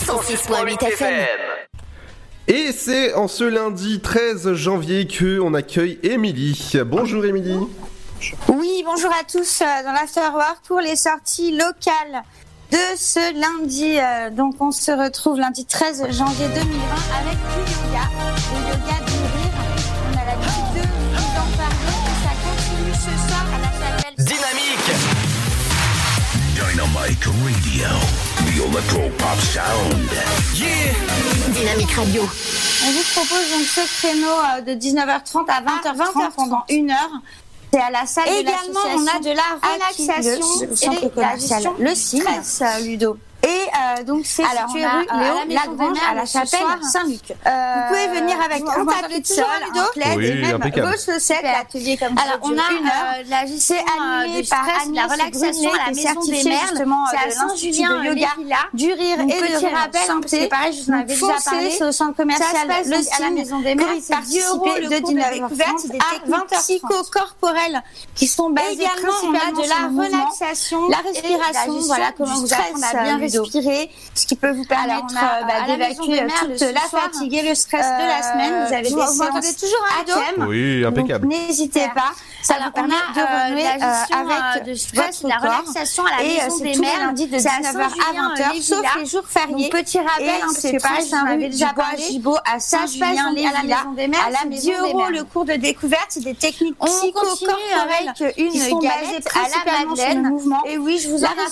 106.8 0.06 0.84
FM. 0.92 1.26
Et 2.46 2.70
c'est 2.70 3.12
en 3.14 3.26
ce 3.26 3.42
lundi 3.42 3.98
13 3.98 4.52
janvier 4.54 5.08
que 5.08 5.40
on 5.40 5.54
accueille 5.54 5.98
Émilie. 6.04 6.74
Bonjour 6.86 7.24
Émilie. 7.24 7.58
Oui, 8.46 8.84
bonjour 8.86 9.10
à 9.10 9.24
tous 9.24 9.62
euh, 9.62 9.82
dans 9.84 9.92
l'Afterwork 9.92 10.60
pour 10.68 10.78
les 10.78 10.94
sorties 10.94 11.50
locales 11.50 12.22
de 12.70 12.96
ce 12.96 13.34
lundi. 13.40 13.98
Euh, 13.98 14.30
donc 14.30 14.54
on 14.60 14.70
se 14.70 14.92
retrouve 14.92 15.40
lundi 15.40 15.66
13 15.66 16.12
janvier 16.12 16.46
2020 16.46 16.62
avec 17.18 17.38
du 17.66 17.72
yoga 17.72 19.13
Dynamique. 24.24 24.90
Dynamique 26.54 27.24
Radio, 27.24 27.88
the 28.46 28.64
electro 28.64 29.10
pop 29.18 29.38
sound. 29.38 30.10
Yeah. 30.54 30.94
Dynamique 31.52 31.90
Radio. 31.92 32.22
On 32.22 32.90
vous 32.90 33.02
propose 33.12 33.50
donc 33.52 33.66
ce 33.66 33.98
créneau 33.98 34.26
euh, 34.28 34.60
de 34.62 34.72
19h30 34.80 35.44
à 35.48 35.60
20h30 35.60 36.32
pendant 36.34 36.64
une 36.70 36.90
heure. 36.90 37.10
C'est 37.72 37.80
à 37.80 37.90
la 37.90 38.06
salle 38.06 38.28
Également, 38.28 38.80
on 38.96 39.06
a 39.06 39.18
de 39.20 39.36
la 39.36 39.58
relaxation 39.60 40.46
le, 40.60 40.68
le, 40.68 41.20
la 41.20 41.90
le 41.90 41.94
stress, 41.94 42.62
Ludo. 42.82 43.18
Et 43.44 43.46
euh, 43.46 44.02
donc 44.04 44.22
c'est 44.24 44.42
situé 44.42 44.86
rue 44.86 45.06
Léon 45.48 45.92
à 46.10 46.14
la 46.14 46.24
Chapelle 46.24 46.60
Saint-Luc. 46.82 47.30
Euh, 47.30 47.50
vous 47.76 47.88
pouvez 47.88 48.20
venir 48.20 48.36
avec 48.42 48.62
un 48.62 48.86
tapis 48.86 49.20
de 49.20 49.26
sol, 49.26 49.44
un 49.74 50.20
et 50.20 50.34
même 50.40 50.60
vos 50.60 51.12
chaussettes. 51.12 51.42
L'atelier 51.42 51.98
comme 51.98 52.16
Alors 52.18 52.38
on 52.42 52.56
a 52.56 53.22
la 53.28 53.46
gestion 53.46 53.76
animé 54.22 54.42
par 54.48 54.66
la 54.92 55.02
relaxation 55.04 55.70
la 55.72 55.92
maison 55.92 56.24
des 56.24 56.44
merles. 56.44 56.86
C'est 57.10 57.16
à 57.16 57.30
Saint-Julien 57.30 58.00
de 58.00 58.06
yoga 58.06 58.28
du 58.72 58.92
rire 58.92 59.20
et 59.20 59.26
petit 59.26 59.66
rappel 59.66 60.00
santé. 60.06 60.48
Pareil, 60.48 60.72
je 60.72 60.84
vous 60.84 60.90
en 60.90 60.94
avais 60.94 61.04
déjà 61.04 61.26
parlé. 61.44 61.70
C'est 61.70 61.84
au 61.84 61.92
centre 61.92 62.16
commercial 62.16 62.48
le 62.86 62.94
à 62.94 63.20
la 63.20 63.30
maison 63.30 63.60
des 63.60 63.74
merles. 63.74 64.00
Participer 64.08 64.80
de 64.80 65.04
19 65.04 65.32
découvertes 65.34 65.86
des 65.86 65.98
techniques 65.98 66.50
psychocorporelles 66.50 67.82
qui 68.14 68.26
sont 68.26 68.50
basées 68.50 68.84
principalement 68.84 69.62
de 69.62 69.68
la 69.68 70.02
relaxation, 70.02 70.88
la 70.88 70.98
respiration. 70.98 71.80
Voilà 71.86 72.12
comment 72.16 72.36
vous 72.36 72.52
apprendre 72.52 72.84
à 72.84 73.02
bien 73.02 73.18
respirer 73.18 73.33
respirer, 73.40 73.90
ce 74.14 74.26
qui 74.26 74.36
peut 74.36 74.50
vous 74.50 74.64
permettre 74.64 75.14
euh, 75.14 75.44
bah, 75.44 75.66
d'évacuer 75.66 76.22
euh, 76.22 76.28
toute 76.40 76.60
la 76.60 76.80
soir, 76.88 77.02
fatigue 77.02 77.34
et 77.34 77.48
le 77.48 77.54
stress 77.54 77.86
de 77.86 78.06
la 78.06 78.22
semaine. 78.22 78.66
Vous 78.66 78.72
avez 78.74 78.88
vous, 78.88 78.96
des 78.96 79.02
vous 79.02 79.12
séances 79.12 79.56
toujours 79.56 79.86
à 80.00 80.04
thème. 80.04 80.46
Oui, 80.48 80.84
impeccable. 80.84 81.26
N'hésitez 81.28 81.88
pas. 81.94 82.12
Ça 82.42 82.54
Alors, 82.54 82.66
vous 82.66 82.72
permet 82.72 82.94
de 83.14 83.20
renouer 83.20 83.66
euh, 83.66 84.52
avec 84.52 84.66
de 84.66 84.74
stress, 84.74 85.22
votre 85.22 85.28
la 85.28 85.38
relaxation 85.38 86.04
à 86.04 86.22
la 86.22 86.28
maison 86.28 86.58
des 86.58 86.78
mères. 86.78 86.98
lundi 87.06 87.26
de 87.26 87.36
19h 87.38 87.80
à 87.80 88.52
20h, 88.52 88.62
sauf 88.62 88.96
les 88.98 89.06
jours 89.06 89.24
fériés. 89.26 89.70
Petit 89.70 89.98
rappel, 89.98 90.40
parce 90.40 90.60
que 90.60 90.80
pareil, 90.80 91.08
j'en 91.10 91.24
avais 91.26 91.48
déjà 91.48 91.72
parlé. 91.72 92.20
à 92.44 92.60
Saint-Julien, 92.60 93.32
les 93.34 93.42
villas, 93.42 93.56
à 93.58 94.30
la 94.30 94.44
maison 94.46 94.84
des 94.84 94.94
mères. 94.94 95.10
le 95.10 95.24
cours 95.24 95.46
de 95.46 95.54
découverte 95.54 96.18
des 96.18 96.34
techniques 96.34 96.76
psychocorporelles 96.78 98.12
qui 98.36 98.60
sont 98.60 98.78
basées 98.78 99.20
à 99.34 99.48
la 99.66 99.86
Madeleine. 99.86 100.38
Et 100.66 100.78
oui, 100.78 100.98
je 100.98 101.08
vous 101.08 101.24
en 101.24 101.28
rappelle 101.28 101.48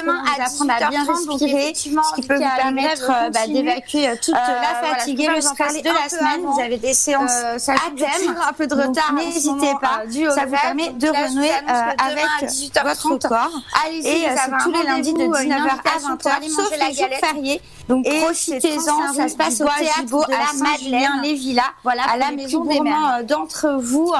demain 0.00 0.22
à 0.24 0.44
10h 0.44 0.77
à 0.82 0.88
bien 0.90 1.04
respirer, 1.04 1.72
ce 1.74 2.14
qui 2.14 2.22
peut 2.22 2.36
vous 2.36 2.56
permettre 2.56 3.10
euh, 3.10 3.30
bah, 3.30 3.46
d'évacuer 3.46 4.08
euh, 4.08 4.14
toute 4.20 4.34
la 4.34 4.88
fatigue 4.88 5.20
et 5.20 5.28
le 5.28 5.40
stress 5.40 5.82
de 5.82 5.88
la 5.88 6.08
semaine. 6.08 6.42
Vous 6.42 6.60
avez 6.60 6.78
des 6.78 6.94
séances 6.94 7.30
à 7.68 7.74
thème, 7.96 8.36
un 8.48 8.52
peu 8.52 8.66
de 8.66 8.74
retard, 8.74 9.12
n'hésitez 9.14 9.72
pas. 9.80 10.02
Ça 10.34 10.46
vous 10.46 10.56
permet 10.56 10.90
de 10.90 11.08
renouer 11.08 11.50
euh, 11.50 12.06
avec 12.06 12.50
votre 12.84 13.28
corps. 13.28 13.62
Et 13.88 14.02
c'est 14.02 14.62
tous 14.62 14.72
les 14.72 14.84
lundis 14.84 15.14
de 15.14 15.24
19h 15.24 15.70
à 15.84 16.14
20h, 16.14 16.48
sauf 16.50 16.70
les 16.70 16.94
jours 16.94 17.08
fériés. 17.20 17.60
Donc 17.88 18.06
profitez-en, 18.06 19.14
ça 19.14 19.28
se 19.28 19.36
passe 19.36 19.60
au 19.62 19.64
théâtre 19.64 20.26
de 20.26 20.32
la 20.32 20.52
Madeleine, 20.68 21.22
les 21.22 21.34
villas, 21.34 21.72
voilà, 21.82 22.02
à 22.02 22.18
la 22.18 22.32
maison 22.32 22.64
des 22.64 22.80
mères 22.80 23.24
d'entre 23.24 23.78
vous. 23.80 24.12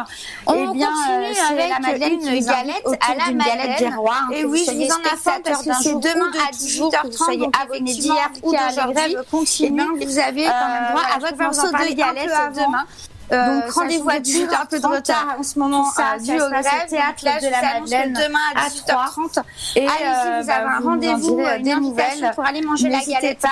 On 0.46 0.72
bien, 0.72 0.88
continue 0.88 1.38
avec 1.50 1.70
la 1.70 1.78
Madeleine 1.80 2.18
une 2.20 2.44
galette 2.44 2.86
à 3.00 3.14
la 3.14 3.32
Madeleine. 3.32 3.94
Et 4.32 4.44
oui, 4.44 4.64
je 4.66 4.72
vous 4.72 4.92
en 4.92 5.12
informe 5.12 5.42
parce 5.44 5.64
que 5.64 5.70
c'est 5.82 5.94
demain 5.94 6.30
à 6.48 6.52
18h30, 6.52 7.50
abonnés 7.62 7.94
d'hier 7.94 8.30
ou 8.42 8.52
d'aujourd'hui, 8.52 9.16
eh 9.62 10.04
vous 10.04 10.18
avez 10.18 10.44
quand 10.44 10.68
même 10.68 10.88
droit 10.90 11.02
à 11.14 11.18
votre 11.18 11.36
morceau 11.36 11.68
de 11.68 11.94
galette 11.94 12.30
demain. 12.54 12.84
Euh, 13.32 13.60
Donc 13.60 13.70
rendez-vous 13.72 14.08
à 14.08 14.20
18 14.20 14.50
un 14.54 14.64
peu 14.66 14.80
de 14.80 14.86
retard 14.86 15.36
en 15.38 15.42
ce 15.42 15.58
moment 15.58 15.84
ça, 15.90 16.14
euh, 16.14 16.18
dû 16.18 16.32
au 16.40 16.48
grève. 16.48 16.64
théâtre 16.88 17.24
là, 17.24 17.38
de 17.40 17.50
la 17.50 17.80
Madeleine 17.80 18.12
demain 18.14 18.38
à 18.56 18.68
18h30. 18.68 19.42
Et 19.76 19.80
allez-y, 19.80 19.92
euh, 20.06 20.42
vous 20.42 20.50
avez 20.50 20.64
bah, 20.64 20.70
un 20.76 20.80
rendez-vous, 20.80 21.40
euh, 21.40 21.58
des 21.58 21.74
nouvelles 21.74 22.32
pour 22.34 22.46
aller 22.46 22.62
manger 22.62 22.88
la 22.88 23.00
galette. 23.00 23.44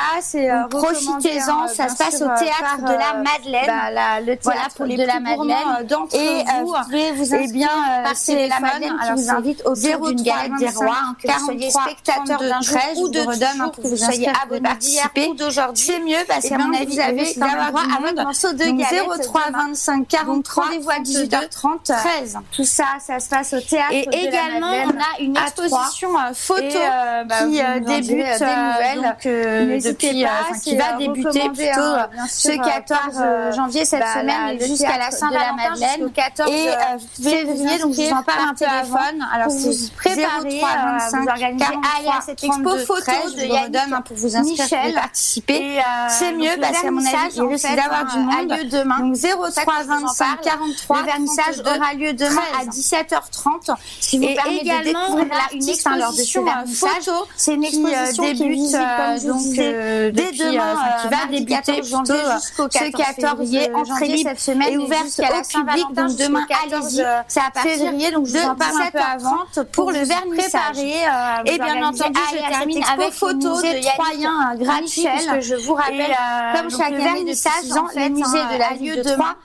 profitez-en, 0.71 1.69
ça 1.69 1.89
se 1.89 1.97
passe 1.97 2.23
au 2.23 2.27
théâtre 2.27 2.79
de 2.81 2.93
la 2.93 3.15
Madeleine. 3.23 3.67
Bah, 3.67 4.21
le 4.21 4.37
théâtre 4.37 4.87
de 4.87 5.03
la 5.03 5.21
Madeleine 5.21 5.87
et 6.13 6.45
vous, 6.61 6.67
vous 6.67 6.75
pouvez 6.85 7.13
vous 7.13 7.35
eh 7.35 7.39
inscrire 7.39 7.53
bien, 7.53 7.69
par 8.05 8.15
téléphone. 8.15 8.49
La 8.49 8.61
Madeleine 8.61 8.97
qui 8.99 9.23
vous 9.23 9.31
invite 9.31 9.63
au 9.67 9.75
tour 9.75 10.09
d'une 10.09 10.23
galette 10.23 10.53
des 10.59 10.69
rois, 10.69 10.97
hein, 11.03 11.17
que 11.23 11.29
vous 11.29 11.45
soyez 11.45 11.71
spectateur 11.71 12.41
d'un 12.41 12.61
jour 12.61 12.79
ou 12.97 13.09
de 13.09 13.21
redonne 13.21 13.71
que 13.73 13.89
vous 13.89 13.97
soyez 13.97 14.31
abonné 14.43 14.69
d'hier 14.79 15.11
ou 15.29 15.35
d'aujourd'hui. 15.35 15.85
C'est 15.85 16.01
mieux 16.01 16.25
parce 16.27 16.45
eh 16.45 16.49
qu'à 16.49 16.59
mon 16.59 16.73
avis, 16.73 16.95
vous 16.95 17.01
avez 17.01 17.35
quand 17.35 17.47
même 17.47 17.69
droit 17.69 17.83
à 17.83 18.01
votre 18.01 18.23
morceau 18.23 18.53
de 18.53 18.65
galette 18.65 19.27
03 19.27 19.66
25, 19.69 20.09
43, 20.09 20.65
rendez-vous 20.65 20.91
à 20.91 20.99
18h30. 21.01 21.85
13. 21.85 22.39
Tout 22.53 22.65
ça, 22.65 22.85
ça 23.05 23.19
se 23.19 23.29
passe 23.29 23.53
au 23.53 23.61
théâtre. 23.61 23.93
Et 23.93 24.07
de 24.07 24.15
également, 24.15 24.71
la 24.71 24.85
on 24.87 24.91
a 24.91 25.21
une 25.21 25.37
exposition 25.37 26.19
euh, 26.19 26.33
photo 26.35 26.63
et, 26.63 26.77
euh, 26.77 27.25
bah, 27.25 27.37
qui 27.39 27.61
euh, 27.61 27.81
débute 27.81 28.09
des 28.09 28.43
euh, 28.43 28.73
nouvelles 28.73 29.03
donc, 29.03 29.27
euh, 29.27 29.81
depuis, 29.81 30.25
pas, 30.25 30.31
enfin, 30.43 30.59
qui 30.59 30.77
va 30.77 30.93
débuter 30.95 31.49
plutôt 31.49 31.81
hein, 31.81 32.09
ce 32.29 32.49
14 32.49 33.57
janvier 33.57 33.85
cette 33.85 34.01
bah, 34.01 34.21
semaine 34.21 34.61
jusqu'à 34.61 34.99
la 34.99 35.11
saint 35.11 35.29
de 35.29 35.35
la 35.35 35.53
Madeleine. 35.53 36.11
14 36.13 36.51
et 36.51 37.23
février, 37.23 37.79
donc 37.79 37.95
vous 37.95 38.11
en 38.11 38.23
parle 38.23 38.49
un 38.51 38.55
téléphone. 38.55 39.27
Alors 39.33 39.51
si 39.51 39.71
vous 39.71 39.95
préparez, 39.97 40.61
vous 40.61 41.29
organisez 41.29 41.65
à 41.65 42.21
cette 42.25 42.43
expo 42.43 42.77
photo 42.79 43.31
de 43.37 43.43
Yannick 43.43 43.77
hein, 43.93 44.03
pour 44.03 44.17
vous 44.17 44.37
inscrire, 44.37 44.95
participer. 44.95 45.81
C'est 46.09 46.33
mieux, 46.33 46.51
parce 46.61 46.81
qu'à 46.81 46.91
mon 46.91 47.05
avis, 47.05 47.37
il 47.37 47.43
risque 47.43 47.75
d'avoir 47.75 48.07
du 48.07 48.19
monde. 48.19 48.71
demain. 48.71 48.99
Donc 49.01 49.17
03 49.17 49.56
325, 49.63 50.41
43. 50.43 51.01
Le 51.01 51.07
vernissage 51.07 51.63
32, 51.63 51.71
aura 51.71 51.95
lieu 51.95 52.13
demain 52.13 52.43
13. 52.53 52.69
à 52.69 52.71
17h30. 52.71 53.77
Ce 54.01 54.09
qui 54.09 54.19
vous 54.19 54.25
et 54.25 54.35
permet 54.35 54.57
également, 54.59 54.81
de 54.81 54.85
découvrir 54.85 55.29
la 55.29 55.57
unique 55.57 55.81
hein, 55.85 55.97
lors 55.97 56.13
de 56.13 56.17
ce 56.23 56.39
euh, 56.39 56.43
vernissage. 56.43 57.11
C'est 57.37 57.55
une 57.55 57.65
euh, 57.65 57.67
exposition 57.67 58.23
qui, 58.25 58.31
euh, 58.31 58.35
débute, 58.35 58.69
qui 58.69 58.77
euh, 58.77 59.19
donc, 59.33 59.59
euh, 59.59 60.11
dès 60.13 60.33
demain, 60.33 60.75
euh, 60.75 61.03
qui 61.03 61.09
va 61.09 61.27
débuter 61.31 61.83
jusqu'au 61.83 62.69
14 62.69 63.15
février, 63.17 63.75
entrée 63.75 64.09
libre 64.09 64.31
cette 64.31 64.41
semaine 64.41 64.73
et 64.73 64.79
ouverte 64.79 65.21
à 65.21 65.23
la 65.23 65.43
public. 65.43 65.87
Donc 65.95 66.17
demain, 66.17 66.47
allez-y. 66.65 67.05
C'est 67.29 67.41
à 67.41 67.51
partir 67.53 67.93
donc 68.13 68.27
de 68.27 68.39
17h30 68.39 69.65
pour 69.73 69.91
le 69.91 70.01
vernissage. 70.01 70.77
Préparer, 70.77 71.45
et 71.47 71.59
bien 71.59 71.83
entendu, 71.83 72.21
je 72.31 72.39
ah, 72.45 72.51
termine 72.51 72.85
avec 72.85 73.13
photos 73.13 73.63
de 73.63 73.95
Troyen 73.95 74.55
gratuit, 74.57 75.07
que 75.33 75.41
je 75.41 75.55
vous 75.55 75.75
rappelle, 75.75 76.17
comme 76.55 76.71
chaque 76.71 76.93
année 76.93 77.25
de 77.25 77.35
6 77.35 77.49
le 77.97 78.09
musée 78.11 78.39
de 78.39 78.59
la 78.59 78.71
lieu 78.77 79.03
de 79.03 79.15
Troyes 79.15 79.37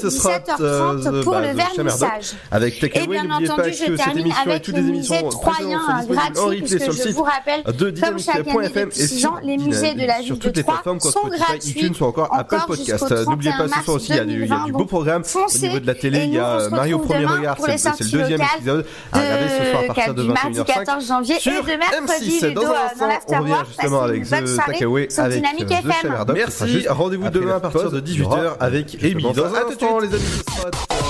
ce 0.00 0.10
sera 0.10 0.38
17h30 0.38 0.60
euh, 0.60 1.22
pour 1.22 1.32
bah, 1.32 1.40
le 1.40 1.54
The 1.54 1.76
Chamerdoc 1.76 2.08
vernissage. 2.08 2.32
avec 2.50 2.76
Et 2.76 2.80
Takeaway. 2.90 3.06
bien 3.06 3.22
N'oubliez 3.24 3.48
pas 3.48 3.54
entendu, 3.54 3.70
que 3.70 3.72
je 3.72 3.84
cette 3.84 3.96
termine 3.96 4.18
émission 4.18 4.42
et 4.46 4.50
avec 4.50 4.62
toutes 4.62 4.74
le 4.74 4.80
les 4.80 4.88
musée 4.88 5.14
émissions 5.16 5.28
troyen 5.28 5.78
précédentes 5.78 6.06
sont 6.06 6.14
disponibles 6.14 6.14
gratuit, 6.14 6.38
en 6.40 6.44
replay 6.46 6.58
puisque 6.60 6.78
sur 6.82 6.92
le 6.92 6.96
je 6.96 7.02
site 7.02 7.12
vous 7.12 7.22
rappelle, 7.22 7.62
de 7.64 8.00
comme 8.00 8.18
chaque 8.18 8.36
année 8.36 8.44
dynamique.fm 8.44 8.88
depuis 8.88 9.00
et 9.02 9.06
6 9.06 9.20
sur 9.20 9.32
ans, 9.32 9.34
les 9.42 9.58
musées 9.58 9.94
de 9.94 10.06
la 10.06 10.20
ville 10.20 10.38
de 10.38 10.51
toutes 10.52 10.56
les 10.56 10.62
plateformes 10.64 11.00
sont 11.00 11.10
Spotify, 11.10 11.38
gratuits 11.40 11.70
iTunes 11.70 11.94
ou 12.00 12.04
encore 12.04 12.28
Apple 12.34 12.58
Podcast. 12.66 13.10
N'oubliez 13.28 13.52
pas 13.52 13.68
31 13.68 13.78
ce 13.78 13.84
soir 13.84 13.96
aussi, 13.96 14.10
il 14.10 14.16
y 14.16 14.18
a 14.18 14.24
du, 14.24 14.42
il 14.42 14.48
y 14.48 14.52
a 14.52 14.64
du 14.64 14.72
beau 14.72 14.84
programme. 14.84 15.22
Au 15.34 15.58
niveau 15.58 15.80
de 15.80 15.86
la 15.86 15.94
télé, 15.94 16.24
il 16.24 16.34
y 16.34 16.38
a 16.38 16.60
euh, 16.60 16.70
Mario 16.70 16.98
Premier 16.98 17.26
Regard, 17.26 17.56
c'est 17.58 18.00
le 18.04 18.10
deuxième 18.10 18.40
épisode 18.56 18.86
à 19.12 19.18
regarder 19.20 19.48
ce 19.48 19.70
soir 19.70 19.82
à 19.82 19.94
partir 19.94 20.14
de 20.14 20.22
du 20.22 20.28
mardi 20.28 20.58
21h05 20.60 20.64
14 20.64 21.06
janvier 21.06 21.36
et 21.36 21.40
sur 21.40 21.62
de 21.62 21.68
mercredi 21.68 22.38
M6. 22.38 22.48
Ludo 22.48 22.60
Dans 22.60 22.66
un 22.68 22.72
dans 22.72 22.74
instant, 22.74 23.04
on 23.04 23.08
l'afterwork. 23.08 23.42
revient 23.42 23.68
justement 23.68 24.00
Passez 24.00 24.10
avec 24.10 24.22
une 24.22 24.30
bonne 24.30 24.44
The 24.44 24.48
soirée 24.48 25.08
sur 25.10 25.22
avec 25.22 25.36
Dynamique 25.36 25.72
euh, 25.72 25.80
The 25.82 26.04
FM. 26.04 26.24
Merci. 26.34 26.86
Rendez-vous 26.88 27.30
demain 27.30 27.56
à 27.56 27.60
partir 27.60 27.90
de 27.90 28.02
Il 28.06 28.18
y 28.18 28.22
aura 28.22 28.36
18h 28.38 28.56
avec 28.60 29.04
Amy. 29.04 29.22
Dans 29.22 29.44
un 29.44 29.68
instant, 29.68 29.98
les 29.98 30.08
amis, 30.14 31.01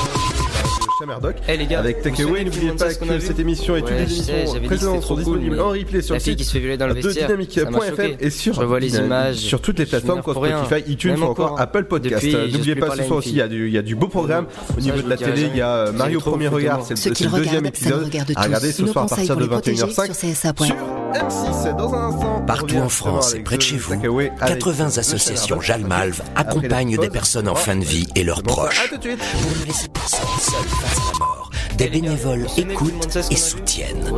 sera 1.02 1.20
Chamerdoc 1.20 1.36
Eh 1.48 1.56
les 1.56 1.66
gars, 1.66 1.80
avec 1.80 2.02
Takeaway. 2.02 2.44
N'oubliez 2.44 2.72
pas 2.72 2.94
que 2.94 3.20
cette 3.20 3.38
émission 3.38 3.76
et 3.76 3.82
toutes 3.82 3.90
les 3.90 4.30
émissions 4.30 4.60
précédentes 4.64 5.02
sont 5.02 5.16
disponibles 5.16 5.60
en 5.60 5.70
replay 5.70 6.02
sur 6.02 6.14
le 6.14 6.20
site 6.20 6.38
qui 6.38 6.44
se 6.44 6.52
fait 6.52 6.60
violer 6.60 6.76
dans 6.76 6.86
le 6.86 6.94
de 6.94 7.10
dynamique.fm 7.10 8.16
et 8.20 8.30
sur 8.30 8.62
les 8.62 8.86
Dynamique, 8.88 9.06
images, 9.06 9.36
sur 9.36 9.60
toutes 9.60 9.78
les 9.78 9.86
plateformes 9.86 10.22
comme. 10.22 10.32
Spotify, 10.32 10.90
iTunes 10.90 11.18
ou 11.18 11.24
encore 11.24 11.52
encore. 11.52 11.60
Apple 11.60 11.84
Podcast. 11.84 12.24
N'oubliez 12.24 12.76
pas 12.76 12.96
ce 12.96 13.02
soir 13.04 13.18
aussi, 13.18 13.30
il 13.30 13.68
y 13.70 13.78
a 13.78 13.82
du 13.82 13.94
beau 13.94 14.08
programme. 14.08 14.46
Au 14.76 14.80
niveau 14.80 15.02
de 15.02 15.08
la 15.08 15.16
télé, 15.16 15.48
il 15.52 15.56
y 15.56 15.60
a. 15.60 15.92
Mario 15.92 16.20
Premier 16.20 16.48
Regard, 16.48 16.82
c'est 16.94 17.20
le 17.20 17.36
deuxième 17.36 17.66
épisode 17.66 18.10
à 18.36 18.42
regarder 18.42 18.72
ce 18.72 18.86
soir 18.86 19.04
à 19.04 19.08
partir 19.08 19.36
de 19.36 19.42
les 19.42 19.48
protéger 19.48 19.82
21h05 19.82 20.04
sur 20.06 20.14
CSA.fr. 20.14 20.64
sur 20.64 20.76
M6 21.12 21.76
dans 21.76 21.94
un 21.94 22.08
instant. 22.08 22.38
on 22.42 22.46
Partout 22.46 22.76
en 22.76 22.88
France 22.88 23.34
et 23.34 23.40
près 23.40 23.56
de 23.56 23.62
chez 23.62 23.76
vous, 23.76 23.94
Takeaway 23.94 24.32
avec 24.40 24.58
80 24.58 24.90
The 24.90 24.98
associations. 24.98 25.60
Jalmalve 25.60 26.22
accompagnent 26.36 26.96
des 26.96 27.10
personnes 27.10 27.48
en 27.48 27.54
fin 27.54 27.76
de 27.76 27.84
vie 27.84 28.06
et 28.14 28.24
leurs 28.24 28.42
proches. 28.42 28.88
Pour 28.88 28.98
ne 29.04 29.66
laisser 29.66 29.88
personne 29.88 30.20
seul 30.38 30.91
à 30.92 31.12
la 31.12 31.18
mort, 31.18 31.50
des 31.76 31.88
bénévoles 31.88 32.46
écoutent 32.56 33.18
et 33.30 33.36
soutiennent. 33.36 34.10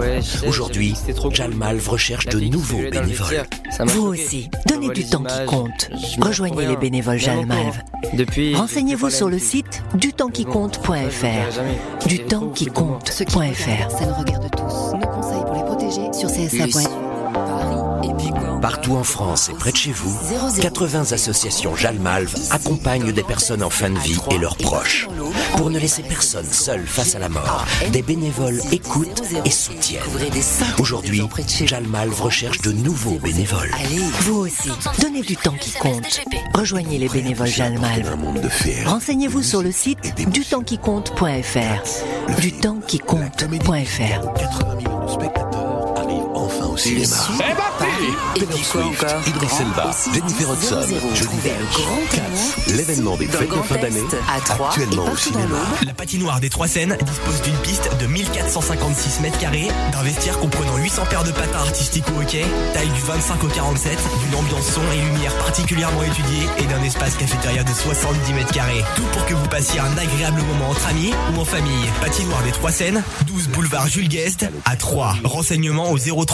Aujourd'hui. 0.46 0.94
Jalmalve 1.30 1.88
recherche 1.88 2.26
de 2.26 2.38
nouveaux 2.40 2.82
bénévoles. 2.90 3.44
Vous 3.86 4.06
aussi, 4.06 4.50
donnez 4.66 4.88
revois 4.88 4.94
du 4.94 5.04
temps 5.04 5.24
qui 5.24 5.44
compte. 5.46 5.90
Rejoignez 6.20 6.66
les 6.66 6.76
bénévoles. 6.76 7.18
Depuis, 8.14 8.54
Renseignez-vous 8.54 9.10
sur 9.10 9.28
le 9.28 9.38
site 9.38 9.82
dutemsquicompte.fr. 9.94 12.06
Du 12.06 12.24
temps 12.24 12.48
qui 12.50 12.66
Ceux 13.10 13.24
qui 13.24 13.34
le 13.38 13.40
regardent, 13.40 13.56
compte.fr. 13.56 13.90
ça 13.90 14.06
nous 14.06 14.14
regarde 14.14 14.50
tous. 14.50 14.94
Nos 14.94 15.06
conseils 15.06 15.42
pour 15.44 15.54
les 15.54 15.64
protéger 15.64 16.12
sur 16.12 16.28
CSA.fr. 16.28 17.03
Partout 18.60 18.96
en 18.96 19.04
France 19.04 19.50
et 19.50 19.54
près 19.54 19.72
de 19.72 19.76
chez 19.76 19.92
vous, 19.92 20.16
80 20.60 21.12
associations 21.12 21.76
Jalmalve 21.76 22.34
accompagnent 22.50 23.12
des 23.12 23.22
personnes 23.22 23.62
en 23.62 23.70
fin 23.70 23.90
de 23.90 23.98
vie 23.98 24.18
et 24.30 24.38
leurs 24.38 24.56
proches. 24.56 25.08
Pour 25.56 25.70
ne 25.70 25.78
laisser 25.78 26.02
personne 26.02 26.46
seul 26.50 26.86
face 26.86 27.14
à 27.14 27.18
la 27.18 27.28
mort, 27.28 27.64
des 27.92 28.02
bénévoles 28.02 28.60
écoutent 28.72 29.22
et 29.44 29.50
soutiennent. 29.50 30.02
Aujourd'hui, 30.78 31.22
Jalmalve 31.64 32.20
recherche 32.20 32.60
de 32.62 32.72
nouveaux 32.72 33.18
bénévoles. 33.18 33.70
Allez, 33.74 34.00
vous 34.20 34.40
aussi, 34.40 34.70
donnez 35.00 35.22
du 35.22 35.36
temps 35.36 35.56
qui 35.60 35.72
compte. 35.72 36.20
Rejoignez 36.54 36.98
les 36.98 37.08
bénévoles 37.08 37.46
Jalmalve. 37.46 38.16
Renseignez-vous 38.86 39.42
sur 39.42 39.62
le 39.62 39.72
site 39.72 39.98
dutemsquicompte.fr. 40.30 42.40
Du 42.40 42.52
temps 42.52 42.80
qui 42.86 42.98
compte.fr. 42.98 44.34
80 44.34 44.74
millions 44.76 45.04
de 45.04 45.10
spectateurs 45.10 45.54
arrivent 45.54 45.73
enfin 46.44 46.66
au 46.66 46.76
cinéma. 46.76 47.16
Et 48.36 48.40
puis 48.44 48.64
quoi 48.70 48.84
encore 48.84 49.22
Idris 49.26 49.48
Elba, 49.60 49.90
Jennifer 50.12 50.52
Hudson, 50.52 50.80
Jodie 51.14 51.36
Dench, 51.44 52.76
l'événement 52.76 53.16
des 53.16 53.26
fêtes 53.26 53.40
de 53.42 53.46
Grand 53.46 53.62
fin 53.62 53.76
d'année, 53.76 54.02
actuellement 54.28 55.06
et 55.06 55.10
au 55.10 55.16
cinéma. 55.16 55.58
La 55.86 55.92
patinoire 55.94 56.40
des 56.40 56.50
Trois 56.50 56.68
Seines 56.68 56.96
dispose 57.04 57.42
d'une 57.42 57.56
piste 57.58 57.88
de 58.00 58.06
1456 58.06 59.20
mètres 59.20 59.38
carrés, 59.38 59.68
d'un 59.92 60.02
vestiaire 60.02 60.38
comprenant 60.38 60.76
800 60.76 61.02
paires 61.10 61.24
de 61.24 61.30
patins 61.32 61.58
artistiques 61.58 62.04
au 62.16 62.20
hockey, 62.20 62.44
taille 62.72 62.88
du 62.88 63.00
25 63.00 63.44
au 63.44 63.48
47, 63.48 63.98
d'une 64.26 64.38
ambiance 64.38 64.66
son 64.66 64.82
et 64.92 65.00
lumière 65.12 65.32
particulièrement 65.38 66.02
étudiée 66.02 66.46
et 66.58 66.64
d'un 66.64 66.82
espace 66.82 67.16
cafétéria 67.16 67.62
de 67.62 67.72
70 67.72 68.32
mètres 68.32 68.52
carrés. 68.52 68.84
Tout 68.96 69.04
pour 69.12 69.24
que 69.26 69.34
vous 69.34 69.48
passiez 69.48 69.80
un 69.80 69.96
agréable 69.98 70.42
moment 70.42 70.70
entre 70.70 70.86
amis 70.88 71.12
ou 71.34 71.40
en 71.40 71.44
famille. 71.44 71.84
Patinoire 72.00 72.42
des 72.42 72.52
Trois 72.52 72.72
Seines, 72.72 73.02
12 73.26 73.48
boulevard 73.48 73.86
Jules 73.88 74.08
Guest 74.08 74.46
à 74.64 74.76
3. 74.76 75.16
Renseignements 75.24 75.90
au 75.90 75.98
03 75.98 76.33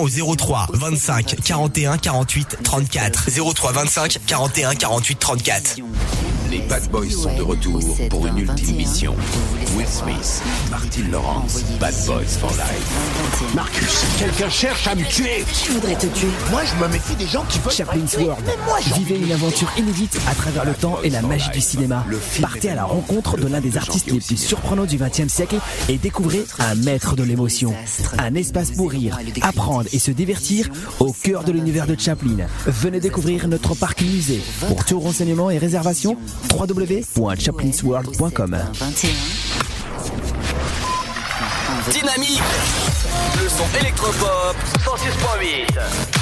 au 0.00 0.08
03 0.08 0.68
25 0.72 1.36
41 1.42 1.98
48 1.98 2.58
34. 2.62 3.28
03 3.30 3.72
25 3.72 4.18
41 4.26 4.74
48 4.74 5.18
34. 5.18 5.76
Les 6.52 6.60
Bad 6.60 6.86
Boys 6.90 7.08
sont 7.08 7.34
de 7.34 7.40
retour 7.40 7.80
pour 8.10 8.26
une 8.26 8.36
ultime 8.36 8.76
mission. 8.76 9.16
Will 9.74 9.86
Smith, 9.86 10.42
Martin 10.70 11.08
Lawrence, 11.10 11.64
Bad 11.80 11.94
Boys 12.06 12.36
for 12.38 12.50
Life. 12.50 13.54
Marcus, 13.54 14.04
quelqu'un 14.18 14.50
cherche 14.50 14.86
à 14.86 14.94
me 14.94 15.02
tuer. 15.02 15.44
Qui 15.50 15.68
voudrait 15.70 15.94
te 15.94 16.06
tuer? 16.08 16.28
Moi, 16.50 16.60
je 16.64 16.84
me 16.84 16.88
méfie 16.92 17.16
des 17.16 17.26
gens 17.26 17.42
qui 17.48 17.58
veulent 17.58 18.04
tuer. 18.06 18.26
World. 18.26 18.44
Vivez 18.96 19.18
une 19.18 19.32
aventure 19.32 19.72
inédite 19.78 20.20
à 20.28 20.34
travers 20.34 20.66
le 20.66 20.74
temps 20.74 20.98
et 21.02 21.08
la 21.08 21.22
magie 21.22 21.50
du 21.52 21.62
cinéma. 21.62 22.04
Partez 22.42 22.68
à 22.68 22.74
la 22.74 22.84
rencontre 22.84 23.38
de 23.38 23.46
l'un 23.46 23.60
des 23.60 23.78
artistes 23.78 24.12
les 24.12 24.20
plus 24.20 24.36
surprenants 24.36 24.84
du 24.84 24.98
XXe 24.98 25.32
siècle 25.32 25.56
et 25.88 25.96
découvrez 25.96 26.44
un 26.58 26.74
maître 26.74 27.16
de 27.16 27.22
l'émotion. 27.22 27.72
Un 28.18 28.34
espace 28.34 28.72
pour 28.72 28.90
rire, 28.90 29.18
apprendre 29.40 29.88
et 29.90 29.98
se 29.98 30.10
divertir 30.10 30.68
au 31.00 31.14
cœur 31.14 31.44
de 31.44 31.52
l'univers 31.52 31.86
de 31.86 31.98
Chaplin. 31.98 32.46
Venez 32.66 33.00
découvrir 33.00 33.48
notre 33.48 33.74
parc 33.74 34.02
musée. 34.02 34.42
Pour 34.68 34.84
tout 34.84 35.00
renseignement 35.00 35.50
et 35.50 35.56
réservation, 35.56 36.18
www.chaplinsworld.com. 36.50 38.56
Dynamique. 41.90 42.42
Le 43.42 43.48
son 43.48 43.64
électropop. 43.80 44.54
106.8 44.84 46.21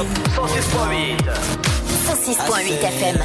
électropop 0.00 0.48
106.8 0.48 1.16
106.8 2.06 2.84
FM. 2.84 3.18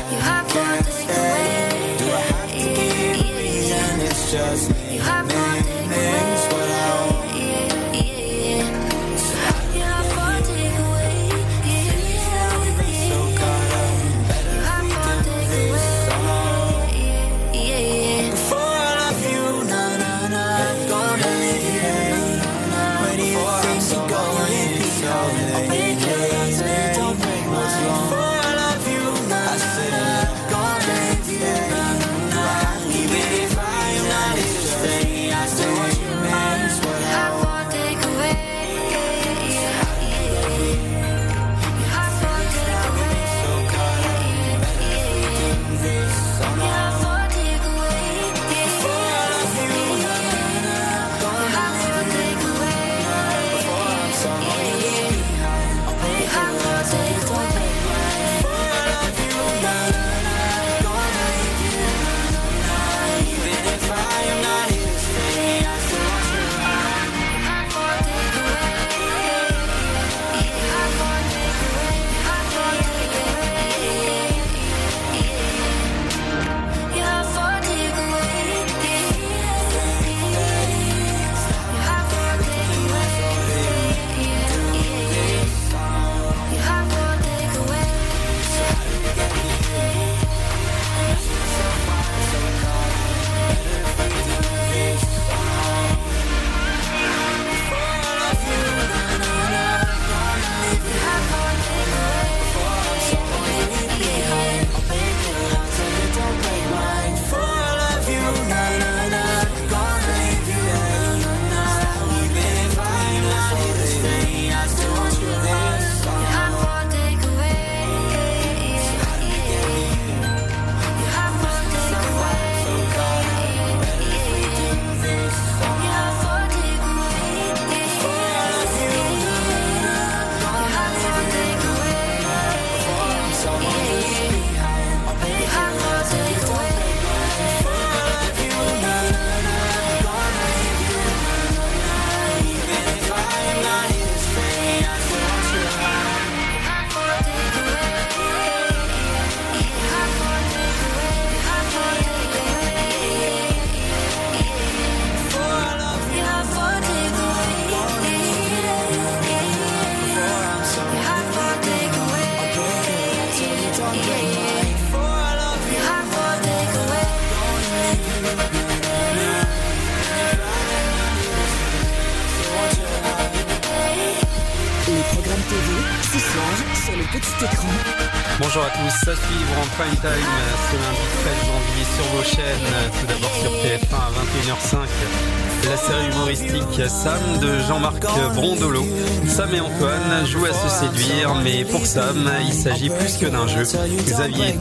Il 192.48 192.54
s'agit 192.54 192.90
plus 192.90 193.18
que 193.18 193.26
d'un 193.26 193.48
jeu. 193.48 193.64
Xavier 193.64 194.54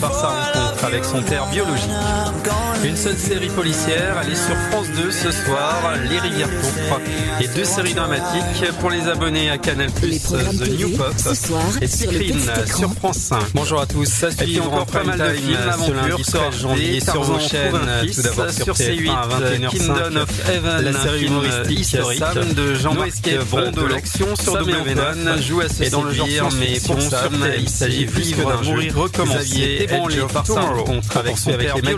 par 0.00 0.14
sa 0.14 0.28
rencontre 0.28 0.84
avec 0.84 1.04
son 1.04 1.22
père 1.22 1.46
biologique. 1.46 1.90
Une 2.84 2.96
seule 2.96 3.18
série 3.18 3.48
policière, 3.48 4.16
elle 4.22 4.32
est 4.32 4.36
sur 4.36 4.56
France 4.70 4.86
2 4.94 5.10
ce 5.10 5.32
soir, 5.32 5.82
Les 6.08 6.18
Rivières 6.20 6.48
Pourpres. 6.48 7.00
Et 7.40 7.48
deux 7.48 7.64
séries 7.64 7.94
dramatiques 7.94 8.70
pour 8.78 8.90
les 8.90 9.08
abonnés 9.08 9.50
à 9.50 9.58
Canal+, 9.58 9.90
The 9.90 10.78
New 10.78 10.96
Pop 10.96 11.12
et 11.80 11.86
Screen 11.88 12.38
sur 12.66 12.92
France 12.94 13.16
5. 13.16 13.38
Bonjour 13.54 13.80
à 13.80 13.86
tous, 13.86 14.04
ça 14.04 14.30
suit 14.30 14.60
encore 14.60 14.86
pas 14.86 15.02
mal 15.02 15.18
de 15.18 15.34
films 15.34 15.58
ce 15.86 15.90
lundi 15.90 16.22
13 16.22 16.60
janvier 16.60 17.00
sur 17.00 17.22
vos 17.22 17.40
chaînes. 17.40 17.72
Tout 18.14 18.22
d'abord 18.22 18.50
sur 18.50 18.74
C8 18.74 19.10
à 19.10 19.28
21h05, 19.28 19.68
Kingdom 19.70 20.16
of 20.16 20.48
Heaven, 20.48 20.84
la 20.84 20.92
série 20.92 21.24
humoristique 21.24 21.80
historique 21.80 22.18
Sam 22.18 22.52
de 22.52 22.74
Jean-Marc 22.74 23.30
Brondolo. 23.50 23.88
l'action 23.88 24.36
sur 24.36 24.56
W9 24.56 25.42
joue 25.42 25.60
à 25.60 25.68
se 25.68 25.82
et 25.82 25.90
dans 25.90 26.02
le 26.02 26.12
genre 26.12 26.28
mais 26.58 26.78
pour 26.86 27.00
Sam, 27.00 27.44
il 27.58 27.68
s'agit 27.68 28.04
vivre 28.04 28.48
d'un 28.48 28.62
mourir 28.62 28.96
recommencer 28.96 29.78
ébranlé 29.80 30.18
par 30.32 30.46
sa 30.46 30.60
rencontre 30.60 31.16
avec 31.16 31.38
son 31.38 31.52
père 31.52 31.76
les 31.76 31.94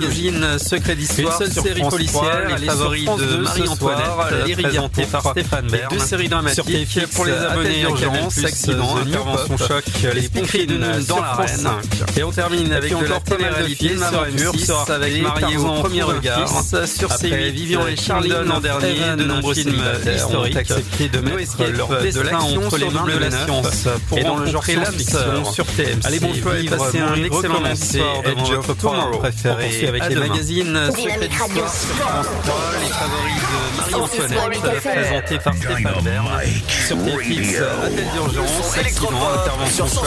Secret 0.71 0.95
d'Histoire 0.95 1.43
Une 1.43 1.51
seule 1.51 1.65
série 1.65 1.83
policière, 1.83 2.57
les 2.61 2.67
favoris 2.67 3.05
de 3.05 3.37
Marie-Antoinette, 3.39 4.47
les 4.47 4.55
présentée 4.55 5.07
par 5.07 5.31
Stéphane 5.33 5.67
Bern. 5.67 5.89
Deux 5.91 5.99
séries 5.99 6.29
dramatiques 6.29 7.09
pour 7.13 7.25
les 7.25 7.33
abonnés 7.33 7.81
urgence, 7.81 8.45
accident, 8.45 8.97
intervention 8.97 9.57
choc, 9.57 9.85
les 10.15 10.29
pompiers 10.29 10.67
de 10.67 10.75
Nîmes 10.75 11.05
dans 11.09 11.21
l'arène. 11.21 11.69
Et 12.17 12.23
on 12.23 12.31
termine 12.31 12.73
avec 12.73 12.97
de 12.97 13.05
la 13.05 13.19
télé-réalité 13.19 13.97
sur 13.97 14.53
M6 14.53 14.93
avec 14.93 15.23
Marié 15.23 15.57
au 15.57 15.73
premier 15.83 16.03
regard. 16.05 16.49
Sur 16.87 17.09
C8, 17.09 17.51
Vivian 17.51 17.89
et 17.89 17.97
Charline 17.97 18.45
l'an 18.45 18.61
dernier, 18.61 19.17
de 19.17 19.25
nombreux 19.25 19.55
films 19.55 19.83
historiques 20.15 20.55
ont 20.55 20.59
accepté 20.61 21.09
de 21.09 21.19
mettre 21.19 21.65
leur 21.77 22.01
destin 22.01 22.39
entre 22.39 22.79
les 22.79 22.91
mains 22.91 23.07
de 23.07 23.19
la 23.19 23.31
science 23.33 23.89
pour 24.09 24.23
dans 24.23 24.37
le 24.37 24.47
genre 24.47 24.65
science-fiction 24.65 25.45
sur 25.53 25.67
TMC. 25.67 26.05
Allez, 26.05 26.21
bon 26.21 26.33
choix 26.33 26.59
et 26.61 26.65
passez 26.65 27.01
un 27.01 27.15
excellent 27.15 27.75
soir 27.75 28.23
devant 28.25 28.45
votre 28.45 28.75
programme 28.75 29.19
préféré 29.19 29.89
avec 29.89 30.09
les 30.09 30.15
magazines 30.15 30.60
Secret 30.65 31.29
d'Histoire 31.29 31.75
sur 31.75 31.95
France 31.97 32.27
3, 32.45 32.80
de 33.07 33.77
Marie-Antoinette, 33.77 34.81
présentés 34.81 35.39
par 35.39 35.55
Stéphane 35.55 36.03
Bern. 36.05 36.27
Sur 36.87 36.97
TFX, 36.99 37.59
appel 37.59 38.05
d'urgence, 38.13 38.79
accident, 38.79 39.09
intervention 39.35 39.87
choc, 39.87 40.05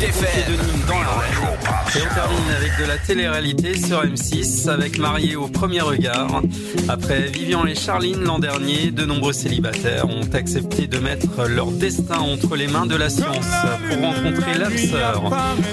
les 0.00 0.06
pompiers 0.08 0.44
de 0.48 0.52
Nîmes 0.52 0.84
dans 0.86 1.00
l'arène. 1.00 1.56
Et 1.94 1.98
on 2.02 2.14
termine 2.14 2.50
avec 2.56 2.78
de 2.78 2.84
la 2.84 2.98
télé-réalité 2.98 3.78
sur 3.78 4.04
M6 4.04 4.68
avec 4.68 4.98
Marié 4.98 5.36
au 5.36 5.48
premier 5.48 5.80
regard. 5.80 6.42
Après 6.88 7.22
Vivian 7.22 7.66
et 7.66 7.74
Charline 7.74 8.22
l'an 8.22 8.38
dernier, 8.38 8.90
de 8.90 9.04
nombreux 9.04 9.32
célibataires 9.32 10.08
ont 10.08 10.28
accepté 10.34 10.86
de 10.86 10.98
mettre 10.98 11.46
leur 11.48 11.70
destin 11.70 12.18
entre 12.18 12.54
les 12.56 12.68
mains 12.68 12.86
de 12.86 12.96
la 12.96 13.08
science 13.08 13.46
pour 13.88 14.00
rencontrer 14.00 14.58
l'âme 14.58 14.76
sœur. 14.76 15.22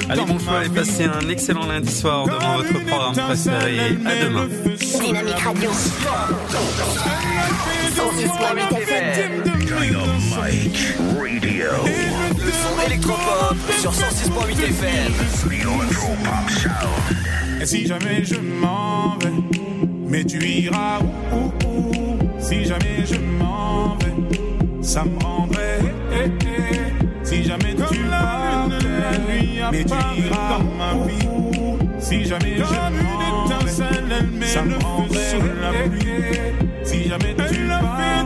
Allez, 0.10 0.26
bon 0.26 0.40
choix 0.40 0.66
et 0.66 0.70
passez 0.70 1.06
un 1.06 1.30
excellent 1.30 1.68
lundi 1.68 1.94
soir 1.94 2.26
devant 2.26 2.58
votre 2.58 2.86
programme 2.86 3.16
préféré. 3.16 3.98
À 4.06 4.24
demain. 4.24 4.48
Dynamique 5.04 5.40
Radio. 5.40 5.70
106.8 7.96 8.78
FM. 8.78 9.44
Dynamite 9.44 9.66
Radio. 11.20 11.70
Le 12.38 12.52
son 12.52 12.76
électropop 12.88 13.58
sur 13.80 13.92
106.8 13.92 14.70
FM. 14.70 15.14
Et 17.62 17.66
si 17.66 17.86
jamais 17.88 18.24
je 18.24 18.36
m'en 18.36 19.18
vais, 19.20 19.32
mais 20.08 20.24
tu 20.24 20.42
iras 20.44 21.00
où, 21.32 21.52
où, 21.68 21.92
où? 21.92 22.18
Si 22.40 22.66
jamais 22.66 23.06
je 23.06 23.16
m'en 23.16 23.98
vais, 23.98 24.14
ça 24.82 25.04
me 25.04 25.20
rendrait. 25.24 25.80
eh, 26.14 26.26
eh, 26.26 26.30
eh. 26.46 27.26
Si 27.26 27.44
jamais 27.44 27.74
tu 27.90 28.00
pars, 28.10 28.68
mais 29.72 29.84
tu 29.84 29.94
iras 30.22 30.60
ma 30.78 30.94
vie. 31.06 31.28
Si 32.04 32.26
jamais 32.26 32.58
je 32.58 32.64
m'en 32.64 33.60
vais, 33.60 34.46
ça 34.46 34.62
me 34.64 34.76
rendrait 34.76 35.40
la 35.62 35.72
pluie. 35.88 36.06
Si 36.84 37.08
jamais 37.08 37.34
tu 37.34 37.68
pars, 37.68 38.26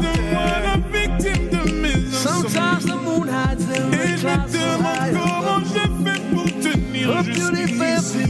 la 0.63 0.77
victime 0.91 1.49
de 1.49 1.71
mes 1.71 2.11
Sometimes 2.11 2.85
the 2.85 2.95
moon 2.95 3.27
hides 3.27 3.61
in 3.69 3.91
Et 3.93 3.97
the 3.97 4.17
je 4.17 4.27
clouds 4.27 4.47
me 4.47 4.57
demande 4.57 5.13
comment 5.13 5.61
j'ai 5.71 5.89
fait 6.03 6.21
pour 6.33 6.45
tenir 6.59 7.23
jusqu'ici. 7.23 8.25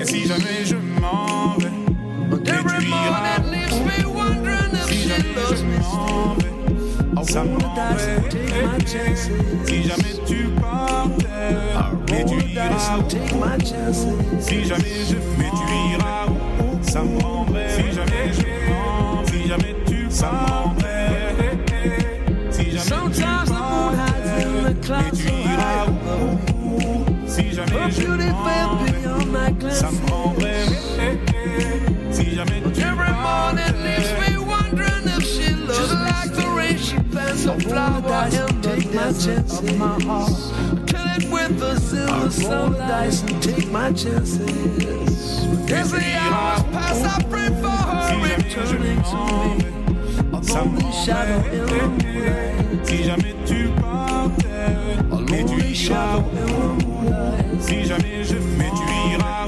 Et 0.00 0.04
si 0.04 0.26
jamais 0.26 0.64
je 0.64 0.76
m'en 1.00 1.56
vais, 1.58 2.50
every 2.50 2.80
tu 2.80 2.90
morning 2.90 3.44
leaves 3.52 3.80
me 3.84 4.04
wondering 4.08 4.72
if 4.74 4.86
Si 4.88 4.94
she 5.02 5.08
jamais 5.08 5.34
loves 5.36 5.62
me 5.62 5.78
Si 7.22 7.32
jamais 9.84 10.14
tu 10.26 10.48
partais, 10.60 11.54
mais 12.10 12.24
tu 12.24 12.36
iras. 12.50 12.98
Si 14.40 14.64
jamais 14.64 15.04
je 15.08 15.16
mais 15.38 15.50
tu 15.50 15.64
iras, 15.92 16.26
ça 16.82 17.02
me. 17.02 17.18
Si 17.68 17.92
jamais 17.92 18.32
je 18.32 18.42
si 19.30 19.48
jamais 19.48 19.74
tu 19.86 19.98
rendrait. 20.20 21.58
Si 22.50 22.64
jamais 22.70 23.10
tu 23.12 23.20
the 23.20 23.26
mais 24.90 25.10
tu 25.12 25.28
iras. 25.52 25.86
Si 27.26 27.44
jamais 27.52 27.90
je 27.90 28.06
m'en 28.06 29.70
ça 29.70 29.90
me. 29.90 29.98
Si 32.12 32.34
jamais 32.34 32.60
tu 32.74 32.80
Every 32.80 34.19
she 37.36 37.46
plants 37.46 37.64
a 37.64 37.68
flower 37.68 38.28
and 38.32 38.64
take 38.64 38.92
my 38.94 39.12
chances. 39.12 39.60
Kill 40.86 41.06
it 41.16 41.30
with 41.30 41.62
a 41.62 41.80
silver 41.80 42.30
sunlight 42.30 43.22
and 43.30 43.42
take 43.42 43.70
my 43.70 43.92
chances. 43.92 44.40
As 45.70 45.90
the 45.92 46.14
hours 46.16 46.62
pass, 46.72 47.04
I 47.04 47.22
pray 47.24 47.48
for 47.48 47.68
her 47.68 48.18
returning 48.22 49.02
to 49.02 49.16
me. 49.26 49.66
A 50.32 50.40
lonely 50.54 50.92
shadow 50.92 51.40
in 51.50 51.66
the 51.66 51.86
moonlight. 52.04 52.86
Si 52.86 53.04
jamais 53.04 53.34
tu 53.46 53.68
partais, 53.80 54.76
mais 55.30 55.44
tu 55.44 55.56
Lonely 55.56 55.74
shadow 55.74 56.24
iras. 56.24 56.40
in 56.40 56.46
the 56.46 56.86
moonlight. 56.86 57.62
Si 57.62 57.84
jamais 57.84 58.24
je 58.24 58.36
mais 58.58 58.70
tu 58.70 59.12
iras, 59.14 59.46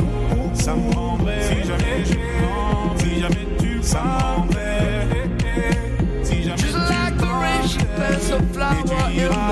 ça 0.55 0.75
me 0.77 0.93
rendrait. 0.95 1.12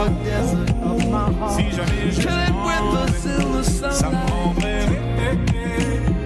The 0.04 0.10
desert 0.24 0.70
of 0.82 1.10
my 1.10 1.32
heart. 1.32 1.52
Si 1.56 1.70
jamais 1.76 2.10
je 2.10 2.20
silver 3.20 3.62
ça 3.64 3.88
me 3.88 3.92
sunlight? 3.92 4.30
rendrait. 4.30 4.88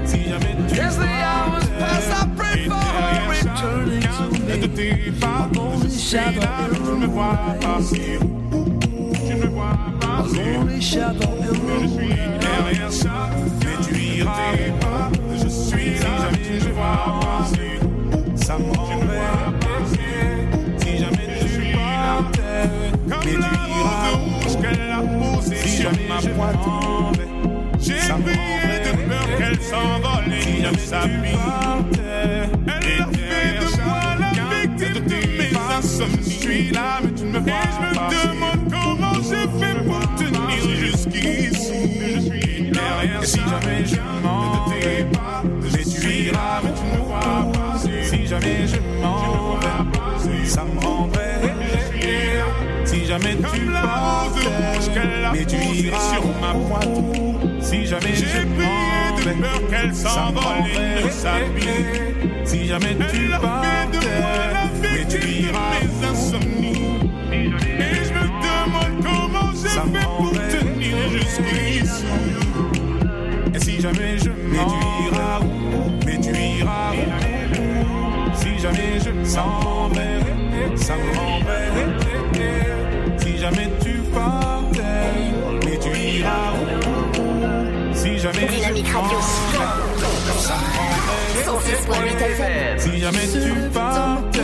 Si 0.05 0.18
jamais 0.28 0.55
tu 0.68 0.80
As 0.80 0.96
the 0.96 1.02
hours 1.02 1.68
pass, 1.78 2.09
I 2.10 2.26
pray 2.36 2.68
for 2.68 2.74
her 2.74 3.28
returning 3.30 4.02
to 4.02 4.24
me. 4.32 4.59
de 4.60 4.66
tes 4.68 5.10
pas, 5.20 5.48
Lonely 5.55 5.90
shadow 5.90 6.40
là, 6.40 6.68
in 6.70 6.74
je 6.74 6.90
the 6.90 6.96
me 6.96 7.06
vois 7.06 7.38
passer. 7.60 8.18
Je 9.28 9.34
me 9.34 9.46
vois 9.48 9.76
passer. 10.01 10.55
Lonely 10.55 10.80
shadow 10.80 11.28
in 11.40 11.55
Je 11.80 11.86
the 11.86 11.88
suis 11.88 12.16
derrière 12.40 12.92
ça, 12.92 13.30
mais 13.60 13.76
tu 13.84 13.94
iras 14.18 14.52
pas. 14.80 15.10
Je 15.42 15.48
suis 15.48 15.90
là, 15.98 16.30
jamais 16.30 16.60
je 16.60 16.70
vois 16.70 17.20
passer. 17.20 17.80
Ça 18.36 18.56
iras. 23.40 24.16
rouge 24.16 24.56
qu'elle 24.61 24.90
a 24.90 25.01
posée 25.01 25.56
si 25.56 25.82
jamais 25.82 25.98
je 26.23 26.31
m'en 26.31 27.12
vais. 27.12 27.28
J'ai 27.81 27.94
prié 27.94 28.74
de 28.85 29.09
peur 29.09 29.27
qu'elle 29.39 29.61
s'envole 29.61 30.32
et 30.32 30.62
ne 30.62 30.78
s'habille. 30.78 31.39
Elle 32.66 33.02
a 33.02 33.06
fait 33.06 33.59
de 33.61 33.69
moi 33.85 34.02
la 34.19 34.31
victime 34.61 35.05
de 35.05 35.19
mes 35.39 35.52
insomnies. 35.77 36.19
Je 36.23 36.31
suis 36.31 36.70
là, 36.70 37.01
mais 37.02 37.12
tu 37.12 37.24
ne 37.24 37.32
me 37.32 37.39
vois 37.40 37.52
Et 37.52 37.84
jamais 53.19 53.36
tu 53.36 53.66
partais, 53.70 54.51
mais 55.32 55.45
tu 55.45 55.57
iras 55.57 56.15
sur 56.15 56.24
ma 56.41 56.53
poitrine. 56.53 57.61
Si 57.61 57.86
jamais 57.86 58.15
je 58.15 58.47
m'en 58.47 59.16
vais, 59.16 59.35
peur 59.41 59.69
qu'elle 59.70 59.95
s'envole 59.95 60.66
et 60.69 61.05
ne 61.05 61.11
s'habille. 61.11 62.45
Si 62.45 62.66
jamais 62.66 62.97
tu 63.12 63.31
partais, 63.31 63.99
mais 64.82 65.05
tu 65.07 65.28
iras. 65.28 65.74
Et 67.32 68.05
je 68.05 68.12
me 68.12 68.27
demande 68.45 68.97
comment 69.05 69.51
j'ai 69.55 69.69
fait 70.39 70.59
tenir 70.59 70.97
jusqu'ici. 71.11 72.05
Et 73.55 73.61
si 73.61 73.81
jamais 73.81 74.19
je 74.19 74.31
Mais 74.31 74.59
tu 74.59 74.78
iras 75.07 75.41
où? 75.41 76.05
Mais 76.05 76.19
tu 76.19 76.31
iras 76.31 76.93
Si 78.35 78.59
jamais 78.59 78.99
je 79.05 79.11
m'en 79.36 79.89
vais 79.89 80.77
Ça 80.77 80.95
me 80.97 81.16
rendrait 81.16 81.65
Si 83.24 83.38
jamais 83.38 83.68
tu 83.82 83.94
partais 84.12 84.82
Mais 85.64 85.78
tu 85.78 85.88
iras 86.18 86.52
où? 86.52 87.94
Si 87.94 88.18
jamais 88.18 88.46
Dynamique 88.46 88.88
Radio. 88.88 89.18
Ça 90.38 90.55
me 90.60 90.66
rendrait 90.76 91.42
106.8 91.42 92.20
FM. 92.20 92.78
Si 92.78 93.01
jamais 93.01 93.26
tu 93.32 93.52
partais 93.72 94.40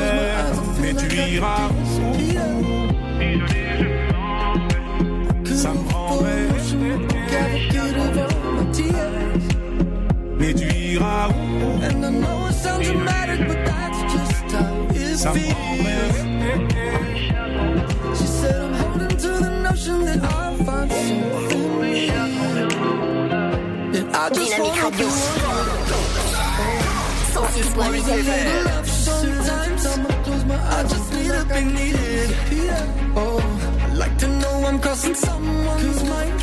Mais 0.81 0.95
tu 0.95 1.09
iras 1.35 1.69
où? 1.69 1.75
Ça 5.55 5.71
me 5.75 5.93
rendrait 5.93 6.49
Mais 10.39 10.55
tu 10.55 10.67
iras 10.75 11.29
où? 11.29 11.33
And 11.85 12.05
I 12.05 12.11
know 12.11 12.47
it 12.49 12.55
sounds 12.55 12.87
dramatic, 12.89 13.47
but 13.47 13.59
that's 13.67 14.01
just 14.13 14.53
how 14.53 15.35
it 15.35 15.55
feels. 15.77 16.17
She 18.19 18.27
said 18.27 18.70
Dynamique 24.31 24.61
wanna 24.61 24.91
Radio. 24.91 24.99
be 24.99 25.05
106.8 27.33 28.05
FM. 28.05 28.65
love 28.67 28.89
sometimes. 28.89 29.87
I'ma 29.87 30.09
close 30.25 30.45
my 30.45 30.55
eyes, 30.55 30.75
I 30.75 30.89
just 30.89 31.13
need 31.15 31.33
to 31.33 31.45
be 31.47 31.61
needed. 31.65 32.31
Oh, 33.17 33.41
I 33.81 33.95
like 33.95 34.17
to 34.19 34.29
know 34.29 34.67
I'm 34.67 34.79
crossing 34.81 35.15
someone's 35.15 36.03
mind. 36.05 36.40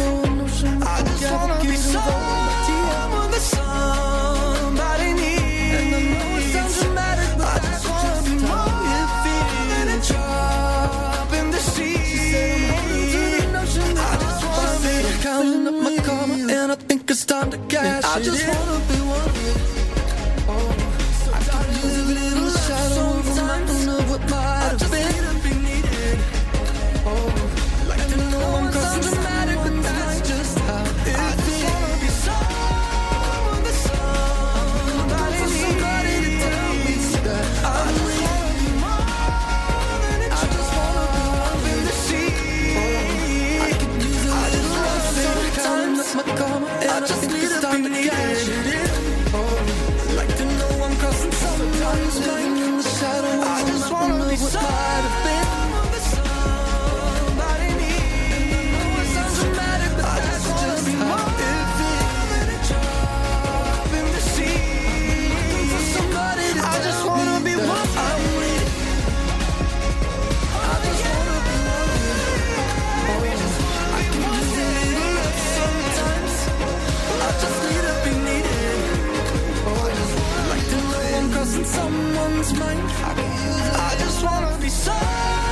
Someone's 81.87 82.51
mind. 82.59 82.79
I 82.79 83.95
just 83.99 84.23
wanna 84.23 84.57
be 84.59 84.69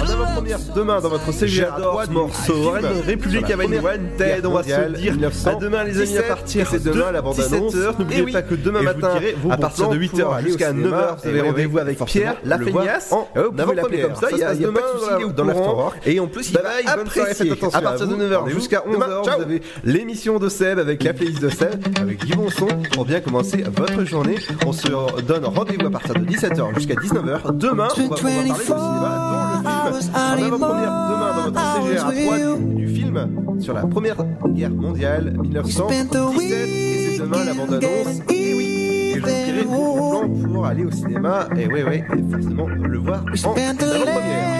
en 0.00 0.10
avant-première 0.10 0.58
demain 0.74 1.00
dans 1.00 1.08
votre 1.08 1.32
CGR. 1.32 1.66
J'adore 1.72 2.02
ce 2.04 2.10
morceau. 2.10 2.72
République 3.06 3.50
Avenue 3.50 3.78
One, 3.78 4.08
Ted, 4.16 4.46
on 4.46 4.52
va 4.52 4.62
se 4.62 4.88
le 4.88 4.92
dire. 4.92 5.14
À 5.46 5.54
demain, 5.54 5.84
les 5.84 6.00
amis, 6.00 6.18
à 6.18 6.22
partir 6.22 6.66
c'est 6.70 6.82
demain 6.82 7.12
la 7.12 7.20
de 7.20 7.24
bande 7.24 7.40
annonce. 7.40 7.74
17h. 7.74 7.98
N'oubliez 7.98 8.22
oui. 8.22 8.32
pas 8.32 8.42
que 8.42 8.54
demain 8.54 8.82
matin, 8.82 9.10
à 9.50 9.56
partir 9.56 9.88
de 9.88 9.98
plans 9.98 10.08
pour 10.08 10.18
8h 10.18 10.34
aller 10.34 10.44
au 10.44 10.48
jusqu'à 10.48 10.70
cinéma. 10.70 10.96
9h, 10.96 11.22
vous 11.22 11.28
avez 11.28 11.40
rendez-vous 11.40 11.78
avec 11.78 12.04
Pierre 12.04 12.36
Lafeignasse. 12.44 13.12
vous 13.34 13.52
pouvez 13.52 13.74
l'appeler 13.74 14.02
comme 14.02 14.14
ça, 14.14 14.28
il 14.30 14.36
n'y 14.36 14.42
a, 14.42 14.54
il 14.54 14.62
y 14.62 14.64
a 14.64 14.72
pas 14.72 14.80
de 14.80 14.98
souci, 14.98 15.34
dans 15.34 15.44
l'After 15.44 15.62
courant. 15.62 15.76
Work. 15.76 16.06
Et 16.06 16.20
en 16.20 16.26
plus, 16.26 16.50
il 16.50 16.54
Bye 16.54 16.84
va 16.84 16.92
apprécier. 16.92 17.52
À 17.72 17.80
partir 17.80 18.06
de 18.06 18.14
à 18.14 18.16
vous. 18.16 18.22
9h 18.22 18.34
Rendez-vous 18.36 18.58
jusqu'à 18.58 18.82
demain. 18.90 19.06
11h, 19.06 19.24
Ciao. 19.24 19.36
vous 19.36 19.42
avez 19.42 19.62
l'émission 19.84 20.38
de 20.38 20.48
Seb 20.48 20.78
avec 20.78 21.02
la 21.02 21.12
playlist 21.12 21.42
de 21.42 21.48
Seb, 21.48 21.74
avec 22.00 22.24
Guy 22.24 22.32
Bonson, 22.34 22.68
pour 22.92 23.04
bien 23.04 23.20
commencer 23.20 23.64
votre 23.76 24.04
journée. 24.04 24.36
On 24.66 24.72
se 24.72 24.88
donne 25.22 25.44
rendez-vous 25.44 25.86
à 25.86 25.90
partir 25.90 26.14
de 26.14 26.20
17h 26.20 26.74
jusqu'à 26.74 26.94
19h. 26.94 27.56
Demain, 27.56 27.88
on 27.96 28.00
va, 28.00 28.04
on 28.04 28.08
va 28.08 28.16
parler 28.16 28.50
de 28.50 28.54
cinéma, 28.54 29.18
dont 29.22 29.38
le 29.38 29.48
film 29.48 29.51
en 29.66 30.32
avant-première 30.32 30.92
demain 31.10 31.30
dans 31.36 31.44
votre 31.44 31.60
CGR 31.82 32.06
à 32.06 32.12
3 32.12 32.56
du, 32.58 32.74
du 32.74 32.86
film 32.88 33.28
sur 33.60 33.74
la 33.74 33.82
première 33.86 34.16
guerre 34.48 34.70
mondiale 34.70 35.34
1917. 35.40 36.14
Et 36.40 37.16
c'est 37.16 37.22
demain 37.22 37.44
la 37.44 37.54
bande-annonce. 37.54 38.20
Et 38.30 38.54
oui, 38.54 39.14
et 39.14 39.20
je 39.58 39.62
plans 39.64 40.28
pour 40.52 40.66
aller 40.66 40.84
au 40.84 40.90
cinéma. 40.90 41.48
Et 41.56 41.66
ouais, 41.84 41.98
et 41.98 42.32
forcément 42.32 42.66
le 42.68 42.98
voir 42.98 43.22
en 43.24 43.52
avant-première. 43.52 44.06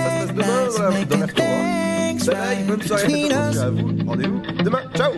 Ça 0.05 0.29
se 0.29 0.33
passe 0.33 0.35
demain 0.35 0.45
dans 0.77 0.83
la- 0.83 1.05
dans 1.05 1.19
l'afterwork. 1.19 1.63
Bye 2.25 2.37
bye, 2.37 2.65
bonne 2.69 2.83
soirée, 2.83 3.33
à 3.33 3.71
vous. 3.71 3.89
Rendez-vous 4.07 4.41
demain. 4.63 4.79
Ciao! 4.95 5.11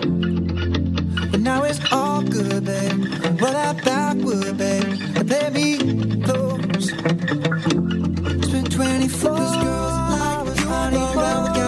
Now 1.39 1.63
it's 1.65 1.79
all 1.93 2.23
good, 2.25 2.65
babe. 2.65 3.05
What 3.41 3.53
would, 4.25 4.57
babe. 4.57 5.27
Play 5.27 5.51
me 5.53 6.25
24 9.09 9.37
hours. 9.37 10.67
I 10.67 10.91
need 10.91 11.64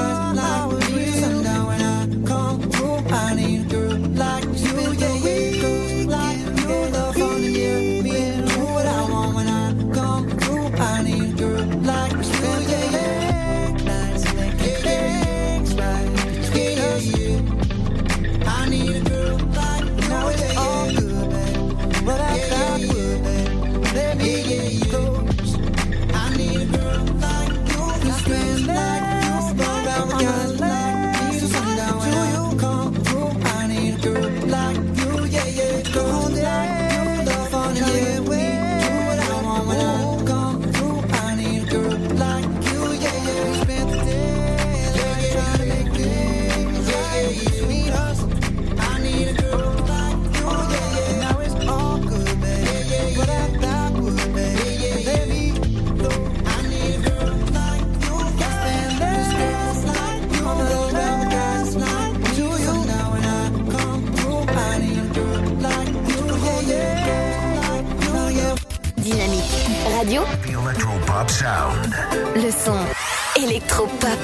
Electropop 71.27 71.31
Sound. 71.31 71.95
le 72.37 72.51
son 72.51 73.43
électropop. 73.43 74.19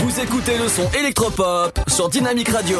Vous 0.00 0.20
écoutez 0.20 0.58
le 0.58 0.68
son 0.68 0.90
électropop 0.98 1.78
sur 1.86 2.08
Dynamique 2.08 2.48
Radio. 2.48 2.78